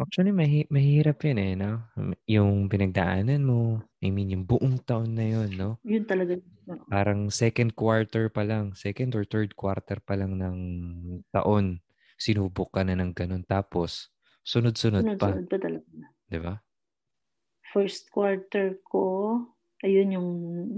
Actually, 0.01 0.33
mahi- 0.33 0.69
mahirap 0.73 1.21
yun 1.21 1.37
eh, 1.37 1.53
no? 1.53 1.85
Yung 2.25 2.65
pinagdaanan 2.65 3.45
mo, 3.45 3.85
I 4.01 4.09
mean, 4.09 4.33
yung 4.33 4.49
buong 4.49 4.81
taon 4.81 5.13
na 5.13 5.29
yun, 5.29 5.53
no? 5.53 5.77
Yun 5.85 6.09
talaga. 6.09 6.41
Parang 6.89 7.29
second 7.29 7.77
quarter 7.77 8.33
pa 8.33 8.41
lang, 8.41 8.73
second 8.73 9.13
or 9.13 9.21
third 9.21 9.53
quarter 9.53 10.01
pa 10.01 10.17
lang 10.17 10.41
ng 10.41 10.57
taon, 11.29 11.85
sinubok 12.17 12.73
ka 12.73 12.81
na 12.81 12.97
ng 12.97 13.13
ganun. 13.13 13.45
Tapos, 13.45 14.09
sunod-sunod, 14.41 15.05
sunod-sunod 15.05 15.21
pa. 15.21 15.37
Sunod 15.37 15.47
pa 15.47 15.57
talaga. 15.61 15.85
Di 16.25 16.39
ba? 16.41 16.53
First 17.69 18.09
quarter 18.09 18.81
ko, 18.81 19.37
ayun 19.85 20.17
yung 20.17 20.29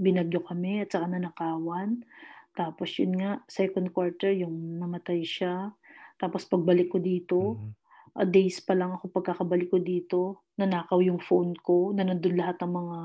binagyo 0.04 0.44
kami 0.44 0.84
at 0.84 0.92
saka 0.92 1.08
nanakawan. 1.08 2.04
Tapos 2.52 2.92
yun 3.00 3.16
nga, 3.16 3.40
second 3.48 3.88
quarter, 3.88 4.30
yung 4.36 4.78
namatay 4.78 5.24
siya. 5.24 5.72
Tapos 6.20 6.44
pagbalik 6.46 6.92
ko 6.92 7.00
dito, 7.00 7.56
mm-hmm 7.56 7.83
uh, 8.14 8.26
days 8.26 8.62
pa 8.62 8.74
lang 8.74 8.94
ako 8.94 9.10
pagkakabalik 9.10 9.70
ko 9.70 9.78
dito, 9.82 10.46
nanakaw 10.58 11.02
yung 11.02 11.18
phone 11.18 11.54
ko, 11.58 11.90
na 11.90 12.06
nandun 12.06 12.38
lahat 12.38 12.62
ng 12.62 12.72
mga 12.72 12.98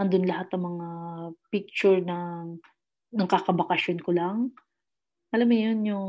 andun 0.00 0.24
lahat 0.24 0.48
ng 0.56 0.62
mga 0.64 0.88
picture 1.52 2.00
ng 2.00 2.56
ng 3.10 3.28
kakabakasyon 3.28 4.00
ko 4.00 4.10
lang. 4.16 4.38
Alam 5.30 5.46
mo 5.46 5.56
yun, 5.56 5.78
yung 5.86 6.08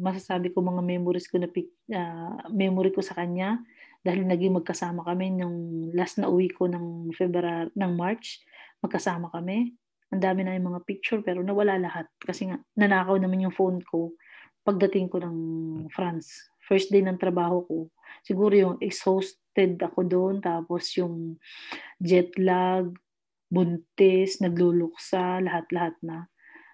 masasabi 0.00 0.52
ko 0.52 0.64
mga 0.64 0.80
memories 0.80 1.28
ko 1.28 1.36
na 1.40 1.48
uh, 1.48 2.48
memory 2.48 2.92
ko 2.92 3.04
sa 3.04 3.16
kanya 3.16 3.60
dahil 4.00 4.24
naging 4.24 4.56
magkasama 4.56 5.02
kami 5.04 5.34
nung 5.34 5.90
last 5.92 6.16
na 6.22 6.30
uwi 6.30 6.48
ko 6.52 6.70
ng 6.70 7.10
February 7.12 7.68
ng 7.74 7.92
March, 7.98 8.40
magkasama 8.80 9.28
kami. 9.34 9.74
Ang 10.14 10.22
dami 10.22 10.46
na 10.46 10.54
yung 10.54 10.72
mga 10.72 10.86
picture 10.86 11.20
pero 11.20 11.42
nawala 11.42 11.76
lahat 11.82 12.06
kasi 12.22 12.48
nga 12.48 12.62
nanakaw 12.78 13.18
naman 13.18 13.42
yung 13.42 13.52
phone 13.52 13.82
ko 13.82 14.14
pagdating 14.62 15.10
ko 15.10 15.18
ng 15.18 15.36
France 15.90 16.46
first 16.66 16.90
day 16.90 17.00
ng 17.00 17.16
trabaho 17.16 17.62
ko, 17.64 17.78
siguro 18.26 18.52
yung 18.52 18.76
exhausted 18.82 19.78
ako 19.78 20.02
doon, 20.02 20.36
tapos 20.42 20.90
yung 20.98 21.38
jet 22.02 22.34
lag, 22.36 22.90
buntis, 23.46 24.42
nagluluksa, 24.42 25.38
lahat-lahat 25.46 25.94
na. 26.02 26.26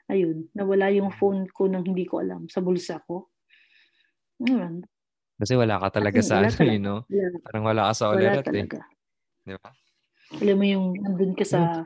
Ayun, 0.09 0.49
nawala 0.57 0.89
yung 0.93 1.13
phone 1.13 1.45
ko 1.53 1.69
nang 1.69 1.85
hindi 1.85 2.09
ko 2.09 2.25
alam 2.25 2.49
sa 2.49 2.65
bulsa 2.65 3.05
ko. 3.05 3.29
Ayun. 4.43 4.83
Kasi 5.37 5.53
wala 5.55 5.79
ka 5.79 6.01
talaga 6.01 6.19
Kasi, 6.21 6.29
sa 6.29 6.41
ano, 6.41 6.65
you 6.65 6.81
know? 6.81 6.99
Wala. 7.07 7.39
Parang 7.45 7.65
wala 7.65 7.83
ka 7.91 7.93
sa 7.93 8.05
ulirat 8.13 8.47
eh. 8.49 8.67
Di 9.43 9.55
ba? 9.59 9.71
Alam 10.41 10.57
mo 10.57 10.65
yung 10.65 10.87
nandun 10.97 11.33
ka 11.37 11.45
sa, 11.45 11.85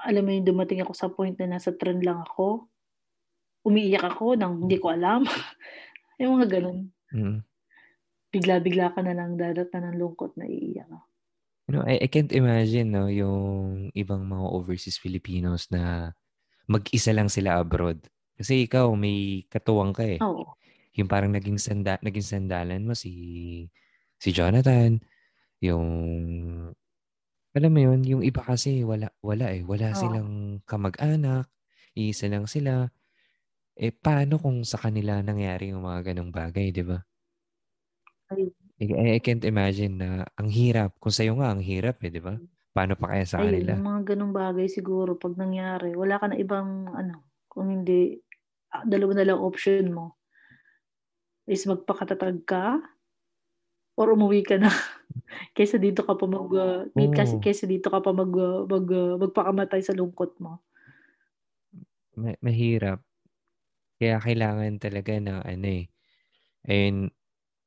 alam 0.00 0.22
mo 0.24 0.30
yung 0.32 0.48
dumating 0.48 0.80
ako 0.80 0.92
sa 0.96 1.12
point 1.12 1.36
na 1.36 1.58
nasa 1.58 1.76
trend 1.76 2.00
lang 2.00 2.24
ako, 2.24 2.72
umiiyak 3.68 4.02
ako 4.02 4.34
nang 4.34 4.66
hindi 4.66 4.80
ko 4.80 4.90
alam. 4.90 5.22
yung 6.20 6.40
mga 6.40 6.58
ganun. 6.58 6.90
Mm. 7.12 7.44
Bigla-bigla 8.32 8.96
ka 8.96 9.00
na 9.04 9.12
lang 9.12 9.36
dadata 9.36 9.76
ng 9.78 10.00
lungkot 10.00 10.40
na 10.40 10.48
iiyak. 10.48 10.88
You 11.68 11.78
know, 11.78 11.84
I, 11.86 12.00
I 12.02 12.08
can't 12.10 12.32
imagine 12.32 12.90
no, 12.90 13.06
yung 13.06 13.92
ibang 13.94 14.26
mga 14.26 14.46
overseas 14.50 14.98
Filipinos 14.98 15.70
na 15.70 16.12
mag-isa 16.66 17.12
lang 17.14 17.28
sila 17.28 17.60
abroad. 17.60 18.00
Kasi 18.34 18.66
ikaw, 18.66 18.90
may 18.96 19.46
katuwang 19.46 19.92
ka 19.94 20.02
eh. 20.02 20.18
Oo. 20.24 20.56
Yung 20.96 21.08
parang 21.08 21.30
naging, 21.32 21.60
sanda, 21.60 22.00
naging 22.02 22.24
sandalan 22.26 22.82
mo 22.82 22.92
si 22.96 23.12
si 24.22 24.30
Jonathan, 24.30 25.02
yung 25.62 25.86
Alam 27.52 27.70
mo 27.76 27.80
yun, 27.84 28.00
yung 28.08 28.22
iba 28.24 28.40
kasi 28.40 28.80
wala, 28.80 29.12
wala 29.20 29.52
eh. 29.52 29.60
Wala 29.60 29.92
Oo. 29.92 29.98
silang 29.98 30.30
kamag-anak, 30.64 31.52
iisa 31.92 32.24
lang 32.32 32.48
sila. 32.48 32.88
Eh, 33.76 33.92
paano 34.04 34.34
kung 34.42 34.58
sa 34.70 34.76
kanila 34.84 35.20
nangyari 35.24 35.64
yung 35.72 35.84
mga 35.88 36.00
ganong 36.12 36.32
bagay, 36.38 36.66
di 36.76 36.84
ba? 36.90 36.98
Ay, 38.30 38.52
I, 38.82 39.16
I 39.16 39.20
can't 39.24 39.44
imagine 39.52 39.94
na 40.00 40.08
ang 40.36 40.48
hirap. 40.52 40.90
Kung 41.00 41.14
sa'yo 41.14 41.32
nga, 41.38 41.48
ang 41.52 41.62
hirap 41.64 41.96
eh, 42.04 42.10
di 42.12 42.20
ba? 42.20 42.34
Paano 42.76 42.94
pa 43.00 43.12
kaya 43.16 43.24
sa 43.28 43.40
ayun, 43.40 43.44
kanila? 43.44 43.74
yung 43.76 43.82
mga 43.88 44.00
ganong 44.14 44.34
bagay 44.36 44.66
siguro 44.76 45.10
pag 45.22 45.34
nangyari, 45.40 45.90
wala 45.96 46.16
ka 46.20 46.26
na 46.32 46.36
ibang 46.44 46.68
ano, 47.00 47.16
kung 47.52 47.66
hindi, 47.72 48.00
ah, 48.74 48.84
dalawa 48.92 49.12
na 49.20 49.26
lang 49.28 49.40
option 49.50 49.84
mo 49.96 50.06
is 51.46 51.62
magpakatatag 51.70 52.36
ka 52.50 52.64
or 54.00 54.06
umuwi 54.16 54.40
ka 54.44 54.56
na 54.60 54.68
kaysa 55.56 55.76
dito 55.80 56.00
ka 56.06 56.14
pa 56.20 56.26
mag 56.28 56.48
uh, 56.52 56.88
kasi 57.18 57.34
Oo, 57.34 57.44
kaysa 57.44 57.64
dito 57.68 57.88
ka 57.92 58.00
pa 58.04 58.12
mag, 58.16 58.32
uh, 58.32 58.64
mag 58.68 58.86
uh, 58.88 59.14
magpakamatay 59.22 59.80
sa 59.84 59.96
lungkot 59.96 60.36
mo. 60.42 60.64
ma- 62.16 62.38
mahirap. 62.42 63.00
Kaya 64.02 64.18
kailangan 64.18 64.82
talaga 64.82 65.14
na 65.22 65.46
ano 65.46 65.66
eh, 65.70 65.86
ayun, 66.66 67.06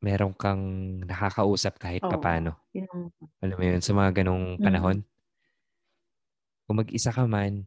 meron 0.04 0.36
kang 0.36 0.64
nakakausap 1.08 1.80
kahit 1.80 2.04
Oo, 2.04 2.12
papano. 2.12 2.60
yun 2.76 3.08
Alam 3.40 3.56
mo 3.56 3.64
yun, 3.64 3.80
sa 3.80 3.96
mga 3.96 4.12
ganong 4.20 4.60
mm. 4.60 4.64
panahon. 4.68 5.00
Kung 6.68 6.84
mag-isa 6.84 7.16
ka 7.16 7.24
man, 7.24 7.64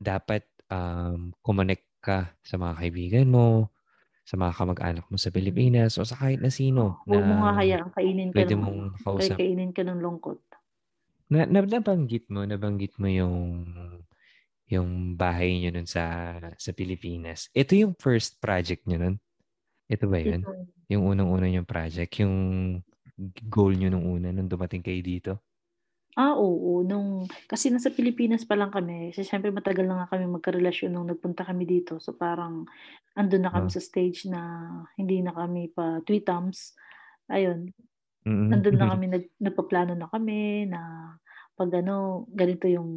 dapat 0.00 0.48
um, 0.72 1.36
connect 1.44 1.84
ka 2.00 2.32
sa 2.40 2.56
mga 2.56 2.80
kaibigan 2.80 3.28
mo, 3.28 3.68
sa 4.24 4.40
mga 4.40 4.56
kamag-anak 4.56 5.04
mo 5.12 5.20
sa 5.20 5.28
Pilipinas 5.28 6.00
o 6.00 6.08
sa 6.08 6.16
kahit 6.16 6.40
na 6.40 6.48
sino 6.48 7.04
na 7.04 7.20
huwag 7.20 7.26
mo 7.28 7.34
nga 7.44 7.52
hayaang 7.60 7.92
kainin 7.92 8.32
ka 8.32 8.40
pwede 8.40 8.56
ng 8.56 8.62
mong 8.64 8.80
kausap. 9.04 9.36
kainin 9.36 9.76
ka 9.76 9.84
ng 9.84 10.00
lungkot. 10.00 10.40
Na, 11.28 11.44
na, 11.44 11.60
nabanggit 11.68 12.32
mo, 12.32 12.48
nabanggit 12.48 12.96
mo 12.96 13.12
yung 13.12 13.68
yung 14.70 15.18
bahay 15.18 15.58
niyo 15.60 15.70
nun 15.74 15.88
sa 15.88 16.04
sa 16.58 16.70
Pilipinas. 16.74 17.50
Ito 17.54 17.74
yung 17.76 17.94
first 17.98 18.38
project 18.42 18.86
niyo 18.86 18.98
nun? 19.02 19.16
Ito 19.90 20.06
ba 20.10 20.18
yun? 20.22 20.42
Ito. 20.42 20.70
Yung 20.92 21.04
unang-unang 21.08 21.54
yung 21.62 21.68
project, 21.68 22.12
yung 22.22 22.36
goal 23.48 23.74
niyo 23.76 23.90
nung 23.92 24.06
una 24.08 24.30
nung 24.32 24.48
dumating 24.50 24.82
kayo 24.84 25.00
dito? 25.04 25.32
Ah, 26.18 26.34
oo, 26.34 26.82
nung 26.82 27.30
kasi 27.46 27.70
nasa 27.70 27.94
Pilipinas 27.94 28.42
pa 28.42 28.58
lang 28.58 28.74
kami, 28.74 29.14
kasi 29.14 29.22
siyempre 29.22 29.54
matagal 29.54 29.86
na 29.86 30.02
nga 30.02 30.10
kami 30.18 30.26
magkarelasyon 30.26 30.90
nung 30.90 31.06
nagpunta 31.06 31.46
kami 31.46 31.62
dito. 31.70 32.02
So 32.02 32.18
parang 32.18 32.66
andun 33.14 33.46
na 33.46 33.54
kami 33.54 33.68
Ah. 33.68 33.70
sa 33.70 33.78
stage 33.78 34.26
na 34.26 34.40
hindi 34.98 35.22
na 35.22 35.30
kami 35.30 35.70
pa 35.70 36.02
tweetums. 36.02 36.74
Ayun, 37.30 37.70
Mm. 38.26 38.52
nandun 38.52 38.76
na 38.78 38.90
kami 38.92 39.06
nag 39.10 39.24
nagpaplano 39.40 39.94
na 39.98 40.08
kami 40.10 40.66
na 40.70 40.80
'pag 41.58 41.70
ano, 41.82 42.26
ganito 42.34 42.66
yung 42.70 42.90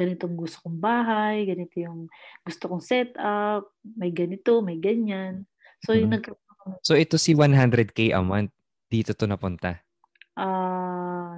ganitong 0.00 0.34
gusto 0.34 0.64
kong 0.64 0.80
bahay, 0.80 1.44
ganito 1.44 1.76
yung 1.76 2.08
gusto 2.40 2.64
kong 2.66 2.80
setup, 2.80 3.68
may 3.84 4.08
ganito, 4.10 4.64
may 4.64 4.80
ganyan. 4.80 5.44
So 5.84 5.92
yung 5.92 6.08
Mm. 6.08 6.16
nagkaroon 6.16 6.40
kami 6.64 6.74
So 6.80 6.96
ito 6.96 7.20
si 7.20 7.36
100k 7.36 8.16
a 8.16 8.20
month 8.24 8.52
dito 8.88 9.12
to 9.12 9.28
napunta. 9.28 9.84
ah, 10.34 11.36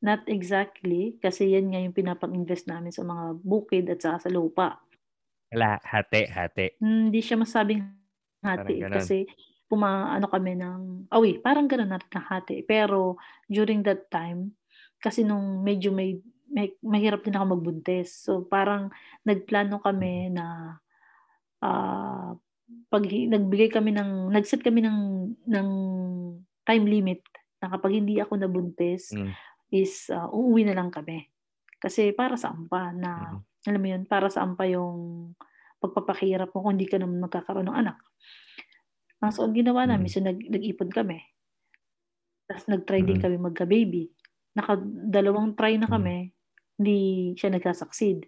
not 0.00 0.22
exactly 0.26 1.18
kasi 1.18 1.54
yan 1.54 1.70
nga 1.70 1.80
yung 1.82 1.94
pinapang-invest 1.94 2.66
namin 2.66 2.90
sa 2.90 3.02
mga 3.02 3.24
bukid 3.42 3.84
at 3.90 4.02
saka 4.02 4.26
sa 4.26 4.30
lupa. 4.30 4.78
Wala, 5.50 5.78
hati, 5.80 6.26
hati. 6.28 6.66
Hindi 6.78 7.22
siya 7.22 7.38
masabing 7.38 7.82
Parang 8.38 8.66
hati, 8.68 8.74
ganun. 8.78 8.94
kasi 9.00 9.16
pumaano 9.68 10.26
kami 10.30 10.54
ng 10.56 11.10
awi 11.12 11.42
parang 11.42 11.66
gano'n 11.66 11.90
na 11.90 11.98
na 11.98 12.22
hati. 12.22 12.62
Pero 12.62 13.18
during 13.50 13.82
that 13.82 14.06
time, 14.08 14.54
kasi 14.98 15.22
nung 15.22 15.62
medyo 15.62 15.90
may 15.90 16.18
may 16.52 16.74
mahirap 16.84 17.22
din 17.24 17.36
ako 17.36 17.58
magbuntis. 17.58 18.24
So 18.26 18.44
parang 18.46 18.90
nagplano 19.26 19.80
Mm. 19.94 20.08
kami 20.08 20.32
na, 20.32 20.78
ah, 21.64 22.34
'pag 22.92 23.04
nagbigay 23.08 23.70
kami 23.72 23.92
ng 23.96 24.32
nag-set 24.34 24.62
kami 24.64 24.84
ng 24.84 25.00
ng 25.48 25.68
time 26.68 26.84
limit 26.88 27.22
na 27.62 27.72
kapag 27.74 27.98
hindi 28.02 28.20
ako 28.22 28.38
nabuntis 28.40 29.12
Mm. 29.12 29.38
is, 29.72 30.08
ah, 30.12 30.28
uuwi 30.32 30.64
na 30.68 30.76
lang 30.78 30.90
kami. 30.94 31.28
Kasi 31.82 32.12
para 32.16 32.36
saan 32.40 32.66
pa 32.70 32.92
na 32.94 33.12
Mm. 33.16 33.44
alam 33.68 33.80
mo 33.82 33.88
'yun, 33.92 34.04
para 34.08 34.28
saan 34.32 34.54
pa 34.58 34.64
yung 34.68 35.32
pagpapakahirap 35.82 36.50
mo 36.54 36.64
kung 36.66 36.74
hindi 36.78 36.88
ka 36.90 36.98
naman 37.00 37.22
magkakaroon 37.24 37.68
ng 37.70 37.78
anak. 37.86 37.98
Ah, 39.22 39.30
so 39.34 39.42
ang 39.46 39.54
ginawa 39.56 39.82
namin, 39.88 40.06
Mm. 40.06 40.12
so 40.12 40.22
nag 40.22 40.38
nag-ipon 40.46 40.90
kami. 40.94 41.18
Tas 42.48 42.64
nag-try 42.70 43.04
din 43.04 43.18
Mm. 43.18 43.20
kami 43.20 43.36
magka-baby. 43.36 44.08
Nakadalawang 44.56 45.52
try 45.58 45.76
na 45.76 45.84
Mm. 45.86 45.90
kami, 45.90 46.32
hindi 46.78 47.34
siya 47.38 47.50
nagsa-succeed. 47.54 48.26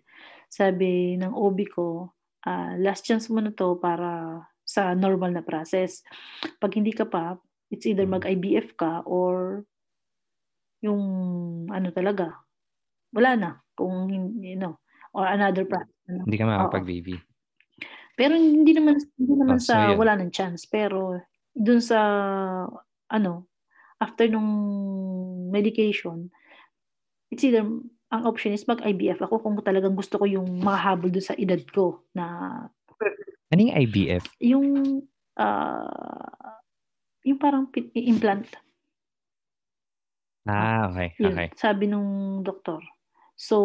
Sabi 0.51 1.17
ng 1.21 1.33
OB 1.35 1.59
ko, 1.71 2.11
ah, 2.47 2.75
"Last 2.79 3.07
chance 3.07 3.31
mo 3.33 3.41
na 3.43 3.55
'to 3.55 3.79
para 3.83 4.43
sa 4.67 4.95
normal 4.99 5.35
na 5.35 5.43
process. 5.47 6.03
'Pag 6.63 6.79
hindi 6.81 6.93
ka 6.95 7.07
pa, 7.09 7.39
it's 7.73 7.87
either 7.87 8.07
Mm. 8.07 8.11
mag-IVF 8.11 8.75
ka 8.79 9.03
or 9.07 9.65
yung 10.83 11.03
ano 11.69 11.89
talaga, 11.93 12.41
wala 13.15 13.33
na 13.37 13.51
kung 13.77 14.09
hindi 14.13 14.57
ano, 14.59 14.81
or 15.17 15.27
another 15.29 15.65
process 15.69 16.01
lang." 16.11 16.29
Hindi 16.29 16.37
ka 16.37 16.45
Oo. 16.61 16.85
makakapag-baby. 16.85 17.25
Pero 18.19 18.35
hindi 18.35 18.73
naman 18.75 18.97
hindi 19.19 19.35
Oh, 19.49 19.59
naman 19.59 19.59
so 19.59 19.79
sa 19.79 19.79
yun. 19.79 20.01
wala 20.01 20.19
ng 20.19 20.31
chance, 20.35 20.67
pero 20.67 21.19
dun 21.55 21.79
sa 21.83 22.01
ano, 23.11 23.33
after 24.03 24.27
nung 24.31 24.51
medication, 25.53 26.31
it's 27.33 27.45
either 27.45 27.67
ang 28.11 28.23
option 28.27 28.51
is 28.51 28.67
mag-IVF 28.67 29.23
ako 29.23 29.39
kung 29.41 29.55
talagang 29.63 29.95
gusto 29.95 30.19
ko 30.19 30.27
yung 30.27 30.61
mahahabol 30.61 31.09
dun 31.09 31.23
sa 31.23 31.39
edad 31.39 31.63
ko 31.71 32.03
na 32.13 32.27
Ano 33.51 33.61
yung 33.61 33.75
IVF? 33.87 34.23
yung, 34.39 34.67
ah, 35.35 36.59
yung 37.23 37.39
parang 37.39 37.67
pi 37.67 37.91
i-implant. 37.95 38.47
Ah, 40.49 40.89
okay, 40.89 41.13
yun, 41.21 41.37
okay. 41.37 41.49
sabi 41.55 41.85
nung 41.87 42.41
doktor. 42.41 42.81
So, 43.41 43.57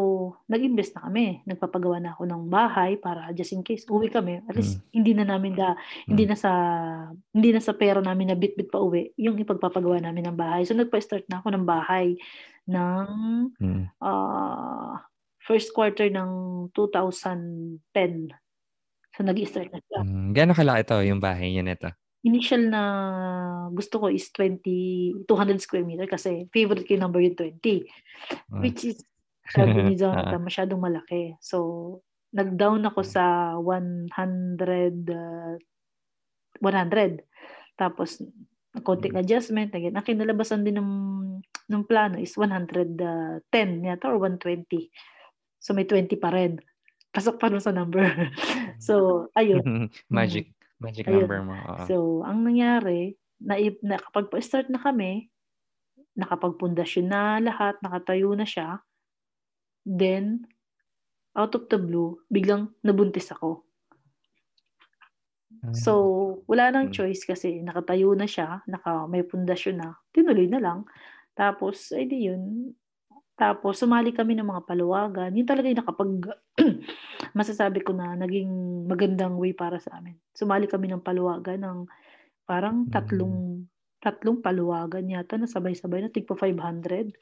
nag-invest 0.48 0.96
na 0.96 1.12
kami, 1.12 1.44
nagpapagawa 1.44 2.00
na 2.00 2.16
ako 2.16 2.24
ng 2.32 2.44
bahay 2.48 2.96
para 2.96 3.28
just 3.36 3.52
in 3.52 3.60
case 3.60 3.84
uwi 3.92 4.08
kami, 4.08 4.40
at 4.40 4.56
Mm. 4.56 4.56
least 4.56 4.80
hindi 4.96 5.12
na 5.12 5.28
namin 5.28 5.52
da 5.52 5.76
hindi 6.08 6.24
Mm. 6.24 6.32
na 6.32 6.38
sa 6.40 6.52
hindi 7.36 7.50
na 7.52 7.60
sa 7.60 7.76
pera 7.76 8.00
namin 8.00 8.32
na 8.32 8.40
bitbit 8.40 8.72
pauwi 8.72 9.12
yung 9.20 9.36
ipagpapagawa 9.36 10.00
namin 10.00 10.32
ng 10.32 10.38
bahay. 10.40 10.64
So, 10.64 10.76
nagpa-start 10.76 11.28
na 11.28 11.44
ako 11.44 11.52
ng 11.60 11.66
bahay 11.68 12.16
ng, 12.70 13.10
Mm. 13.62 13.86
ah, 14.02 15.06
first 15.42 15.72
quarter 15.74 16.10
ng 16.10 16.32
2010. 16.74 18.34
So, 19.16 19.24
nag-i-start 19.24 19.72
na 19.72 19.80
siya. 19.80 20.02
Mm. 20.04 20.34
Gaano 20.36 20.54
kalaki 20.58 20.82
'to, 20.86 20.98
yung 21.06 21.22
bahay 21.24 21.54
niyo 21.54 21.64
nito? 21.64 21.90
Initial 22.26 22.74
na 22.74 22.82
gusto 23.70 24.02
ko 24.02 24.10
is 24.10 24.28
20 24.34 25.14
200 25.30 25.62
square 25.62 25.86
meter 25.86 26.10
kasi 26.10 26.50
favorite 26.50 26.90
ko 26.90 26.98
number 26.98 27.22
yung 27.22 27.38
20. 27.38 27.86
Ah. 28.52 28.60
Which 28.66 28.82
is 28.84 28.98
sabi 29.54 29.86
ni. 29.86 29.94
Jonathan 30.02 30.42
masyadong 30.42 30.82
malaki. 30.82 31.38
So, 31.40 32.02
nag-down 32.34 32.82
ako 32.90 33.06
Mm. 33.06 33.10
sa 33.14 33.24
100, 33.62 35.06
ah, 35.14 35.56
100. 36.62 37.24
Tapos 37.78 38.20
konting 38.84 39.16
Mm. 39.16 39.22
adjustment, 39.22 39.72
again, 39.72 39.96
ang 39.96 40.04
kinalabasan 40.04 40.66
din 40.66 40.76
ng 40.76 40.92
nung 41.66 41.86
plano 41.88 42.20
is 42.20 42.36
110 42.38 43.42
yata 43.82 44.06
or 44.12 44.20
120. 44.20 44.92
So, 45.58 45.74
may 45.74 45.88
20 45.88 46.18
pa 46.20 46.30
rin. 46.30 46.60
Pasok 47.16 47.40
pa 47.40 47.48
dun 47.48 47.64
sa 47.64 47.72
number. 47.72 48.04
So, 48.82 49.28
ayun. 49.34 49.64
Magic, 50.12 50.52
magic 50.84 51.08
number 51.08 51.40
Ayun. 51.40 51.48
mo, 51.48 51.56
oo. 51.56 51.84
So, 51.88 51.96
ang 52.28 52.44
nangyari, 52.44 53.16
naip 53.40 53.80
nakapagpa-start 53.82 54.68
na 54.70 54.78
kami, 54.78 55.32
nakapagpundasyon 56.16 57.08
na 57.08 57.40
lahat, 57.40 57.80
nakatayo 57.80 58.36
na 58.36 58.48
siya. 58.48 58.84
Then, 59.84 60.48
out 61.36 61.56
of 61.56 61.68
the 61.68 61.80
blue, 61.80 62.20
biglang 62.32 62.72
nabuntis 62.80 63.32
ako. 63.32 63.65
Ah. 65.64 65.72
So, 65.76 65.92
wala 66.48 66.72
ng 66.72 66.88
Mm. 66.88 66.94
choice 66.94 67.28
kasi 67.28 67.60
nakatayo 67.64 68.16
na 68.16 68.26
siya, 68.30 68.64
naka 68.68 69.06
may 69.12 69.24
pundasyon 69.28 69.76
na, 69.82 69.90
tinuloy 70.16 70.48
na 70.48 70.60
lang. 70.64 70.80
Tapos, 71.36 71.92
eh 71.96 72.08
di 72.08 72.28
yun, 72.32 72.74
tapos 73.40 73.82
sumali 73.84 74.12
kami 74.16 74.36
ng 74.40 74.48
mga 74.48 74.64
paluwagan. 74.68 75.32
Yun 75.36 75.48
talaga 75.50 75.68
yung 75.72 75.82
nakapag 75.84 76.12
masasabi 77.40 77.82
ko 77.84 77.92
na 77.96 78.16
naging 78.20 78.50
magandang 78.88 79.36
way 79.40 79.52
para 79.56 79.80
sa 79.82 80.00
amin. 80.00 80.16
Sumali 80.36 80.68
kami 80.70 80.88
ng 80.92 81.04
paluwagan 81.04 81.62
ng 81.64 81.80
parang 82.48 82.88
Mm. 82.88 82.92
tatlong 82.92 83.66
tatlong 84.04 84.40
paluwagan 84.44 85.08
yata 85.10 85.36
na 85.40 85.48
sabay-sabay 85.50 86.06
na 86.06 86.12
tigpa 86.14 86.36
500. 86.40 87.14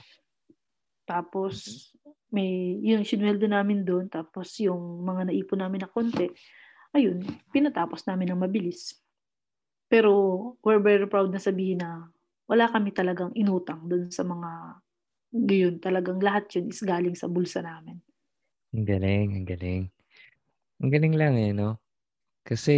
Tapos 1.08 1.92
may 2.34 2.80
yung 2.84 3.04
sinuweldo 3.06 3.46
namin 3.48 3.84
dun, 3.86 4.08
tapos 4.10 4.56
yung 4.64 5.04
mga 5.06 5.30
naipon 5.30 5.60
namin 5.62 5.86
na 5.86 5.92
konti, 5.92 6.32
ayun, 6.94 7.26
pinatapos 7.50 8.06
namin 8.06 8.34
ng 8.34 8.44
mabilis. 8.46 8.98
Pero 9.90 10.12
we're 10.62 10.82
very 10.82 11.06
proud 11.10 11.30
na 11.34 11.42
sabihin 11.42 11.82
na 11.82 12.08
wala 12.48 12.70
kami 12.70 12.94
talagang 12.94 13.34
inutang 13.34 13.86
dun 13.90 14.10
sa 14.14 14.22
mga 14.22 14.50
yun, 15.34 15.82
talagang 15.82 16.22
lahat 16.22 16.46
yun 16.54 16.70
is 16.70 16.86
galing 16.86 17.18
sa 17.18 17.26
bulsa 17.26 17.66
namin. 17.66 17.98
Ang 18.74 18.86
galing, 18.86 19.28
ang 19.42 19.48
galing. 19.50 19.84
Ang 20.82 20.90
galing 20.94 21.16
lang 21.18 21.34
eh, 21.38 21.52
no? 21.54 21.82
Kasi 22.46 22.76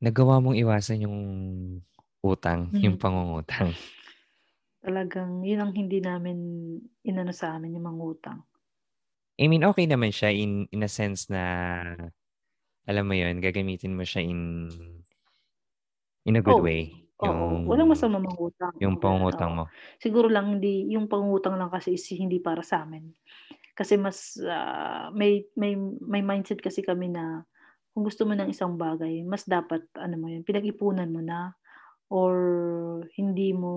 nagawa 0.00 0.40
mong 0.40 0.56
iwasan 0.60 1.04
yung 1.08 1.18
utang, 2.20 2.68
Mm. 2.72 2.80
yung 2.84 2.96
pangungutang. 3.00 3.72
Talagang 4.84 5.44
yun 5.44 5.60
ang 5.60 5.72
hindi 5.76 6.00
namin 6.00 6.36
inano 7.04 7.32
sa 7.36 7.56
amin 7.56 7.76
yung 7.76 7.84
mangutang. 7.84 8.40
I 9.40 9.48
mean, 9.48 9.64
okay 9.64 9.84
naman 9.88 10.12
siya 10.12 10.32
in, 10.32 10.68
in 10.72 10.84
a 10.84 10.88
sense 10.88 11.28
na, 11.32 11.40
alam 12.88 13.04
mo 13.08 13.14
yun, 13.16 13.40
gagamitin 13.44 13.96
mo 13.96 14.04
siya 14.06 14.22
in 14.24 14.40
in 16.26 16.36
a 16.36 16.42
good 16.42 16.58
Oo. 16.58 16.64
way. 16.64 17.06
Oo, 17.20 17.60
Yung, 17.60 17.68
walang 17.68 17.92
masama 17.92 18.16
mangutang. 18.16 18.72
yung 18.80 18.96
oo. 19.36 19.52
mo. 19.52 19.72
Siguro 20.00 20.32
lang 20.32 20.56
hindi 20.56 20.88
yung 20.96 21.04
pangungutang 21.04 21.60
lang 21.60 21.68
kasi 21.68 21.92
is 22.00 22.08
hindi 22.16 22.40
para 22.40 22.64
sa 22.64 22.80
amin. 22.88 23.12
Kasi 23.76 23.96
mas 24.00 24.36
ah, 24.44 25.10
may 25.14 25.44
may 25.58 25.76
may 26.04 26.22
mindset 26.24 26.60
kasi 26.64 26.80
kami 26.84 27.08
na 27.12 27.44
kung 27.94 28.04
gusto 28.08 28.24
mo 28.28 28.34
ng 28.38 28.48
isang 28.52 28.76
bagay, 28.80 29.22
mas 29.26 29.44
dapat 29.48 29.84
ano 29.98 30.16
mo 30.20 30.26
yun, 30.32 30.44
pinag-ipunan 30.46 31.10
mo 31.12 31.20
na 31.24 31.54
or 32.12 32.34
hindi 33.18 33.52
mo 33.56 33.72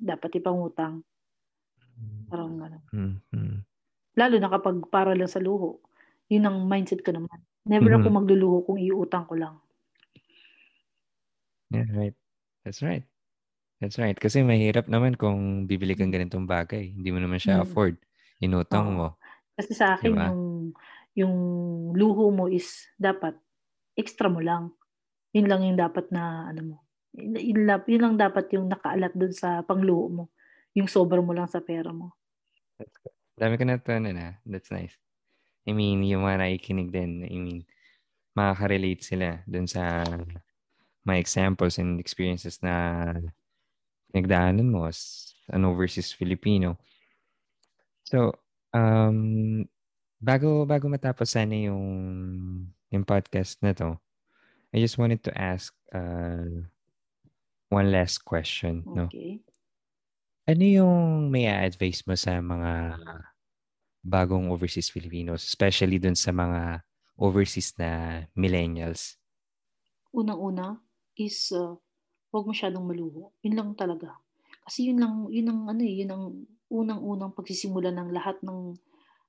dapat 0.00 0.38
ipangutang. 0.40 1.04
Parang 2.28 2.56
gano'n. 2.60 2.84
Mhm. 2.92 3.64
Lalo 4.16 4.38
na 4.38 4.46
kapag 4.46 4.78
para 4.94 5.10
lang 5.18 5.26
sa 5.26 5.42
luho. 5.42 5.82
Yun 6.32 6.44
ang 6.48 6.56
mindset 6.64 7.04
ko 7.04 7.12
naman. 7.12 7.40
Never 7.64 7.96
ako 7.96 8.08
Mhm. 8.12 8.16
magluluho 8.20 8.56
kung 8.64 8.78
iutang 8.80 9.24
ko 9.28 9.34
lang. 9.36 9.56
Yeah, 11.72 11.88
right. 11.90 12.16
That's 12.62 12.80
right. 12.84 13.04
That's 13.80 13.98
right. 13.98 14.16
Kasi 14.16 14.40
mahirap 14.40 14.86
naman 14.88 15.18
kung 15.18 15.66
bibili 15.68 15.92
kang 15.98 16.14
ganitong 16.14 16.46
bagay. 16.48 16.94
Hindi 16.94 17.10
mo 17.12 17.18
naman 17.20 17.40
siya 17.40 17.60
Mm. 17.60 17.64
afford. 17.66 17.94
Inutang 18.40 18.94
mo. 18.94 19.18
Kasi 19.58 19.72
sa 19.76 19.94
akin 19.98 20.12
Diba? 20.14 20.28
yung 20.30 20.42
yung 21.14 21.34
luho 21.94 22.34
mo 22.34 22.50
is 22.50 22.90
dapat 22.98 23.38
extra 23.94 24.26
mo 24.26 24.42
lang. 24.42 24.74
Yun 25.30 25.46
lang 25.46 25.62
yung 25.62 25.78
dapat 25.78 26.10
na 26.10 26.50
ano 26.50 26.60
mo. 26.62 26.76
Yun, 27.14 27.38
yun 27.86 28.00
lang- 28.02 28.18
dapat 28.18 28.50
yung 28.50 28.66
nakaalat 28.66 29.14
dun 29.14 29.30
sa 29.30 29.62
pangluho 29.62 30.10
mo. 30.10 30.24
Yung 30.74 30.90
sobra 30.90 31.22
mo 31.22 31.30
lang 31.30 31.46
sa 31.46 31.62
pera 31.62 31.94
mo. 31.94 32.18
That's 32.78 32.98
good. 32.98 33.14
Dami 33.38 33.54
ko 33.54 33.62
natutunan 33.66 34.14
na. 34.14 34.28
That's 34.42 34.74
nice. 34.74 34.98
I 35.64 35.72
mean, 35.72 36.04
yung 36.04 36.28
mga 36.28 36.44
nakikinig 36.44 36.92
din, 36.92 37.24
I 37.24 37.36
mean, 37.40 37.60
makaka-relate 38.36 39.00
sila 39.00 39.40
dun 39.48 39.64
sa 39.64 40.04
mga 41.04 41.18
examples 41.20 41.80
and 41.80 42.00
experiences 42.00 42.60
na 42.60 43.02
nagdaanan 44.12 44.68
mo 44.68 44.88
as 44.88 45.32
an 45.48 45.64
overseas 45.64 46.12
Filipino. 46.12 46.76
So, 48.04 48.36
um, 48.72 49.64
bago 50.20 50.64
bago 50.64 50.88
matapos 50.88 51.36
sana 51.36 51.56
yung 51.56 51.84
yung 52.92 53.04
podcast 53.04 53.60
na 53.60 53.72
to, 53.76 53.96
I 54.72 54.80
just 54.80 54.96
wanted 54.96 55.24
to 55.28 55.32
ask 55.32 55.72
uh, 55.92 56.68
one 57.68 57.88
last 57.92 58.24
question, 58.24 58.84
no? 58.84 59.08
Okay. 59.08 59.40
Ano 60.44 60.64
yung 60.64 61.32
may 61.32 61.48
advice 61.48 62.04
mo 62.04 62.12
sa 62.14 62.36
mga 62.38 63.00
bagong 64.04 64.52
overseas 64.52 64.92
Filipinos, 64.92 65.40
especially 65.48 65.96
dun 65.96 66.14
sa 66.14 66.30
mga 66.30 66.84
overseas 67.16 67.72
na 67.80 68.22
millennials? 68.36 69.16
Unang-una 70.12 70.78
is 71.16 71.50
uh, 71.56 71.74
huwag 72.28 72.44
masyadong 72.44 72.84
maluho. 72.84 73.32
Yun 73.40 73.56
lang 73.56 73.70
talaga. 73.72 74.20
Kasi 74.68 74.92
yun 74.92 75.00
lang, 75.00 75.26
yun 75.32 75.48
ang 75.48 75.60
ano 75.72 75.82
eh, 75.82 76.04
yun 76.04 76.10
ang 76.12 76.24
unang-unang 76.68 77.32
pagsisimula 77.32 77.90
ng 77.90 78.10
lahat 78.12 78.36
ng 78.44 78.76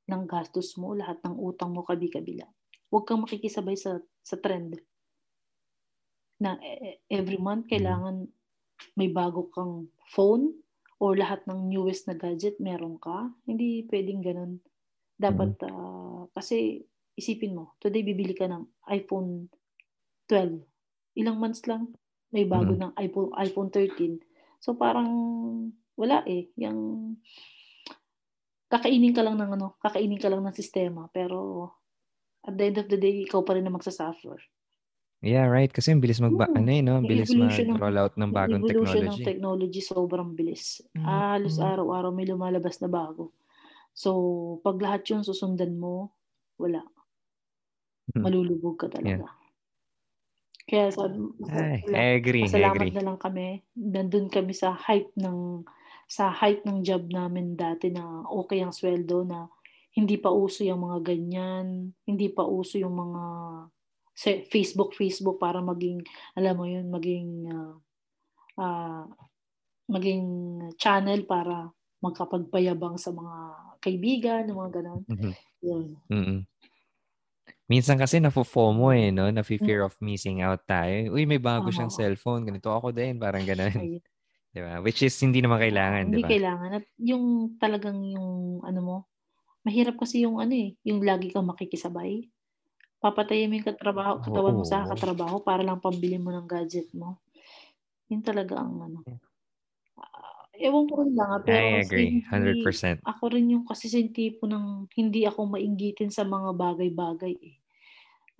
ng 0.05 0.21
gastos 0.29 0.77
mo, 0.77 0.93
lahat 0.93 1.17
ng 1.25 1.33
utang 1.39 1.73
mo 1.73 1.81
kabi-kabila. 1.81 2.45
Huwag 2.91 3.07
kang 3.09 3.23
makikisabay 3.23 3.73
sa 3.79 3.97
sa 4.21 4.37
trend. 4.37 4.77
Na 6.37 6.59
eh, 6.61 6.99
every 7.07 7.39
month 7.39 7.71
kailangan 7.71 8.27
may 8.99 9.07
bago 9.07 9.47
kang 9.49 9.87
phone 10.11 10.64
or 10.99 11.15
lahat 11.19 11.43
ng 11.47 11.67
newest 11.67 12.07
na 12.07 12.15
gadget 12.15 12.59
meron 12.63 12.95
ka. 12.99 13.31
Hindi 13.43 13.83
pwedeng 13.91 14.21
ganun. 14.23 14.63
Dapat 15.15 15.59
ah, 15.67 16.27
kasi 16.35 16.83
isipin 17.15 17.55
mo, 17.55 17.75
today 17.79 18.03
bibili 18.03 18.35
ka 18.35 18.47
ng 18.47 18.63
iPhone 18.91 19.47
12. 20.27 20.59
Ilang 21.15 21.37
months 21.39 21.63
lang 21.67 21.95
may 22.35 22.43
bago 22.43 22.75
Mhm. 22.75 22.81
ng 22.81 22.91
iPhone 22.99 23.31
iPhone 23.39 23.69
13. 23.71 24.19
So 24.59 24.75
parang 24.75 25.07
wala 25.95 26.27
eh, 26.27 26.51
yung 26.59 27.15
kakainin 28.67 29.15
ka 29.15 29.23
lang 29.23 29.39
ng 29.39 29.51
ano, 29.55 29.79
kakainin 29.79 30.19
ka 30.19 30.27
lang 30.27 30.43
ng 30.43 30.55
sistema 30.57 31.07
pero 31.13 31.71
at 32.43 32.53
the 32.59 32.63
end 32.67 32.77
of 32.81 32.87
the 32.91 32.99
day 32.99 33.23
ikaw 33.23 33.41
pa 33.45 33.55
rin 33.55 33.63
ang 33.63 33.77
magsasuffer. 33.79 34.37
Yeah, 35.25 35.49
right. 35.49 35.73
Kasi 35.73 35.89
ang 35.89 36.05
bilis 36.05 36.21
mag 36.21 36.37
Oo. 36.37 36.53
ano 36.53 36.69
eh, 36.69 36.85
no? 36.85 37.01
Ang 37.01 37.09
bilis 37.09 37.33
mag-roll 37.33 37.97
out 37.97 38.13
ng 38.13 38.29
bagong 38.29 38.61
evolution 38.61 39.01
technology. 39.01 39.09
ng 39.09 39.25
technology 39.25 39.81
sobrang 39.81 40.29
bilis. 40.37 40.85
Mm, 40.93 41.01
Halos 41.01 41.57
mm. 41.57 41.65
araw-araw 41.65 42.13
may 42.13 42.29
lumalabas 42.29 42.77
na 42.77 42.85
bago. 42.85 43.33
So, 43.97 44.61
pag 44.61 44.77
lahat 44.77 45.01
yun 45.09 45.25
susundan 45.25 45.81
mo, 45.81 46.13
wala. 46.61 46.85
Mhm. 48.13 48.21
Malulubog 48.21 48.77
ka 48.77 48.87
talaga. 48.87 49.33
Kaya 50.69 50.93
sabi, 50.93 51.17
Ay. 51.49 51.81
I 51.89 52.21
agree, 52.21 52.45
agree. 52.45 52.93
na 52.93 53.05
lang 53.05 53.17
kami. 53.17 53.65
Nandun 53.73 54.29
kami 54.29 54.53
sa 54.53 54.77
hype 54.77 55.09
ng 55.17 55.65
sa 56.05 56.29
hype 56.29 56.61
ng 56.69 56.85
job 56.85 57.09
namin 57.09 57.57
dati 57.57 57.89
na 57.89 58.21
okay 58.29 58.61
ang 58.61 58.69
sweldo 58.69 59.25
na 59.25 59.49
hindi 59.97 60.21
pa 60.21 60.29
uso 60.29 60.61
yung 60.61 60.85
mga 60.85 61.01
ganyan, 61.01 61.97
hindi 62.05 62.29
pa 62.29 62.45
uso 62.45 62.77
yung 62.77 62.93
mga 62.93 63.23
Facebook 64.15 64.95
Facebook 64.95 65.37
para 65.37 65.59
maging 65.59 65.99
alam 66.39 66.55
mo 66.55 66.65
yun 66.65 66.87
maging 66.87 67.29
ah, 67.51 67.75
ah, 68.59 69.05
maging 69.91 70.25
channel 70.79 71.27
para 71.27 71.69
magkapagpayabang 72.01 72.97
sa 73.01 73.09
mga 73.09 73.35
kaibigan, 73.81 74.49
mga 74.49 74.71
ganon. 74.81 75.01
Mhm. 75.09 75.31
Yun. 75.65 75.85
Mm-mm. 76.09 76.39
Minsan 77.65 77.97
kasi 77.97 78.21
nafo-FOMO 78.21 78.93
eh, 78.93 79.09
no? 79.09 79.25
Nafi-fear 79.33 79.81
of 79.81 79.97
missing 79.97 80.45
out 80.45 80.61
tayo. 80.69 81.09
Uy, 81.09 81.25
may 81.25 81.41
bago 81.41 81.73
siyang 81.73 81.89
Oo. 81.89 81.97
cellphone. 81.97 82.45
Ganito 82.45 82.69
ako 82.69 82.93
din. 82.93 83.17
Parang 83.17 83.41
ganun. 83.41 83.73
Di 84.55 84.61
ba? 84.61 84.79
Which 84.85 85.01
is 85.01 85.17
hindi 85.19 85.43
naman 85.43 85.59
kailangan, 85.59 86.07
di 86.07 86.09
hindi 86.15 86.23
ba? 86.23 86.31
kailangan. 86.31 86.69
At 86.79 86.85
yung 86.95 87.57
talagang 87.59 87.99
yung 88.07 88.63
ano 88.63 88.79
mo, 88.79 88.97
mahirap 89.67 89.99
kasi 89.99 90.23
yung 90.23 90.39
ano 90.39 90.55
eh, 90.55 90.79
yung 90.87 91.03
lagi 91.03 91.27
kang 91.27 91.43
makikisabay. 91.49 92.23
Papatayin 93.05 93.53
mo 93.53 93.61
yung 93.61 93.69
katrabaho, 93.69 94.17
katawan 94.17 94.57
mo 94.57 94.65
sa 94.65 94.89
katrabaho 94.89 95.37
para 95.45 95.61
lang 95.61 95.77
pambili 95.77 96.17
mo 96.17 96.33
ng 96.33 96.49
gadget 96.49 96.89
mo. 96.97 97.21
Yun 98.09 98.25
talaga 98.25 98.65
ang 98.65 98.81
ano. 98.81 99.05
Ah, 99.93 100.49
ewan 100.57 100.89
ko 100.89 101.05
rin 101.05 101.13
lang 101.13 101.29
ah, 101.37 101.41
pero 101.45 101.61
I 101.61 101.85
agree. 101.85 102.25
hindi- 102.25 102.65
100%. 102.65 103.05
ako 103.05 103.23
rin 103.29 103.53
yung 103.53 103.61
kasi 103.61 103.93
yung 103.93 104.09
tipo 104.09 104.49
ng 104.49 104.89
hindi 104.97 105.21
ako 105.29 105.53
mainggitin 105.53 106.09
sa 106.09 106.25
mga 106.25 106.57
bagay-bagay 106.57 107.37
eh. 107.37 107.61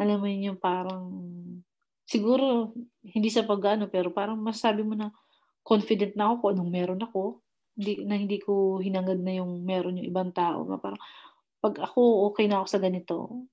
Alam 0.01 0.17
mo 0.17 0.25
yun 0.33 0.49
yung 0.49 0.59
parang 0.59 1.13
siguro 2.09 2.73
hindi 3.05 3.29
sa 3.29 3.45
pag-ano 3.45 3.85
pero 3.85 4.09
parang 4.09 4.41
masasabi 4.41 4.81
mo 4.81 4.97
na 4.97 5.13
confident 5.61 6.17
na 6.17 6.33
ako 6.33 6.33
kung 6.41 6.51
anong 6.57 6.71
meron 6.73 7.01
ako. 7.05 7.45
Hindi, 7.77 8.01
na 8.01 8.17
hindi 8.17 8.41
ko 8.41 8.81
hinangad 8.81 9.21
na 9.21 9.45
yung 9.45 9.61
meron 9.61 10.01
yung 10.01 10.09
ibang 10.09 10.33
tao. 10.33 10.65
Na 10.65 10.81
parang 10.81 10.97
pag 11.61 11.85
ako 11.85 12.33
okay 12.33 12.49
na 12.49 12.65
ako 12.65 12.67
sa 12.69 12.81
ganito, 12.81 13.45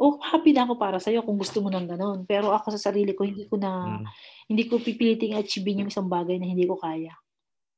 oh 0.00 0.18
happy 0.22 0.52
na 0.54 0.66
ako 0.66 0.74
para 0.78 0.98
sa'yo 0.98 1.22
kung 1.26 1.38
gusto 1.38 1.62
mo 1.64 1.70
ng 1.70 1.86
ganon. 1.90 2.18
Pero 2.26 2.50
ako 2.54 2.74
sa 2.76 2.90
sarili 2.90 3.14
ko, 3.14 3.22
hindi 3.26 3.46
ko 3.50 3.56
na, 3.60 4.00
Mm. 4.02 4.06
hindi 4.50 4.64
ko 4.68 4.78
pipiliting 4.82 5.38
achievein 5.38 5.86
yung 5.86 5.90
isang 5.92 6.08
bagay 6.10 6.36
na 6.40 6.46
hindi 6.50 6.66
ko 6.66 6.76
kaya. 6.78 7.14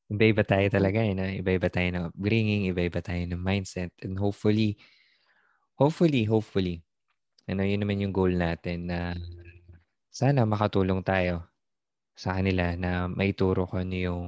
Iba-iba 0.07 0.47
tayo 0.47 0.67
talaga 0.71 1.03
eh, 1.03 1.13
no? 1.19 1.27
Iba-iba 1.27 1.67
tayo 1.67 1.89
ng 1.91 2.05
upbringing, 2.15 2.71
iba-iba 2.71 3.03
tayo 3.03 3.23
ng 3.27 3.43
mindset. 3.43 3.91
And 4.07 4.15
hopefully, 4.19 4.79
hopefully, 5.77 6.25
hopefully, 6.25 6.83
ano, 7.51 7.63
yun 7.67 7.83
naman 7.83 8.03
yung 8.03 8.15
goal 8.15 8.33
natin 8.35 8.87
na 8.91 9.15
sana 10.11 10.47
makatulong 10.49 11.03
tayo 11.05 11.45
sa 12.17 12.39
kanila 12.39 12.75
na 12.79 13.07
maituro 13.11 13.67
ko 13.69 13.83
ano 13.83 13.97
yung, 13.97 14.23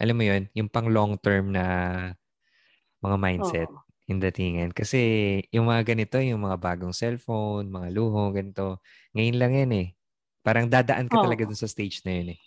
alam 0.00 0.16
mo 0.16 0.24
yun, 0.24 0.48
yung 0.56 0.68
pang 0.72 0.88
long 0.90 1.14
term 1.20 1.52
na 1.54 1.64
mga 3.04 3.16
mindset 3.20 3.70
Oo. 3.70 3.89
In 4.10 4.18
datingan. 4.18 4.74
Kasi 4.74 4.98
yung 5.54 5.70
mga 5.70 5.94
ganito, 5.94 6.18
yung 6.18 6.42
mga 6.46 6.58
bagong 6.58 6.92
cellphone, 6.96 7.70
mga 7.70 7.88
luho, 7.94 8.34
ganito, 8.34 8.82
ngayon 9.14 9.36
lang 9.38 9.52
yan 9.54 9.72
eh. 9.78 9.88
Parang 10.42 10.66
dadaan 10.70 11.06
ka 11.12 11.16
Oo. 11.16 11.20
talaga 11.22 11.46
dun 11.46 11.58
sa 11.58 11.70
stage 11.70 12.02
na 12.06 12.12
yun 12.18 12.28
eh. 12.36 12.40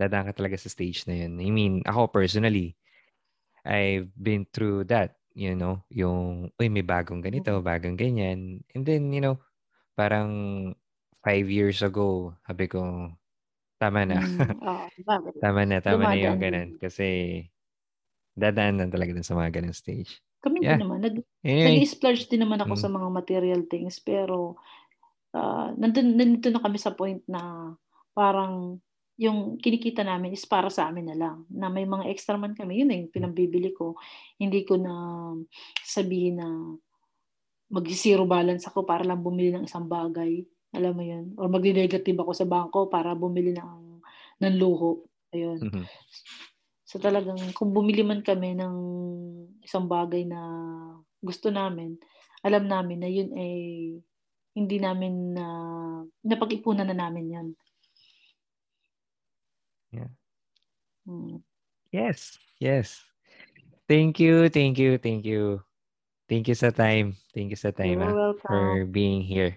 Dadaan 0.00 0.28
ka 0.28 0.34
talaga 0.36 0.56
sa 0.56 0.72
stage 0.72 1.04
na 1.04 1.14
yun. 1.26 1.36
I 1.40 1.50
mean, 1.52 1.74
ako 1.84 2.08
personally, 2.08 2.76
I've 3.66 4.10
been 4.16 4.46
through 4.50 4.88
that, 4.92 5.20
you 5.34 5.54
know, 5.56 5.82
yung, 5.92 6.52
uy, 6.60 6.68
may 6.72 6.84
bagong 6.86 7.22
ganito, 7.24 7.58
Mm. 7.58 7.64
bagong 7.64 7.96
ganyan. 8.00 8.62
And 8.74 8.84
then, 8.86 9.12
you 9.12 9.20
know, 9.22 9.40
parang 9.98 10.30
five 11.24 11.48
years 11.50 11.82
ago, 11.84 12.36
sabi 12.46 12.66
ko, 12.70 13.12
tama 13.80 14.04
na. 14.08 14.20
Mm, 14.20 14.88
tama 15.42 15.62
na, 15.68 15.78
tama 15.84 16.04
na 16.08 16.16
yung 16.18 16.36
Dumadaan 16.36 16.42
ganun. 16.42 16.76
Kasi, 16.80 17.40
dadaan 18.38 18.80
lang 18.82 18.90
talaga 18.94 19.12
dun 19.16 19.26
sa 19.26 19.36
mga 19.38 19.60
ganung 19.62 19.76
stage. 19.76 20.20
Kami 20.42 20.58
Yeah. 20.60 20.74
din 20.76 20.82
naman. 20.84 20.98
Nag, 21.00 21.16
Anyway, 21.46 21.78
nag-splurge 21.80 22.26
din 22.26 22.42
naman 22.42 22.58
ako 22.60 22.74
Mm. 22.74 22.82
sa 22.82 22.90
mga 22.90 23.08
material 23.08 23.62
things 23.70 24.02
pero 24.02 24.58
ah 25.32 25.72
nandun, 25.72 26.12
nandito 26.12 26.52
na 26.52 26.60
kami 26.60 26.76
sa 26.76 26.92
point 26.92 27.22
na 27.24 27.72
parang 28.12 28.76
yung 29.16 29.56
kinikita 29.56 30.02
namin 30.02 30.34
is 30.34 30.44
para 30.44 30.66
sa 30.68 30.90
amin 30.90 31.08
na 31.08 31.16
lang. 31.16 31.38
Na 31.48 31.70
may 31.70 31.86
mga 31.86 32.10
extra 32.10 32.34
man 32.36 32.52
kami, 32.52 32.82
yun 32.82 32.88
na 32.90 32.98
yung 32.98 33.12
pinambibili 33.12 33.70
ko. 33.72 33.94
Hindi 34.36 34.66
ko 34.66 34.76
na 34.76 34.92
sabihin 35.80 36.42
na 36.42 36.48
mag-zero 37.72 38.26
balance 38.28 38.66
ako 38.68 38.84
para 38.84 39.00
lang 39.06 39.22
bumili 39.24 39.54
ng 39.54 39.64
isang 39.64 39.88
bagay. 39.88 40.42
Alam 40.74 40.92
mo 40.92 41.04
yun? 41.04 41.24
Or 41.40 41.48
mag-negative 41.48 42.18
ako 42.18 42.32
sa 42.34 42.44
bangko 42.44 42.88
para 42.88 43.14
bumili 43.16 43.54
ng, 43.56 44.00
ng 44.42 44.54
luho. 44.60 45.06
Ayun. 45.32 45.60
mhm. 45.60 45.84
So 46.92 47.00
talagang 47.00 47.40
kung 47.56 47.72
bumili 47.72 48.04
man 48.04 48.20
kami 48.20 48.52
ng 48.52 48.76
isang 49.64 49.88
bagay 49.88 50.28
na 50.28 50.40
gusto 51.24 51.48
namin, 51.48 51.96
alam 52.44 52.68
namin 52.68 53.00
na 53.00 53.08
yun 53.08 53.32
ay 53.32 53.54
hindi 54.52 54.76
namin 54.76 55.32
na 55.32 55.46
napag-ipunan 56.20 56.84
na 56.84 56.92
namin 56.92 57.32
yan. 57.32 57.48
Yeah. 59.88 60.12
Mm. 61.08 61.40
yes, 61.96 62.36
yes. 62.60 63.00
Thank 63.88 64.20
you, 64.20 64.52
thank 64.52 64.76
you, 64.76 65.00
thank 65.00 65.24
you. 65.24 65.64
Thank 66.28 66.52
you 66.52 66.56
sa 66.56 66.76
time. 66.76 67.16
Thank 67.32 67.56
you 67.56 67.60
sa 67.60 67.72
time 67.72 68.04
You're 68.04 68.12
ah, 68.12 68.36
welcome. 68.36 68.52
for 68.52 68.84
being 68.84 69.24
here. 69.24 69.56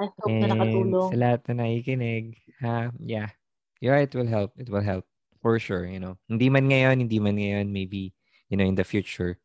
I 0.00 0.08
hope 0.16 0.32
na 0.32 0.48
And 0.48 0.52
nakatulong. 0.56 1.12
sa 1.12 1.16
lahat 1.20 1.40
na 1.52 1.52
nakikinig, 1.60 2.40
ha, 2.64 2.88
yeah. 3.04 3.36
Yeah, 3.84 4.00
it 4.00 4.16
will 4.16 4.28
help. 4.28 4.56
It 4.56 4.72
will 4.72 4.84
help. 4.84 5.04
For 5.46 5.62
sure, 5.62 5.86
you 5.86 6.02
know. 6.02 6.18
Hindi 6.26 6.50
man 6.50 6.66
ngayon, 6.66 7.06
hindi 7.06 7.22
man 7.22 7.38
ngayon, 7.38 7.70
maybe, 7.70 8.10
you 8.50 8.58
know, 8.58 8.66
in 8.66 8.74
the 8.74 8.82
future. 8.82 9.38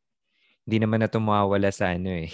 Hindi 0.65 0.81
naman 0.81 1.05
na 1.05 1.05
ito 1.05 1.21
mawawala 1.21 1.69
sa 1.69 1.93
ano 1.93 2.09
eh. 2.09 2.33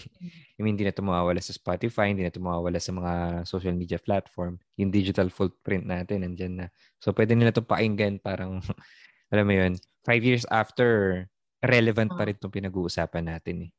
I 0.55 0.59
mean, 0.63 0.79
hindi 0.79 0.87
na 0.87 0.95
ito 0.95 1.03
mawawala 1.03 1.43
sa 1.43 1.51
Spotify, 1.51 2.15
hindi 2.15 2.23
na 2.23 2.31
ito 2.31 2.39
mawawala 2.39 2.79
sa 2.79 2.95
mga 2.95 3.43
social 3.43 3.75
media 3.75 3.99
platform. 3.99 4.55
Yung 4.79 4.87
digital 4.87 5.27
footprint 5.27 5.83
natin, 5.83 6.23
nandyan 6.23 6.53
na. 6.63 6.65
So, 7.03 7.11
pwede 7.11 7.35
nila 7.35 7.51
ito 7.51 7.59
pakinggan 7.59 8.23
parang, 8.23 8.63
alam 9.35 9.43
mo 9.43 9.51
yun, 9.51 9.75
five 10.07 10.23
years 10.23 10.47
after, 10.47 11.27
relevant 11.59 12.15
pa 12.15 12.23
Ah. 12.23 12.31
rin 12.31 12.39
itong 12.39 12.55
pinag-uusapan 12.55 13.35
natin 13.35 13.67
eh. 13.67 13.71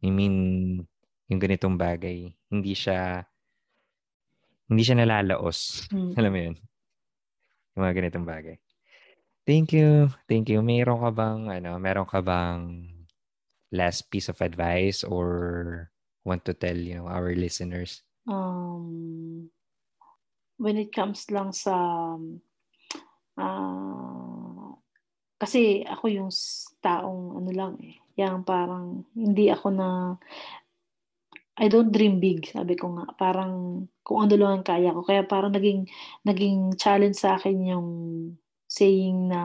I 0.00 0.08
mean, 0.08 0.36
yung 1.28 1.40
ganitong 1.44 1.76
bagay, 1.76 2.32
hindi 2.48 2.72
siya, 2.72 3.20
hindi 4.72 4.80
siya 4.80 4.96
nalalaos. 4.96 5.88
Mm. 5.92 6.12
Alam 6.20 6.32
mo 6.32 6.40
yun? 6.40 6.56
Yung 7.76 7.82
mga 7.84 7.96
ganitong 8.00 8.24
bagay. 8.24 8.56
Thank 9.44 9.76
you. 9.76 10.08
Thank 10.24 10.48
you. 10.48 10.64
Meron 10.64 11.04
ka 11.04 11.10
bang, 11.12 11.40
ano, 11.52 11.76
meron 11.76 12.08
ka 12.08 12.24
bang 12.24 12.88
last 13.72 14.08
piece 14.08 14.32
of 14.32 14.40
advice 14.40 15.04
or 15.04 15.90
want 16.24 16.44
to 16.48 16.56
tell, 16.56 16.76
you 16.76 16.96
know, 16.96 17.06
our 17.06 17.36
listeners? 17.36 18.00
Um, 18.24 19.52
when 20.56 20.80
it 20.80 20.96
comes 20.96 21.28
lang 21.28 21.52
sa 21.52 21.76
ah 23.34 24.70
kasi 25.36 25.84
ako 25.84 26.04
yung 26.08 26.30
taong 26.80 27.36
ano 27.42 27.50
lang 27.52 27.74
eh, 27.82 28.00
yung 28.16 28.46
parang 28.46 29.04
hindi 29.12 29.52
ako 29.52 29.68
na 29.74 29.88
I 31.54 31.70
don't 31.70 31.94
dream 31.94 32.18
big, 32.18 32.50
sabi 32.50 32.74
ko 32.74 32.90
nga. 32.98 33.14
Parang 33.14 33.86
kung 34.02 34.26
ano 34.26 34.34
lang 34.34 34.52
ang 34.58 34.66
kaya 34.66 34.90
ko. 34.90 35.06
Kaya 35.06 35.22
parang 35.22 35.54
naging 35.54 35.86
naging 36.26 36.74
challenge 36.74 37.14
sa 37.14 37.38
akin 37.38 37.62
yung 37.62 37.88
saying 38.74 39.30
na 39.30 39.42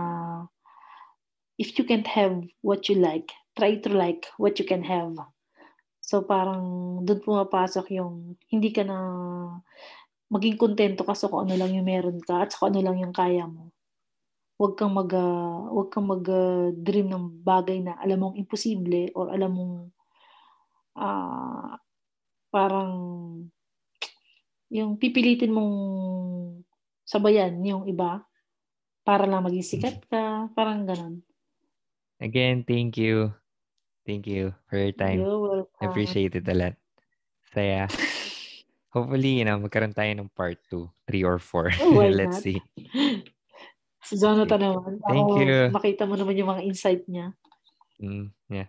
if 1.62 1.78
you 1.78 1.86
can't 1.86 2.10
have 2.10 2.42
what 2.66 2.90
you 2.90 2.98
like, 2.98 3.30
try 3.54 3.78
to 3.78 3.90
like 3.94 4.26
what 4.42 4.58
you 4.58 4.66
can 4.66 4.82
have. 4.82 5.14
So 6.02 6.26
parang 6.26 6.64
doon 7.06 7.22
pumapasok 7.22 7.94
yung 7.94 8.40
hindi 8.50 8.74
ka 8.74 8.82
na 8.82 8.98
maging 10.34 10.58
kontento 10.58 11.06
ka 11.06 11.14
sa 11.14 11.30
kung 11.30 11.46
ano 11.46 11.54
lang 11.54 11.78
yung 11.78 11.86
meron 11.86 12.18
ka 12.26 12.42
at 12.42 12.50
sa 12.50 12.66
kung 12.66 12.74
ano 12.74 12.82
lang 12.82 12.98
yung 12.98 13.14
kaya 13.14 13.46
mo. 13.46 13.70
Huwag 14.58 14.74
kang 14.80 14.98
mag 14.98 15.12
ah, 15.14 15.70
huwag 15.70 15.94
kang 15.94 16.10
mag 16.10 16.26
ah, 16.26 16.74
dream 16.74 17.14
ng 17.14 17.46
bagay 17.46 17.86
na 17.86 17.94
alam 18.02 18.26
mong 18.26 18.40
imposible 18.42 19.14
or 19.14 19.30
alam 19.30 19.52
mong 19.54 19.76
ah 20.98 21.78
parang 22.50 22.92
yung 24.74 24.98
pipilitin 24.98 25.54
mong 25.54 25.76
sabayan 27.06 27.58
yung 27.62 27.86
iba 27.86 28.26
para 29.10 29.26
lang 29.26 29.42
maging 29.42 29.66
sikat 29.66 30.06
ka, 30.06 30.54
parang 30.54 30.86
ganun. 30.86 31.26
Again, 32.22 32.62
thank 32.62 32.94
you. 32.94 33.34
Thank 34.06 34.30
you 34.30 34.54
for 34.70 34.78
your 34.78 34.94
time. 34.94 35.26
You're 35.26 35.66
welcome. 35.66 35.82
I 35.82 35.90
appreciate 35.90 36.38
it 36.38 36.46
a 36.46 36.54
lot. 36.54 36.78
Saya. 37.50 37.90
Hopefully, 38.94 39.42
you 39.42 39.46
know, 39.50 39.58
magkaroon 39.58 39.98
tayo 39.98 40.14
ng 40.14 40.30
part 40.38 40.62
2, 40.70 40.86
3 41.10 41.26
or 41.26 41.42
4. 41.42 41.82
Oh, 41.82 42.06
Let's 42.22 42.38
not? 42.38 42.46
see. 42.46 42.62
Si 44.00 44.18
Jonathan 44.18 44.58
naman. 44.58 44.98
Thank 45.06 45.28
Ako, 45.28 45.38
you. 45.38 45.60
Makita 45.70 46.10
mo 46.10 46.18
naman 46.18 46.34
yung 46.34 46.50
mga 46.50 46.66
insight 46.66 47.06
niya. 47.06 47.30
Mm, 48.02 48.34
yeah. 48.50 48.66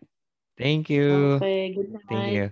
Thank 0.58 0.92
you. 0.92 1.40
Okay, 1.40 1.72
good 1.72 1.96
night. 1.96 2.04
Thank 2.12 2.28
you. 2.36 2.46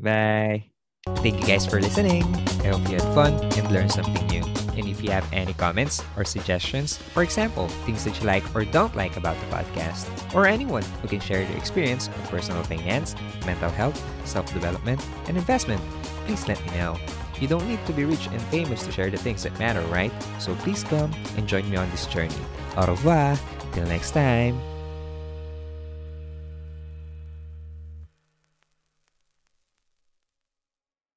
Bye. 0.00 0.72
Thank 1.20 1.42
you 1.42 1.44
guys 1.44 1.68
for 1.68 1.84
listening. 1.84 2.24
I 2.64 2.72
hope 2.72 2.88
you 2.88 2.96
had 2.96 3.08
fun 3.12 3.36
and 3.60 3.66
learned 3.68 3.92
something 3.92 4.24
new. 4.32 4.33
And 4.76 4.88
if 4.88 5.02
you 5.02 5.10
have 5.10 5.26
any 5.32 5.54
comments 5.54 6.02
or 6.16 6.24
suggestions, 6.24 6.96
for 6.96 7.22
example, 7.22 7.68
things 7.86 8.04
that 8.04 8.18
you 8.20 8.26
like 8.26 8.44
or 8.54 8.64
don't 8.64 8.94
like 8.96 9.16
about 9.16 9.38
the 9.38 9.46
podcast, 9.46 10.06
or 10.34 10.46
anyone 10.46 10.82
who 11.00 11.08
can 11.08 11.20
share 11.20 11.44
their 11.44 11.56
experience 11.56 12.08
on 12.08 12.26
personal 12.26 12.62
finance, 12.64 13.14
mental 13.46 13.70
health, 13.70 14.02
self 14.26 14.52
development, 14.52 15.04
and 15.28 15.36
investment, 15.36 15.80
please 16.26 16.46
let 16.48 16.60
me 16.66 16.72
know. 16.78 16.98
You 17.40 17.48
don't 17.48 17.66
need 17.68 17.84
to 17.86 17.92
be 17.92 18.04
rich 18.04 18.26
and 18.28 18.40
famous 18.42 18.84
to 18.86 18.92
share 18.92 19.10
the 19.10 19.18
things 19.18 19.42
that 19.42 19.58
matter, 19.58 19.82
right? 19.82 20.12
So 20.38 20.54
please 20.56 20.84
come 20.84 21.12
and 21.36 21.46
join 21.46 21.68
me 21.70 21.76
on 21.76 21.90
this 21.90 22.06
journey. 22.06 22.34
Au 22.76 22.86
revoir. 22.86 23.38
Till 23.72 23.86
next 23.86 24.12
time. 24.12 24.73